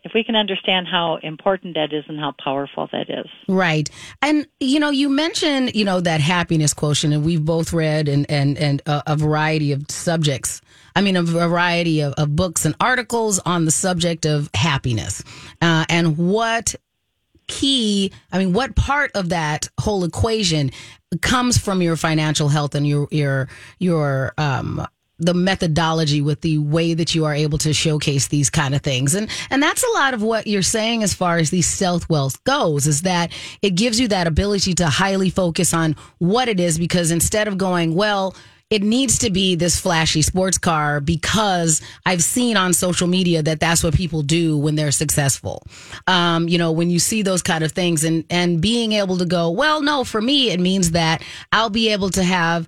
If 0.04 0.14
we 0.14 0.24
can 0.24 0.36
understand 0.36 0.88
how 0.88 1.18
important 1.18 1.76
that 1.76 1.92
is 1.94 2.06
and 2.08 2.20
how 2.20 2.34
powerful 2.44 2.88
that 2.92 3.10
is 3.10 3.28
Right. 3.48 3.90
And, 4.22 4.48
you 4.60 4.80
know, 4.80 4.90
you 4.90 5.10
mentioned, 5.10 5.76
you 5.76 5.84
know, 5.84 6.00
that 6.02 6.22
happiness 6.22 6.74
quotient, 6.74 7.14
and 7.14 7.26
we've 7.26 7.44
both 7.44 7.74
read 7.74 8.08
and, 8.08 8.30
and, 8.30 8.58
and 8.58 8.82
a, 8.86 9.04
a 9.08 9.16
variety 9.16 9.72
of 9.72 9.90
subjects. 9.90 10.62
I 10.96 11.02
mean, 11.02 11.16
a 11.16 11.24
variety 11.24 12.02
of, 12.02 12.14
of 12.14 12.36
books 12.36 12.66
and 12.66 12.76
articles 12.80 13.40
on 13.40 13.66
the 13.66 13.72
subject 13.72 14.26
of 14.26 14.50
happiness 14.54 15.24
uh, 15.62 15.86
and 15.90 16.18
what 16.18 16.76
key, 17.48 18.12
I 18.32 18.38
mean, 18.38 18.54
what 18.54 18.76
part 18.76 19.12
of 19.16 19.30
that 19.30 19.70
whole 19.80 20.04
equation 20.04 20.72
comes 21.22 21.58
from 21.58 21.82
your 21.82 21.96
financial 21.96 22.50
health 22.50 22.76
and 22.76 22.88
your, 22.88 23.08
your, 23.12 23.50
your, 23.80 24.34
um, 24.38 24.86
the 25.20 25.34
methodology 25.34 26.22
with 26.22 26.42
the 26.42 26.58
way 26.58 26.94
that 26.94 27.14
you 27.14 27.26
are 27.26 27.34
able 27.34 27.58
to 27.60 27.74
showcase 27.74 28.28
these 28.28 28.50
kind 28.50 28.74
of 28.74 28.82
things. 28.82 29.16
And 29.16 29.30
and 29.50 29.62
that's 29.62 29.84
a 29.84 29.90
lot 29.94 30.14
of 30.14 30.22
what 30.22 30.48
you're 30.48 30.62
saying 30.62 31.04
as 31.04 31.14
far 31.14 31.38
as 31.38 31.50
the 31.50 31.62
stealth 31.62 32.10
wealth 32.10 32.44
goes 32.44 32.88
is 32.88 33.02
that 33.02 33.32
it 33.62 33.72
gives 33.72 34.00
you 34.00 34.08
that 34.10 34.28
ability 34.28 34.74
to 34.76 34.88
highly 34.88 35.30
focus 35.30 35.74
on 35.74 35.96
what 36.18 36.48
it 36.48 36.60
is 36.60 36.80
because 36.80 37.12
instead 37.12 37.48
of 37.48 37.58
going, 37.58 37.96
well, 37.96 38.36
it 38.70 38.84
needs 38.84 39.18
to 39.20 39.32
be 39.32 39.56
this 39.56 39.80
flashy 39.80 40.22
sports 40.22 40.58
car 40.58 41.00
because 41.02 41.82
I've 42.06 42.22
seen 42.22 42.56
on 42.56 42.74
social 42.74 43.08
media 43.08 43.42
that 43.42 43.60
that's 43.60 43.84
what 43.84 43.96
people 43.96 44.22
do 44.22 44.58
when 44.58 44.76
they're 44.76 44.92
successful. 44.92 45.64
Um, 46.06 46.48
you 46.48 46.60
know, 46.60 46.72
when 46.72 46.92
you 46.92 47.00
see 47.00 47.24
those 47.24 47.42
kind 47.42 47.64
of 47.64 47.72
things 47.72 48.04
and, 48.04 48.26
and 48.30 48.62
being 48.62 48.92
able 48.92 49.18
to 49.18 49.26
go, 49.26 49.50
well, 49.50 49.82
no, 49.82 50.04
for 50.04 50.22
me, 50.22 50.52
it 50.52 50.60
means 50.60 50.92
that 50.92 51.24
I'll 51.52 51.72
be 51.72 51.90
able 51.90 52.12
to 52.12 52.24
have 52.24 52.68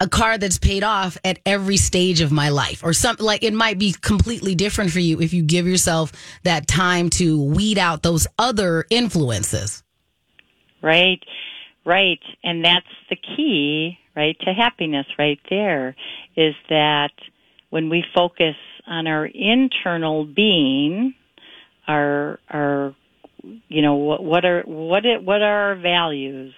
a 0.00 0.08
car 0.08 0.38
that's 0.38 0.58
paid 0.58 0.82
off 0.82 1.16
at 1.24 1.38
every 1.46 1.76
stage 1.76 2.20
of 2.20 2.32
my 2.32 2.48
life 2.48 2.82
or 2.84 2.92
something 2.92 3.24
like 3.24 3.42
it 3.42 3.54
might 3.54 3.78
be 3.78 3.94
completely 4.00 4.54
different 4.54 4.90
for 4.90 5.00
you 5.00 5.20
if 5.20 5.32
you 5.32 5.42
give 5.42 5.66
yourself 5.66 6.12
that 6.42 6.66
time 6.66 7.10
to 7.10 7.40
weed 7.42 7.78
out 7.78 8.02
those 8.02 8.26
other 8.38 8.84
influences. 8.90 9.82
Right. 10.82 11.22
Right. 11.84 12.20
And 12.42 12.64
that's 12.64 12.86
the 13.08 13.16
key 13.16 13.98
right, 14.16 14.36
to 14.40 14.52
happiness 14.52 15.06
right 15.18 15.40
there 15.50 15.96
is 16.36 16.54
that 16.68 17.10
when 17.70 17.88
we 17.88 18.04
focus 18.14 18.54
on 18.86 19.06
our 19.06 19.26
internal 19.26 20.24
being, 20.24 21.14
our, 21.88 22.38
our, 22.48 22.94
you 23.68 23.82
know, 23.82 23.96
what, 23.96 24.22
what 24.22 24.44
are, 24.44 24.62
what, 24.62 25.04
it, 25.04 25.22
what 25.22 25.42
are 25.42 25.70
our 25.70 25.76
values? 25.76 26.54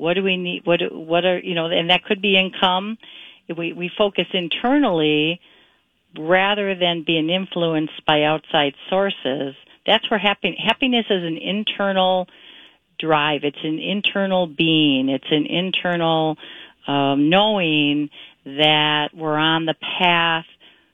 What 0.00 0.14
do 0.14 0.22
we 0.22 0.36
need? 0.36 0.62
What, 0.64 0.80
what 0.90 1.24
are, 1.24 1.38
you 1.38 1.54
know, 1.54 1.66
and 1.66 1.90
that 1.90 2.04
could 2.04 2.22
be 2.22 2.36
income. 2.38 2.96
We, 3.54 3.72
we 3.72 3.90
focus 3.96 4.26
internally 4.32 5.40
rather 6.18 6.74
than 6.74 7.04
being 7.06 7.28
influenced 7.28 8.04
by 8.06 8.22
outside 8.22 8.74
sources. 8.88 9.54
That's 9.86 10.10
where 10.10 10.18
happiness 10.18 11.06
is 11.10 11.22
an 11.22 11.36
internal 11.36 12.28
drive. 12.98 13.42
It's 13.44 13.62
an 13.62 13.78
internal 13.78 14.46
being. 14.46 15.08
It's 15.08 15.30
an 15.30 15.46
internal 15.46 16.36
um, 16.86 17.28
knowing 17.28 18.08
that 18.44 19.10
we're 19.14 19.36
on 19.36 19.66
the 19.66 19.74
path 19.98 20.46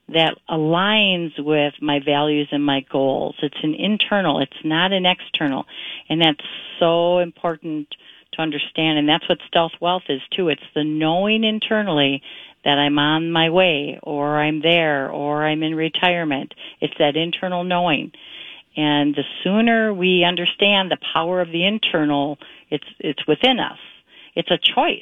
that 0.09 0.35
aligns 0.49 1.31
with 1.37 1.73
my 1.81 1.99
values 2.03 2.47
and 2.51 2.63
my 2.63 2.85
goals. 2.91 3.35
It's 3.41 3.57
an 3.63 3.73
internal, 3.73 4.39
it's 4.39 4.63
not 4.63 4.93
an 4.93 5.05
external. 5.05 5.65
And 6.09 6.21
that's 6.21 6.47
so 6.79 7.19
important 7.19 7.87
to 8.37 8.41
understand. 8.41 8.97
And 8.97 9.09
that's 9.09 9.27
what 9.27 9.39
stealth 9.47 9.73
wealth 9.81 10.03
is 10.09 10.21
too. 10.35 10.49
It's 10.49 10.61
the 10.73 10.83
knowing 10.83 11.43
internally 11.43 12.21
that 12.63 12.77
I'm 12.77 12.97
on 12.97 13.31
my 13.31 13.49
way 13.49 13.99
or 14.01 14.39
I'm 14.39 14.61
there 14.61 15.09
or 15.09 15.45
I'm 15.45 15.63
in 15.63 15.75
retirement. 15.75 16.53
It's 16.81 16.93
that 16.99 17.15
internal 17.15 17.63
knowing. 17.63 18.11
And 18.75 19.15
the 19.15 19.23
sooner 19.43 19.93
we 19.93 20.23
understand 20.23 20.91
the 20.91 20.97
power 21.13 21.41
of 21.41 21.51
the 21.51 21.65
internal, 21.65 22.37
it's, 22.69 22.85
it's 22.99 23.25
within 23.27 23.59
us. 23.59 23.79
It's 24.35 24.51
a 24.51 24.57
choice. 24.57 25.01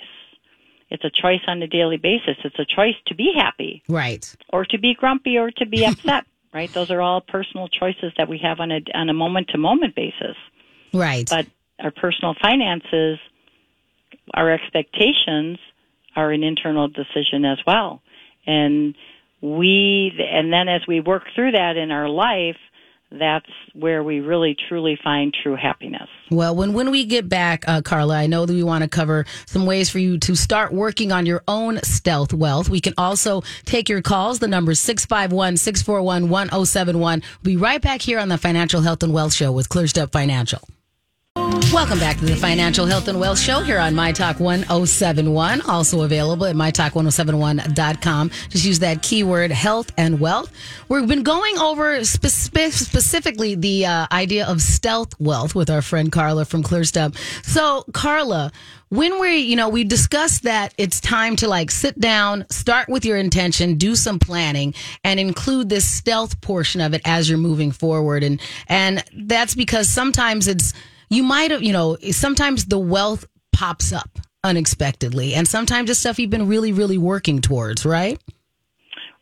It's 0.90 1.04
a 1.04 1.10
choice 1.10 1.42
on 1.48 1.62
a 1.62 1.68
daily 1.68 1.98
basis. 1.98 2.38
It's 2.44 2.60
a 2.60 2.66
choice 2.66 2.96
to 3.08 3.16
be 3.16 3.34
happy. 3.36 3.84
Right. 3.90 4.34
Or 4.54 4.66
to 4.66 4.78
be 4.78 4.94
grumpy 4.94 5.38
or 5.38 5.52
to 5.52 5.66
be 5.66 5.86
upset. 5.88 6.26
right? 6.54 6.72
Those 6.72 6.92
are 6.92 7.02
all 7.02 7.22
personal 7.22 7.68
choices 7.68 8.14
that 8.18 8.30
we 8.30 8.38
have 8.40 8.60
on 8.60 8.72
a 8.72 8.80
on 8.94 9.10
a 9.10 9.14
moment 9.14 9.50
to 9.50 9.58
moment 9.58 9.96
basis. 9.96 10.38
Right. 10.94 11.28
But 11.30 11.48
our 11.80 11.92
personal 11.92 12.36
finances, 12.42 13.20
our 14.34 14.52
expectations 14.52 15.58
are 16.16 16.32
an 16.32 16.44
internal 16.44 16.88
decision 16.88 17.46
as 17.46 17.58
well. 17.68 18.02
And 18.48 18.96
we 19.42 20.12
and 20.32 20.52
then 20.52 20.68
as 20.68 20.82
we 20.88 21.02
work 21.02 21.24
through 21.36 21.52
that 21.52 21.78
in 21.78 21.92
our 21.92 22.10
life, 22.10 22.58
that's 23.12 23.50
where 23.74 24.04
we 24.04 24.20
really 24.20 24.56
truly 24.68 24.98
find 25.04 25.34
true 25.44 25.56
happiness. 25.56 26.08
Well, 26.32 26.56
when 26.56 26.74
when 26.74 26.92
we 26.92 27.06
get 27.06 27.30
back, 27.30 27.64
uh, 27.68 27.82
Carla, 27.82 28.16
I 28.18 28.28
know 28.28 28.46
that 28.46 28.54
we 28.54 28.64
want 28.64 28.84
to 28.84 28.90
cover 28.90 29.26
some 29.46 29.66
ways 29.66 29.90
for 29.90 30.00
you 30.00 30.18
to 30.20 30.36
start 30.36 30.74
working 30.74 31.12
on 31.12 31.26
your 31.26 31.44
own 31.48 31.80
stealth 31.84 32.34
wealth. 32.34 32.70
We 32.70 32.80
can 32.80 32.94
also 32.98 33.42
take 33.66 33.90
your 33.90 34.02
calls. 34.02 34.40
The 34.40 34.48
number 34.48 34.72
is 34.72 34.80
651 34.80 35.58
641 35.58 36.30
1071. 36.30 37.22
We'll 37.22 37.44
be 37.44 37.58
right 37.58 37.82
back 37.82 38.02
here 38.02 38.20
on 38.20 38.30
the 38.30 38.38
Financial 38.38 38.82
Health 38.82 39.04
and 39.04 39.14
Wealth 39.14 39.34
Show 39.34 39.52
with 39.52 39.70
ClearStep 39.70 40.12
Financial. 40.12 40.62
Welcome 41.76 42.00
back 42.00 42.18
to 42.20 42.26
the 42.26 42.38
Financial 42.38 42.86
Health 42.86 43.10
and 43.10 43.20
Wealth 43.20 43.38
Show 43.38 43.60
here 43.60 43.80
on 43.80 43.94
My 43.94 44.14
Talk 44.14 44.40
1071. 44.40 45.60
Also 45.64 46.04
available 46.04 46.46
at 46.46 46.56
MyTalk1071.com. 46.56 48.30
Just 48.48 48.64
use 48.64 48.80
that 48.80 49.02
keyword 49.02 49.52
health 49.52 49.92
and 49.98 50.22
wealth. 50.22 50.54
We've 50.88 51.06
been 51.06 51.24
going 51.24 51.58
over 51.58 52.06
spe- 52.06 52.28
specifically 52.28 53.56
the 53.56 53.88
uh, 53.88 54.08
idea 54.10 54.48
of 54.48 54.62
stealth 54.62 55.20
wealth 55.20 55.54
with 55.54 55.70
our 55.70 55.82
friend 55.82 56.14
Carla 56.14 56.46
from 56.46 56.64
ClearStep. 56.64 57.18
So, 57.46 57.84
Carla, 57.92 58.54
when 58.88 59.20
we, 59.20 59.40
you 59.40 59.58
know, 59.58 59.68
we 59.68 59.84
discussed 59.84 60.44
that 60.44 60.74
it's 60.78 61.02
time 61.02 61.36
to 61.36 61.50
like 61.50 61.72
sit 61.72 62.00
down, 62.00 62.46
start 62.50 62.88
with 62.88 63.04
your 63.04 63.18
intention, 63.18 63.76
do 63.76 63.98
some 63.98 64.18
planning, 64.18 64.74
and 65.04 65.20
include 65.20 65.68
this 65.68 65.86
stealth 65.86 66.40
portion 66.40 66.80
of 66.80 66.94
it 66.94 67.02
as 67.04 67.30
you're 67.30 67.38
moving 67.38 67.74
forward. 67.74 68.24
And 68.24 68.40
and 68.70 69.04
that's 69.14 69.56
because 69.56 69.90
sometimes 69.90 70.48
it's 70.48 70.74
you 71.10 71.24
might 71.24 71.52
have, 71.52 71.64
you 71.64 71.74
know, 71.74 71.98
sometimes 72.12 72.66
the 72.66 72.80
wealth 72.80 73.26
pops 73.52 73.94
up 73.94 74.20
unexpectedly, 74.44 75.34
and 75.34 75.48
sometimes 75.48 75.90
it's 75.90 76.00
stuff 76.00 76.20
you've 76.20 76.30
been 76.30 76.48
really, 76.48 76.72
really 76.72 76.98
working 76.98 77.42
towards, 77.42 77.86
right? 77.86 78.20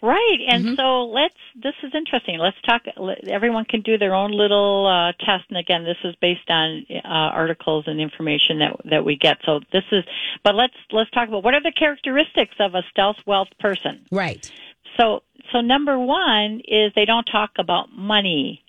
Right, 0.04 0.39
and 0.50 0.65
mm-hmm. 0.65 0.76
so 0.76 1.06
let's. 1.06 1.34
This 1.56 1.76
is 1.82 1.93
interesting. 1.96 2.38
Let's 2.38 2.58
talk. 2.67 2.82
Everyone 3.26 3.63
can 3.63 3.84
do 3.84 3.98
their 3.98 4.13
own 4.13 4.32
little 4.32 4.86
uh, 4.86 5.13
test, 5.26 5.46
and 5.48 5.58
again, 5.58 5.86
this 5.86 5.96
is 6.04 6.13
based 6.19 6.50
on 6.50 6.86
uh, 6.91 7.08
articles 7.08 7.86
and 7.88 8.02
information 8.02 8.60
that 8.60 8.76
that 8.89 9.06
we 9.06 9.15
get. 9.15 9.38
So 9.46 9.62
this 9.72 9.86
is, 9.93 10.04
but 10.43 10.56
let's 10.56 10.74
let's 10.91 11.10
talk 11.12 11.30
about 11.30 11.46
what 11.46 11.54
are 11.54 11.63
the 11.63 11.72
characteristics 11.72 12.56
of 12.60 12.76
a 12.76 12.84
stealth 12.91 13.15
wealth 13.26 13.48
person. 13.62 14.06
Right. 14.12 14.52
So 15.00 15.24
so 15.54 15.62
number 15.62 15.98
one 15.98 16.62
is 16.67 16.91
they 16.98 17.06
don't 17.06 17.24
talk 17.32 17.52
about 17.58 17.89
money. 17.93 18.62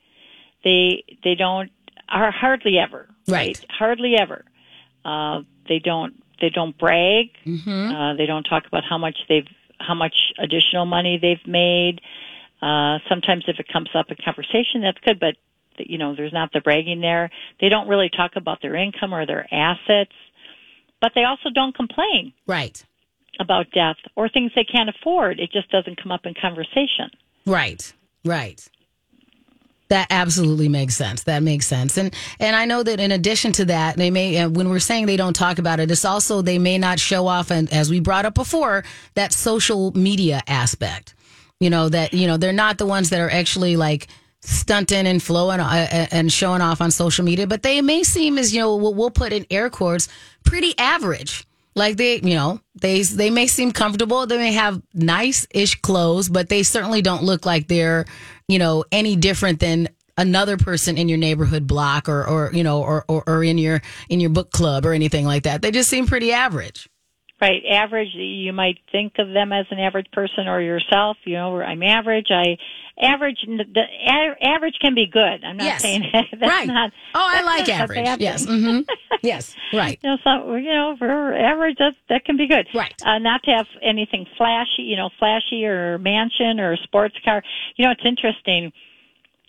They 0.63 1.03
they 1.25 1.35
don't 1.35 1.73
are 2.09 2.31
hardly 2.31 2.79
ever. 2.79 3.09
Right. 3.27 3.59
right? 3.59 3.67
Hardly 3.71 4.15
ever. 4.21 4.45
Uh, 5.05 5.43
they 5.69 5.79
don't 5.79 6.23
they 6.41 6.51
don't 6.51 6.77
brag. 6.77 7.31
Mm-hmm. 7.47 7.95
Uh, 7.95 8.15
they 8.17 8.27
don't 8.27 8.45
talk 8.45 8.67
about 8.67 8.83
how 8.89 8.99
much 8.99 9.17
they've 9.29 9.49
how 9.79 9.95
much 9.95 10.15
additional 10.39 10.87
money 10.87 11.19
they've 11.21 11.47
made. 11.47 12.01
Uh, 12.63 12.99
sometimes 13.09 13.45
if 13.47 13.59
it 13.59 13.67
comes 13.73 13.91
up 13.95 14.07
in 14.11 14.17
conversation, 14.25 14.81
that's 14.83 14.99
good, 15.05 15.21
but 15.21 15.35
you 15.79 15.99
know, 15.99 16.15
there's 16.15 16.33
not 16.33 16.53
the 16.53 16.61
bragging 16.61 17.01
there. 17.01 17.31
They 17.61 17.69
don't 17.69 17.89
really 17.89 18.11
talk 18.15 18.33
about 18.37 18.63
their 18.63 18.77
income 18.77 19.13
or 19.13 19.27
their 19.27 19.47
assets, 19.53 20.13
but 21.01 21.13
they 21.15 21.25
also 21.25 21.51
don't 21.53 21.75
complain. 21.75 22.33
Right. 22.47 22.85
About 23.41 23.67
death 23.73 23.97
or 24.15 24.29
things 24.29 24.53
they 24.55 24.65
can't 24.65 24.89
afford. 24.89 25.41
It 25.41 25.51
just 25.53 25.71
doesn't 25.71 26.01
come 26.01 26.13
up 26.13 26.25
in 26.25 26.35
conversation. 26.41 27.11
Right. 27.45 27.93
Right. 28.25 28.67
That 29.89 30.07
absolutely 30.11 30.69
makes 30.69 30.97
sense. 30.97 31.25
That 31.25 31.43
makes 31.43 31.67
sense. 31.67 31.99
And 31.99 32.15
and 32.41 32.57
I 32.57 32.65
know 32.65 32.83
that 32.83 33.01
in 33.01 33.13
addition 33.13 33.53
to 33.53 33.67
that, 33.67 33.97
they 33.97 34.11
may 34.11 34.39
uh, 34.39 34.49
when 34.49 34.71
we're 34.71 34.79
saying 34.79 35.07
they 35.07 35.17
don't 35.17 35.37
talk 35.37 35.59
about 35.59 35.79
it, 35.79 35.91
it's 35.91 36.05
also 36.05 36.41
they 36.41 36.59
may 36.59 36.79
not 36.79 36.99
show 36.99 37.27
off 37.27 37.51
and 37.51 37.71
as 37.73 37.91
we 37.91 38.01
brought 38.01 38.25
up 38.25 38.35
before, 38.35 38.85
that 39.15 39.33
social 39.33 39.93
media 39.93 40.43
aspect. 40.47 41.15
You 41.61 41.71
know 41.71 41.89
that 41.91 42.15
you 42.15 42.27
know 42.27 42.37
they're 42.37 42.53
not 42.53 42.79
the 42.79 42.87
ones 42.87 43.11
that 43.11 43.21
are 43.21 43.31
actually 43.31 43.77
like 43.77 44.09
stunting 44.41 45.07
and 45.07 45.23
flowing 45.23 45.61
uh, 45.61 45.65
uh 45.65 46.07
and 46.11 46.33
showing 46.33 46.63
off 46.63 46.81
on 46.81 46.91
social 46.91 47.25
media, 47.25 47.47
but 47.47 47.63
they 47.63 47.81
may 47.83 48.03
seem 48.03 48.39
as 48.39 48.55
you 48.55 48.61
know 48.61 48.77
we'll 48.77 49.11
put 49.11 49.33
in 49.33 49.47
air 49.51 49.69
quotes 49.69 50.09
pretty 50.45 50.77
average. 50.79 51.47
Like 51.75 51.97
they, 51.97 52.17
you 52.17 52.35
know, 52.35 52.61
they 52.81 53.03
they 53.03 53.31
may 53.31 53.47
seem 53.47 53.73
comfortable. 53.73 54.27
They 54.27 54.39
may 54.39 54.53
have 54.53 54.81
nice 54.93 55.47
ish 55.51 55.81
clothes, 55.81 56.29
but 56.29 56.49
they 56.49 56.63
certainly 56.63 57.03
don't 57.03 57.25
look 57.25 57.45
like 57.45 57.69
they're 57.69 58.05
you 58.49 58.59
know, 58.59 58.85
any 58.93 59.17
different 59.17 59.61
than 59.61 59.89
another 60.17 60.57
person 60.57 60.97
in 60.97 61.09
your 61.09 61.19
neighborhood 61.19 61.67
block 61.67 62.09
or, 62.09 62.27
or 62.27 62.51
you 62.53 62.63
know, 62.63 62.83
or, 62.83 63.05
or, 63.09 63.25
or 63.27 63.45
in 63.45 63.59
your 63.59 63.81
in 64.09 64.21
your 64.21 64.31
book 64.31 64.51
club 64.51 64.87
or 64.87 64.93
anything 64.93 65.25
like 65.27 65.45
that. 65.45 65.63
They 65.63 65.71
just 65.71 65.91
seem 65.91 66.07
pretty 66.07 66.33
average. 66.33 66.89
Right, 67.45 67.63
average. 67.71 68.15
You 68.15 68.55
might 68.55 68.79
think 68.91 69.15
of 69.19 69.29
them 69.29 69.53
as 69.53 69.67
an 69.71 69.79
average 69.79 70.07
person 70.13 70.49
or 70.49 70.63
yourself. 70.63 71.19
You 71.25 71.35
know, 71.35 71.61
I'm 71.61 71.83
average. 71.83 72.29
I 72.31 72.57
average. 72.99 73.37
The 73.47 73.83
average 74.43 74.77
can 74.81 74.95
be 74.95 75.07
good. 75.07 75.45
I'm 75.45 75.59
not 75.59 75.65
yes. 75.65 75.83
saying 75.83 76.05
that's 76.13 76.41
right. 76.41 76.67
not. 76.67 76.91
Oh, 77.15 77.21
I 77.23 77.43
like 77.43 77.69
average. 77.69 78.07
Yes. 78.19 78.47
Mm-hmm. 78.47 78.81
yes. 79.23 79.55
Right. 79.75 79.99
You 80.03 80.11
know, 80.11 80.17
so 80.23 80.55
you 80.55 80.73
know, 80.73 80.95
for 80.97 81.35
average, 81.35 81.77
that 81.79 81.95
that 82.09 82.25
can 82.25 82.37
be 82.37 82.47
good. 82.47 82.67
Right. 82.75 82.95
Uh, 83.05 83.19
not 83.19 83.43
to 83.43 83.51
have 83.51 83.67
anything 83.83 84.25
flashy. 84.39 84.83
You 84.83 84.97
know, 84.97 85.11
flashy 85.19 85.67
or 85.67 85.99
mansion 85.99 86.61
or 86.61 86.77
sports 86.77 87.17
car. 87.25 87.43
You 87.77 87.85
know, 87.85 87.91
it's 87.91 88.07
interesting 88.07 88.73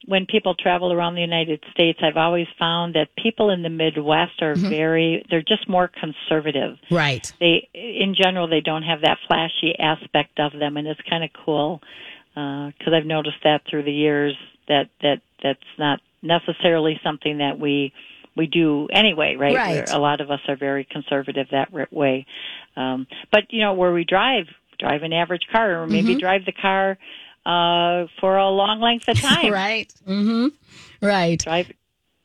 when 0.08 0.26
people 0.26 0.56
travel 0.56 0.94
around 0.94 1.16
the 1.16 1.22
United 1.22 1.64
States, 1.72 2.00
I've 2.02 2.18
always 2.18 2.48
found 2.60 2.94
that 2.96 3.08
people 3.22 3.50
in 3.50 3.64
the 3.64 3.70
Midwest 3.70 4.42
are 4.42 4.56
Mm-hmm. 4.56 4.70
very, 4.70 5.26
they're 5.30 5.42
just 5.42 5.68
more 5.68 5.90
conservative. 5.90 6.78
Right. 6.90 7.32
They, 7.40 7.68
in 7.74 8.16
general, 8.16 8.48
they 8.48 8.62
don't 8.62 8.84
have 8.84 9.02
that 9.02 9.18
flashy 9.28 9.78
aspect 9.78 10.40
of 10.40 10.54
them, 10.58 10.78
and 10.78 10.88
it's 10.88 11.02
kind 11.10 11.24
of 11.24 11.32
cool 11.46 11.82
because 12.34 12.94
I've 12.94 13.06
noticed 13.06 13.38
that 13.44 13.62
through 13.70 13.84
the 13.84 13.92
years 13.92 14.36
that 14.68 14.90
that 15.02 15.22
that's 15.42 15.60
not 15.78 16.00
necessarily 16.22 17.00
something 17.04 17.38
that 17.38 17.60
we 17.60 17.94
we 18.36 18.48
do 18.48 18.88
anyway, 18.92 19.36
right? 19.36 19.56
Right. 19.56 19.90
A 19.90 19.98
lot 19.98 20.22
of 20.22 20.30
us 20.30 20.42
are 20.48 20.58
very 20.58 20.86
conservative 20.90 21.48
that 21.52 21.72
way, 21.92 22.26
um, 22.76 23.08
but 23.32 23.44
you 23.52 23.62
know 23.62 23.74
where 23.74 23.94
we 23.94 24.04
drive, 24.04 24.46
drive 24.80 25.04
an 25.04 25.14
average 25.14 25.48
car, 25.52 25.82
or 25.82 25.88
maybe 25.88 26.16
drive 26.20 26.46
the 26.46 26.52
car 26.52 26.98
uh, 27.46 28.08
for 28.20 28.38
a 28.38 28.50
long 28.50 28.80
length 28.82 29.08
of 29.08 29.20
time. 29.22 29.52
Right. 29.54 29.94
Mm-hmm. 30.08 30.48
Right. 31.06 31.40
Drive 31.40 31.72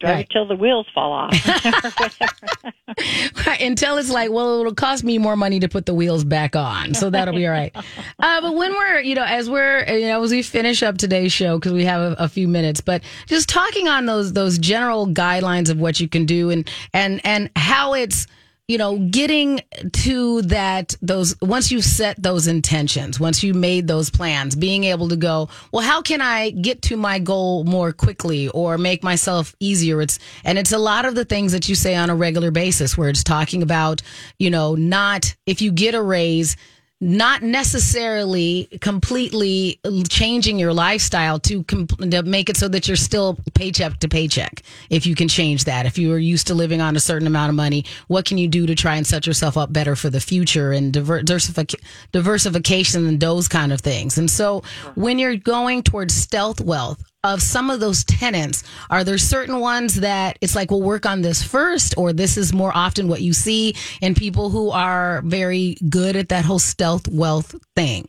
drive 0.00 0.14
Right. 0.16 0.28
till 0.30 0.46
the 0.48 0.54
wheels 0.56 0.86
fall 0.94 1.12
off. 1.12 1.34
Until 3.60 3.98
it's 3.98 4.10
like, 4.10 4.30
well, 4.30 4.60
it'll 4.60 4.74
cost 4.74 5.04
me 5.04 5.18
more 5.18 5.36
money 5.36 5.60
to 5.60 5.68
put 5.68 5.84
the 5.86 5.92
wheels 5.94 6.24
back 6.24 6.56
on, 6.56 6.94
so 6.94 7.10
that'll 7.10 7.34
be 7.34 7.46
all 7.46 7.52
right. 7.52 7.74
Uh, 8.18 8.40
but 8.40 8.54
when 8.54 8.72
we're, 8.72 9.00
you 9.00 9.14
know, 9.14 9.24
as 9.24 9.50
we're, 9.50 9.84
you 9.86 10.06
know, 10.06 10.22
as 10.22 10.30
we 10.30 10.42
finish 10.42 10.82
up 10.82 10.96
today's 10.98 11.32
show 11.32 11.58
because 11.58 11.72
we 11.72 11.84
have 11.84 12.00
a, 12.12 12.14
a 12.24 12.28
few 12.28 12.48
minutes, 12.48 12.80
but 12.80 13.02
just 13.26 13.48
talking 13.48 13.88
on 13.88 14.06
those 14.06 14.32
those 14.32 14.58
general 14.58 15.06
guidelines 15.06 15.68
of 15.68 15.78
what 15.78 16.00
you 16.00 16.08
can 16.08 16.24
do 16.26 16.48
and 16.50 16.68
and 16.94 17.20
and 17.24 17.50
how 17.56 17.92
it's 17.94 18.26
you 18.70 18.78
know, 18.78 18.98
getting 18.98 19.60
to 19.90 20.42
that, 20.42 20.94
those, 21.02 21.34
once 21.42 21.72
you've 21.72 21.84
set 21.84 22.22
those 22.22 22.46
intentions, 22.46 23.18
once 23.18 23.42
you 23.42 23.52
made 23.52 23.88
those 23.88 24.10
plans, 24.10 24.54
being 24.54 24.84
able 24.84 25.08
to 25.08 25.16
go, 25.16 25.48
well, 25.72 25.82
how 25.82 26.00
can 26.00 26.20
I 26.20 26.50
get 26.50 26.80
to 26.82 26.96
my 26.96 27.18
goal 27.18 27.64
more 27.64 27.92
quickly 27.92 28.48
or 28.50 28.78
make 28.78 29.02
myself 29.02 29.56
easier? 29.58 30.00
It's, 30.00 30.20
and 30.44 30.56
it's 30.56 30.70
a 30.70 30.78
lot 30.78 31.04
of 31.04 31.16
the 31.16 31.24
things 31.24 31.50
that 31.50 31.68
you 31.68 31.74
say 31.74 31.96
on 31.96 32.10
a 32.10 32.14
regular 32.14 32.52
basis 32.52 32.96
where 32.96 33.08
it's 33.08 33.24
talking 33.24 33.64
about, 33.64 34.02
you 34.38 34.50
know, 34.50 34.76
not 34.76 35.34
if 35.46 35.60
you 35.60 35.72
get 35.72 35.96
a 35.96 36.02
raise, 36.02 36.56
not 37.00 37.42
necessarily 37.42 38.68
completely 38.80 39.80
changing 40.08 40.58
your 40.58 40.74
lifestyle 40.74 41.38
to, 41.38 41.64
com- 41.64 41.86
to 41.86 42.22
make 42.22 42.50
it 42.50 42.56
so 42.58 42.68
that 42.68 42.86
you're 42.86 42.96
still 42.96 43.38
paycheck 43.54 43.98
to 44.00 44.08
paycheck. 44.08 44.62
If 44.90 45.06
you 45.06 45.14
can 45.14 45.26
change 45.26 45.64
that, 45.64 45.86
if 45.86 45.96
you 45.96 46.12
are 46.12 46.18
used 46.18 46.46
to 46.48 46.54
living 46.54 46.82
on 46.82 46.96
a 46.96 47.00
certain 47.00 47.26
amount 47.26 47.48
of 47.48 47.54
money, 47.54 47.86
what 48.08 48.26
can 48.26 48.36
you 48.36 48.48
do 48.48 48.66
to 48.66 48.74
try 48.74 48.96
and 48.96 49.06
set 49.06 49.26
yourself 49.26 49.56
up 49.56 49.72
better 49.72 49.96
for 49.96 50.10
the 50.10 50.20
future 50.20 50.72
and 50.72 50.92
diver- 50.92 51.22
diversific- 51.22 51.80
diversification 52.12 53.06
and 53.06 53.18
those 53.18 53.48
kind 53.48 53.72
of 53.72 53.80
things. 53.80 54.18
And 54.18 54.30
so 54.30 54.62
when 54.94 55.18
you're 55.18 55.36
going 55.36 55.82
towards 55.82 56.14
stealth 56.14 56.60
wealth, 56.60 57.02
of 57.22 57.42
some 57.42 57.68
of 57.68 57.80
those 57.80 58.04
tenants, 58.04 58.64
are 58.88 59.04
there 59.04 59.18
certain 59.18 59.60
ones 59.60 59.96
that 59.96 60.38
it's 60.40 60.54
like, 60.54 60.70
we'll 60.70 60.82
work 60.82 61.04
on 61.04 61.22
this 61.22 61.42
first, 61.42 61.94
or 61.98 62.12
this 62.12 62.36
is 62.36 62.52
more 62.52 62.72
often 62.74 63.08
what 63.08 63.20
you 63.20 63.32
see 63.32 63.74
in 64.00 64.14
people 64.14 64.50
who 64.50 64.70
are 64.70 65.22
very 65.22 65.76
good 65.88 66.16
at 66.16 66.30
that 66.30 66.44
whole 66.44 66.58
stealth 66.58 67.06
wealth 67.08 67.54
thing? 67.76 68.08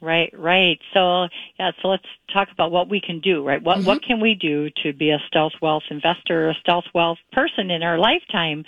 Right, 0.00 0.30
right. 0.36 0.78
So 0.92 1.28
yeah, 1.58 1.70
so 1.80 1.88
let's 1.88 2.04
talk 2.30 2.48
about 2.52 2.70
what 2.70 2.90
we 2.90 3.00
can 3.00 3.20
do, 3.20 3.42
right? 3.42 3.62
What 3.62 3.84
what 3.84 4.02
can 4.02 4.20
we 4.20 4.34
do 4.34 4.68
to 4.82 4.92
be 4.92 5.08
a 5.08 5.18
stealth 5.28 5.54
wealth 5.62 5.84
investor, 5.88 6.50
a 6.50 6.54
stealth 6.60 6.84
wealth 6.94 7.16
person 7.32 7.70
in 7.70 7.82
our 7.82 7.96
lifetime? 7.96 8.64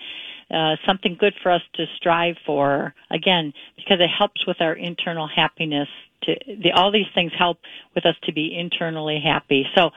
Uh, 0.51 0.77
something 0.87 1.17
good 1.19 1.35
for 1.43 1.53
us 1.53 1.61
to 1.75 1.85
strive 1.97 2.37
for. 2.47 2.95
Again, 3.11 3.53
because 3.77 3.99
it 4.01 4.09
helps 4.09 4.47
with 4.47 4.61
our 4.61 4.73
internal 4.73 5.29
happiness. 5.29 5.89
To 6.23 6.35
the, 6.47 6.73
all 6.73 6.91
these 6.91 7.07
things 7.15 7.33
help 7.39 7.59
with 7.95 8.07
us 8.07 8.15
to 8.25 8.33
be 8.33 8.57
internally 8.57 9.21
happy. 9.23 9.65
So, 9.75 9.91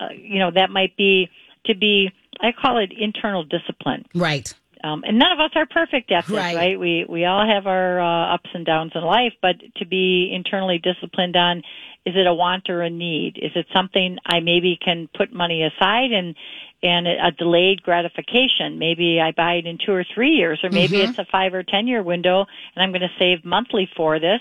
uh, 0.00 0.08
you 0.16 0.38
know, 0.38 0.50
that 0.54 0.70
might 0.70 0.96
be 0.96 1.28
to 1.66 1.74
be. 1.74 2.10
I 2.40 2.50
call 2.52 2.78
it 2.78 2.92
internal 2.96 3.44
discipline. 3.44 4.04
Right. 4.14 4.52
Um, 4.82 5.02
and 5.06 5.18
none 5.18 5.32
of 5.32 5.40
us 5.40 5.52
are 5.54 5.64
perfect 5.64 6.12
at 6.12 6.26
this, 6.26 6.36
Right. 6.36 6.54
right? 6.54 6.78
We 6.78 7.06
we 7.08 7.24
all 7.24 7.46
have 7.46 7.66
our 7.66 8.00
uh, 8.00 8.34
ups 8.34 8.50
and 8.52 8.66
downs 8.66 8.92
in 8.94 9.02
life, 9.02 9.32
but 9.40 9.56
to 9.76 9.86
be 9.86 10.30
internally 10.32 10.78
disciplined 10.78 11.36
on 11.36 11.62
is 12.04 12.14
it 12.16 12.26
a 12.26 12.34
want 12.34 12.68
or 12.68 12.82
a 12.82 12.90
need? 12.90 13.38
Is 13.40 13.52
it 13.54 13.66
something 13.74 14.18
I 14.26 14.40
maybe 14.40 14.78
can 14.82 15.08
put 15.16 15.32
money 15.32 15.62
aside 15.62 16.12
and 16.12 16.34
and 16.82 17.06
a 17.06 17.30
delayed 17.30 17.82
gratification? 17.82 18.78
Maybe 18.78 19.20
I 19.22 19.32
buy 19.32 19.54
it 19.54 19.66
in 19.66 19.78
two 19.78 19.92
or 19.92 20.04
three 20.14 20.32
years, 20.32 20.60
or 20.62 20.68
maybe 20.68 21.00
it's 21.00 21.18
a 21.18 21.24
five 21.24 21.54
or 21.54 21.62
ten 21.62 21.86
year 21.86 22.02
window, 22.02 22.44
and 22.74 22.82
I'm 22.82 22.90
going 22.90 23.00
to 23.00 23.18
save 23.18 23.42
monthly 23.42 23.88
for 23.96 24.20
this. 24.20 24.40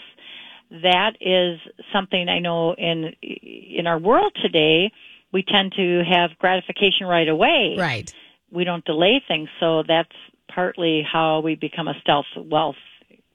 That 0.81 1.11
is 1.21 1.59
something 1.93 2.27
I 2.27 2.39
know 2.39 2.73
in 2.73 3.13
in 3.21 3.85
our 3.87 3.99
world 3.99 4.33
today. 4.41 4.91
We 5.31 5.43
tend 5.43 5.73
to 5.77 6.03
have 6.09 6.37
gratification 6.37 7.07
right 7.07 7.27
away 7.27 7.75
Right. 7.77 8.09
we 8.51 8.63
don't 8.65 8.85
delay 8.85 9.21
things. 9.27 9.49
So 9.59 9.83
that's 9.87 10.11
partly 10.53 11.03
how 11.11 11.39
we 11.39 11.55
become 11.55 11.87
a 11.87 11.93
stealth 12.01 12.25
wealth 12.37 12.75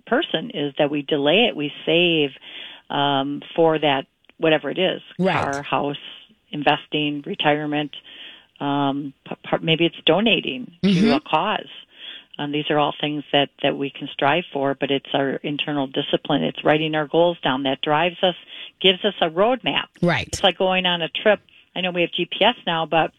person 0.07 0.51
is 0.55 0.75
that 0.79 0.91
we 0.91 1.03
delay 1.03 1.49
it. 1.49 1.57
We 1.57 1.71
save 1.85 2.31
um, 2.91 3.43
for 3.55 3.79
that 3.79 4.07
whatever 4.39 4.71
it 4.71 4.79
is, 4.79 5.03
Right. 5.19 5.33
car, 5.35 5.63
house, 5.63 5.97
investing, 6.51 7.23
retirement. 7.27 7.95
Um, 8.61 9.13
maybe 9.63 9.85
it's 9.85 9.97
donating 10.07 10.73
to 10.83 11.13
a 11.13 11.21
cause. 11.21 11.69
Um, 12.39 12.53
these 12.53 12.71
are 12.71 12.79
all 12.79 12.95
things 13.01 13.25
that, 13.33 13.51
that 13.63 13.77
we 13.77 13.91
can 13.91 14.09
strive 14.13 14.45
for, 14.53 14.75
but 14.75 14.91
it's 14.91 15.09
our 15.13 15.33
internal 15.37 15.89
discipline. 15.89 16.45
It's 16.45 16.65
writing 16.65 16.95
our 16.95 17.07
goals 17.07 17.39
down 17.43 17.65
that 17.65 17.81
drives 17.83 18.17
us, 18.23 18.37
gives 18.81 19.05
us 19.05 19.15
a 19.21 19.29
roadmap. 19.29 19.87
Right. 20.01 20.29
It's 20.29 20.43
like 20.43 20.57
going 20.57 20.87
on 20.87 21.03
a 21.03 21.09
trip. 21.09 21.41
I 21.75 21.81
know 21.81 21.91
we 21.91 22.03
have 22.03 22.11
GPS 22.11 22.55
now, 22.67 22.87
but 22.87 23.13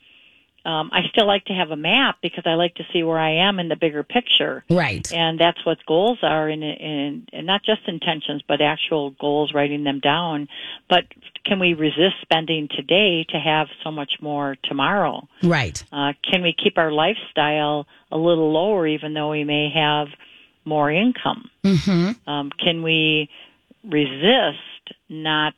um, 0.70 0.92
I 0.94 1.02
still 1.12 1.26
like 1.26 1.46
to 1.46 1.54
have 1.54 1.72
a 1.72 1.76
map 1.76 2.18
because 2.22 2.44
I 2.46 2.54
like 2.54 2.76
to 2.76 2.84
see 2.94 3.02
where 3.02 3.18
I 3.18 3.48
am 3.48 3.58
in 3.58 3.70
the 3.70 3.76
bigger 3.76 4.04
picture. 4.04 4.64
Right. 4.70 5.12
And 5.12 5.40
that's 5.40 5.66
what 5.66 5.80
goals 5.88 6.20
are, 6.22 6.48
and, 6.48 6.64
and, 6.64 7.28
and 7.34 7.48
not 7.48 7.64
just 7.64 7.82
intentions, 7.88 8.44
but 8.48 8.62
actual 8.62 9.12
goals, 9.20 9.52
writing 9.52 9.84
them 9.84 10.00
down. 10.00 10.48
But 10.88 11.06
can 11.44 11.60
we 11.60 11.74
resist 11.74 12.18
spending 12.22 12.68
today 12.70 13.26
to 13.30 13.40
have 13.40 13.68
so 13.84 13.90
much 13.90 14.14
more 14.22 14.58
tomorrow? 14.64 15.28
Right. 15.42 15.84
Uh, 15.92 16.14
can 16.30 16.44
we 16.44 16.54
keep 16.54 16.78
our 16.78 16.92
lifestyle 16.92 17.88
a 18.12 18.18
little 18.18 18.54
lower 18.54 18.86
even 18.86 19.16
though 19.16 19.32
we 19.32 19.44
may 19.44 19.72
have 19.74 20.08
more 20.66 20.92
income? 20.92 21.50
Mm-hmm. 21.64 22.30
Um, 22.30 22.52
can 22.64 22.84
we 22.84 23.30
resist 23.84 24.60
not 25.10 25.56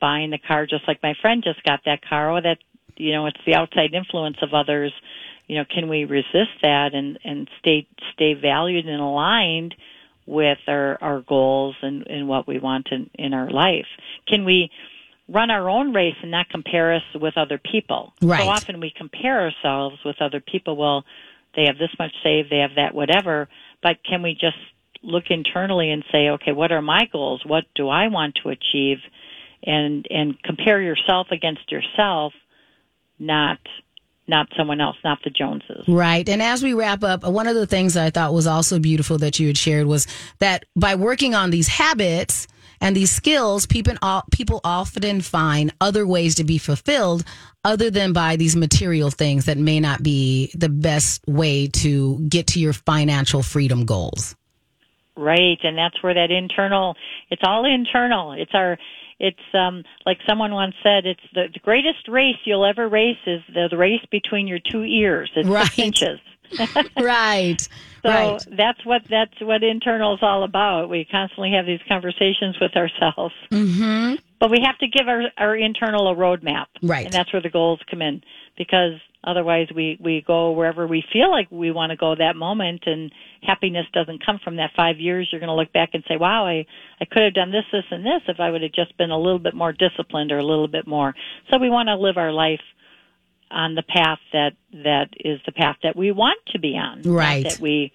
buying 0.00 0.30
the 0.30 0.38
car 0.38 0.66
just 0.66 0.86
like 0.86 1.02
my 1.02 1.14
friend 1.20 1.42
just 1.42 1.64
got 1.64 1.80
that 1.86 2.06
car? 2.08 2.36
Oh, 2.36 2.40
that 2.40 2.58
you 2.96 3.12
know, 3.12 3.26
it's 3.26 3.40
the 3.46 3.54
outside 3.54 3.94
influence 3.94 4.36
of 4.42 4.54
others. 4.54 4.92
You 5.46 5.58
know, 5.58 5.64
can 5.68 5.88
we 5.88 6.04
resist 6.04 6.50
that 6.62 6.94
and 6.94 7.18
and 7.24 7.48
stay 7.58 7.86
stay 8.14 8.34
valued 8.34 8.86
and 8.86 9.00
aligned 9.00 9.74
with 10.26 10.58
our 10.68 10.98
our 11.00 11.20
goals 11.20 11.76
and 11.82 12.06
and 12.06 12.28
what 12.28 12.46
we 12.46 12.58
want 12.58 12.88
in 12.90 13.10
in 13.14 13.34
our 13.34 13.50
life? 13.50 13.86
Can 14.26 14.44
we 14.44 14.70
run 15.28 15.50
our 15.50 15.68
own 15.68 15.92
race 15.92 16.16
and 16.22 16.30
not 16.30 16.48
compare 16.48 16.94
us 16.94 17.02
with 17.14 17.36
other 17.36 17.58
people? 17.58 18.12
Right. 18.20 18.40
So 18.40 18.48
often 18.48 18.80
we 18.80 18.92
compare 18.96 19.40
ourselves 19.40 19.96
with 20.04 20.16
other 20.20 20.40
people. 20.40 20.76
Well, 20.76 21.04
they 21.56 21.64
have 21.66 21.78
this 21.78 21.90
much 21.98 22.12
saved, 22.22 22.50
they 22.50 22.58
have 22.58 22.76
that, 22.76 22.94
whatever. 22.94 23.48
But 23.82 23.98
can 24.08 24.22
we 24.22 24.32
just 24.32 24.56
look 25.02 25.24
internally 25.30 25.90
and 25.90 26.04
say, 26.12 26.30
okay, 26.30 26.52
what 26.52 26.72
are 26.72 26.82
my 26.82 27.06
goals? 27.12 27.42
What 27.44 27.64
do 27.74 27.88
I 27.88 28.08
want 28.08 28.38
to 28.42 28.50
achieve? 28.50 28.98
And 29.64 30.06
and 30.10 30.42
compare 30.42 30.82
yourself 30.82 31.28
against 31.30 31.70
yourself, 31.70 32.32
not 33.18 33.58
not 34.28 34.46
someone 34.56 34.80
else, 34.80 34.96
not 35.04 35.18
the 35.24 35.30
Joneses. 35.30 35.84
Right. 35.88 36.26
And 36.28 36.40
as 36.40 36.62
we 36.62 36.74
wrap 36.74 37.02
up, 37.02 37.24
one 37.24 37.48
of 37.48 37.56
the 37.56 37.66
things 37.66 37.94
that 37.94 38.06
I 38.06 38.10
thought 38.10 38.32
was 38.32 38.46
also 38.46 38.78
beautiful 38.78 39.18
that 39.18 39.40
you 39.40 39.48
had 39.48 39.58
shared 39.58 39.86
was 39.86 40.06
that 40.38 40.64
by 40.76 40.94
working 40.94 41.34
on 41.34 41.50
these 41.50 41.66
habits 41.66 42.46
and 42.80 42.96
these 42.96 43.10
skills, 43.10 43.66
people, 43.66 43.94
people 44.30 44.60
often 44.64 45.20
find 45.20 45.74
other 45.80 46.06
ways 46.06 46.36
to 46.36 46.44
be 46.44 46.56
fulfilled 46.56 47.24
other 47.64 47.90
than 47.90 48.12
by 48.12 48.36
these 48.36 48.56
material 48.56 49.10
things 49.10 49.46
that 49.46 49.58
may 49.58 49.80
not 49.80 50.02
be 50.02 50.50
the 50.54 50.68
best 50.68 51.26
way 51.26 51.68
to 51.68 52.18
get 52.28 52.46
to 52.48 52.60
your 52.60 52.72
financial 52.72 53.42
freedom 53.42 53.84
goals. 53.84 54.34
Right, 55.16 55.58
and 55.62 55.76
that's 55.76 56.02
where 56.02 56.14
that 56.14 56.30
internal 56.30 56.96
it's 57.30 57.42
all 57.44 57.64
internal. 57.64 58.32
It's 58.32 58.54
our 58.54 58.78
it's 59.22 59.54
um 59.54 59.84
like 60.04 60.18
someone 60.28 60.52
once 60.52 60.74
said 60.82 61.06
it's 61.06 61.22
the, 61.32 61.44
the 61.54 61.60
greatest 61.60 62.08
race 62.08 62.36
you'll 62.44 62.66
ever 62.66 62.88
race 62.88 63.16
is 63.26 63.40
the, 63.54 63.68
the 63.70 63.78
race 63.78 64.04
between 64.10 64.46
your 64.46 64.58
two 64.58 64.82
ears. 64.82 65.30
It's 65.34 65.48
Right. 65.48 65.66
six 65.66 65.78
inches. 65.78 66.20
right. 67.00 67.60
So 68.02 68.10
right. 68.10 68.46
that's 68.50 68.84
what 68.84 69.02
that's 69.08 69.40
what 69.40 69.62
internal 69.62 70.14
is 70.14 70.20
all 70.22 70.42
about. 70.42 70.90
We 70.90 71.06
constantly 71.10 71.52
have 71.52 71.64
these 71.64 71.80
conversations 71.88 72.56
with 72.60 72.76
ourselves. 72.76 73.34
Mm-hmm. 73.50 74.16
But 74.40 74.50
we 74.50 74.60
have 74.66 74.76
to 74.78 74.88
give 74.88 75.06
our, 75.06 75.22
our 75.38 75.56
internal 75.56 76.10
a 76.10 76.16
roadmap. 76.16 76.66
Right. 76.82 77.04
And 77.04 77.14
that's 77.14 77.32
where 77.32 77.40
the 77.40 77.48
goals 77.48 77.80
come 77.88 78.02
in. 78.02 78.22
Because 78.58 79.00
otherwise 79.24 79.68
we, 79.74 79.98
we 80.00 80.24
go 80.26 80.52
wherever 80.52 80.86
we 80.86 81.04
feel 81.12 81.30
like 81.30 81.48
we 81.50 81.70
want 81.70 81.90
to 81.90 81.96
go 81.96 82.14
that 82.14 82.36
moment 82.36 82.82
and 82.86 83.12
happiness 83.42 83.86
doesn't 83.92 84.24
come 84.24 84.38
from 84.42 84.56
that 84.56 84.70
five 84.76 84.98
years. 84.98 85.28
You're 85.30 85.40
going 85.40 85.48
to 85.48 85.54
look 85.54 85.72
back 85.72 85.90
and 85.92 86.04
say, 86.08 86.16
wow, 86.16 86.46
I, 86.46 86.66
I 87.00 87.04
could 87.04 87.22
have 87.22 87.34
done 87.34 87.52
this, 87.52 87.64
this, 87.72 87.84
and 87.90 88.04
this 88.04 88.22
if 88.28 88.40
I 88.40 88.50
would 88.50 88.62
have 88.62 88.72
just 88.72 88.96
been 88.98 89.10
a 89.10 89.18
little 89.18 89.38
bit 89.38 89.54
more 89.54 89.72
disciplined 89.72 90.32
or 90.32 90.38
a 90.38 90.44
little 90.44 90.68
bit 90.68 90.86
more. 90.86 91.14
So 91.50 91.58
we 91.58 91.70
want 91.70 91.88
to 91.88 91.96
live 91.96 92.16
our 92.16 92.32
life 92.32 92.60
on 93.50 93.74
the 93.74 93.82
path 93.82 94.18
that 94.32 94.52
that 94.72 95.10
is 95.20 95.38
the 95.44 95.52
path 95.52 95.76
that 95.82 95.94
we 95.94 96.10
want 96.10 96.38
to 96.52 96.58
be 96.58 96.76
on, 96.76 97.02
right? 97.02 97.44
that 97.44 97.58
we 97.60 97.92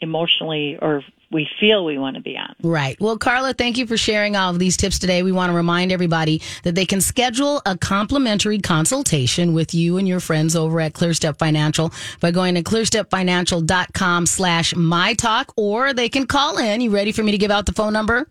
emotionally 0.00 0.76
or 0.80 1.02
we 1.30 1.48
feel 1.58 1.84
we 1.84 1.98
want 1.98 2.16
to 2.16 2.22
be 2.22 2.36
on. 2.36 2.54
Right. 2.62 3.00
Well, 3.00 3.18
Carla, 3.18 3.52
thank 3.54 3.78
you 3.78 3.86
for 3.86 3.96
sharing 3.96 4.36
all 4.36 4.50
of 4.50 4.58
these 4.58 4.76
tips 4.76 4.98
today. 4.98 5.22
We 5.22 5.32
want 5.32 5.50
to 5.50 5.56
remind 5.56 5.92
everybody 5.92 6.40
that 6.62 6.74
they 6.74 6.86
can 6.86 7.00
schedule 7.00 7.62
a 7.66 7.76
complimentary 7.76 8.58
consultation 8.58 9.52
with 9.52 9.74
you 9.74 9.98
and 9.98 10.06
your 10.06 10.20
friends 10.20 10.54
over 10.54 10.80
at 10.80 10.92
ClearStep 10.92 11.38
Financial 11.38 11.92
by 12.20 12.30
going 12.30 12.54
to 12.54 12.62
clearstepfinancial.com 12.62 14.26
slash 14.26 14.74
my 14.74 15.14
talk, 15.14 15.52
or 15.56 15.92
they 15.92 16.08
can 16.08 16.26
call 16.26 16.58
in. 16.58 16.80
You 16.80 16.90
ready 16.90 17.12
for 17.12 17.22
me 17.22 17.32
to 17.32 17.38
give 17.38 17.50
out 17.50 17.66
the 17.66 17.72
phone 17.72 17.92
number? 17.92 18.26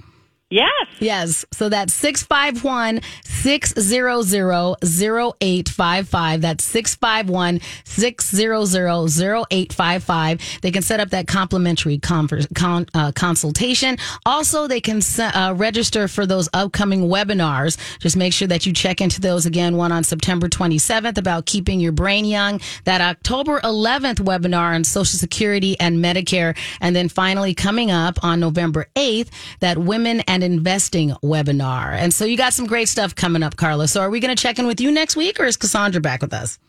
Yes. 0.52 0.70
Yes. 1.00 1.44
So 1.52 1.70
that's 1.70 1.92
651 1.96 3.02
600 3.24 4.76
0855. 4.84 6.42
That's 6.42 6.64
651 6.64 7.60
600 7.84 9.48
0855. 9.52 10.42
They 10.62 10.72
can 10.72 10.84
set 10.84 11.00
up 11.00 11.10
that 11.10 11.28
complimentary 11.28 11.98
converse, 11.98 12.48
con, 12.54 12.86
uh, 12.94 13.12
consultation. 13.14 13.98
Also, 14.26 14.68
they 14.68 14.80
can 14.80 15.02
uh, 15.20 15.56
register 15.58 16.08
for 16.08 16.28
those 16.28 16.48
upcoming 16.54 17.02
webinars. 17.02 17.78
Just 18.00 18.16
make 18.16 18.32
sure 18.32 18.48
that 18.48 18.68
you 18.68 18.74
check 18.74 19.02
into 19.02 19.20
those 19.20 19.48
again. 19.48 19.78
One 19.78 19.92
on 19.92 20.04
September 20.04 20.48
27th 20.48 21.18
about 21.18 21.48
keeping 21.48 21.80
your 21.80 21.92
brain 21.92 22.24
young. 22.24 22.62
That 22.84 23.02
October 23.02 23.60
11th 23.62 24.18
webinar 24.18 24.76
on 24.76 24.84
Social 24.84 25.18
Security 25.18 25.80
and 25.80 25.98
Medicare. 26.04 26.56
And 26.82 26.96
then 26.96 27.10
finally 27.10 27.56
coming 27.56 27.90
up 27.90 28.24
on 28.24 28.40
November 28.40 28.86
8th, 28.96 29.30
that 29.60 29.80
women 29.80 30.20
and 30.28 30.35
investing 30.44 31.12
webinar. 31.24 31.94
And 31.94 32.14
so 32.14 32.26
you 32.26 32.38
got 32.38 32.54
some 32.54 32.66
great 32.66 32.90
stuff 32.90 33.16
coming 33.16 33.44
up, 33.44 33.56
Carla. 33.56 33.88
So 33.88 34.02
are 34.02 34.10
we 34.10 34.20
going 34.20 34.36
to 34.36 34.42
check 34.42 34.60
in 34.60 34.68
with 34.68 34.82
you 34.82 34.92
next 34.92 35.16
week 35.16 35.40
or 35.40 35.46
is 35.46 35.58
Cassandra 35.58 36.02
back 36.02 36.22
with 36.22 36.34
us? 36.34 36.60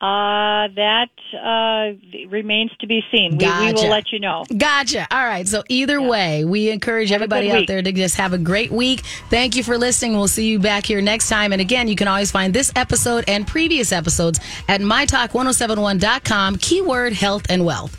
Uh, 0.00 0.70
that 0.76 1.08
uh, 1.34 2.28
remains 2.28 2.70
to 2.78 2.86
be 2.86 3.02
seen. 3.10 3.32
We, 3.32 3.38
gotcha. 3.38 3.74
we, 3.74 3.82
will 3.82 3.90
let 3.90 4.12
you 4.12 4.20
know. 4.20 4.44
Gotcha. 4.56 5.08
All 5.10 5.24
right. 5.24 5.46
So 5.48 5.64
either 5.68 5.98
yeah. 5.98 6.08
way, 6.08 6.44
we 6.44 6.70
encourage 6.70 7.08
have 7.08 7.16
everybody 7.16 7.50
out 7.50 7.66
there 7.66 7.82
to 7.82 7.90
just 7.90 8.14
have 8.14 8.32
a 8.32 8.38
great 8.38 8.70
week. 8.70 9.00
Thank 9.28 9.56
you 9.56 9.64
for 9.64 9.76
listening. 9.76 10.12
We'll 10.12 10.28
see 10.28 10.48
you 10.48 10.60
back 10.60 10.86
here 10.86 11.00
next 11.00 11.28
time. 11.28 11.50
And 11.52 11.60
again, 11.60 11.88
you 11.88 11.96
can 11.96 12.06
always 12.06 12.30
find 12.30 12.54
this 12.54 12.70
episode 12.76 13.24
and 13.26 13.44
previous 13.44 13.90
episodes 13.90 14.38
at 14.68 14.80
mytalk1071.com, 14.80 16.58
keyword 16.58 17.12
health 17.12 17.46
and 17.48 17.64
wealth. 17.64 17.97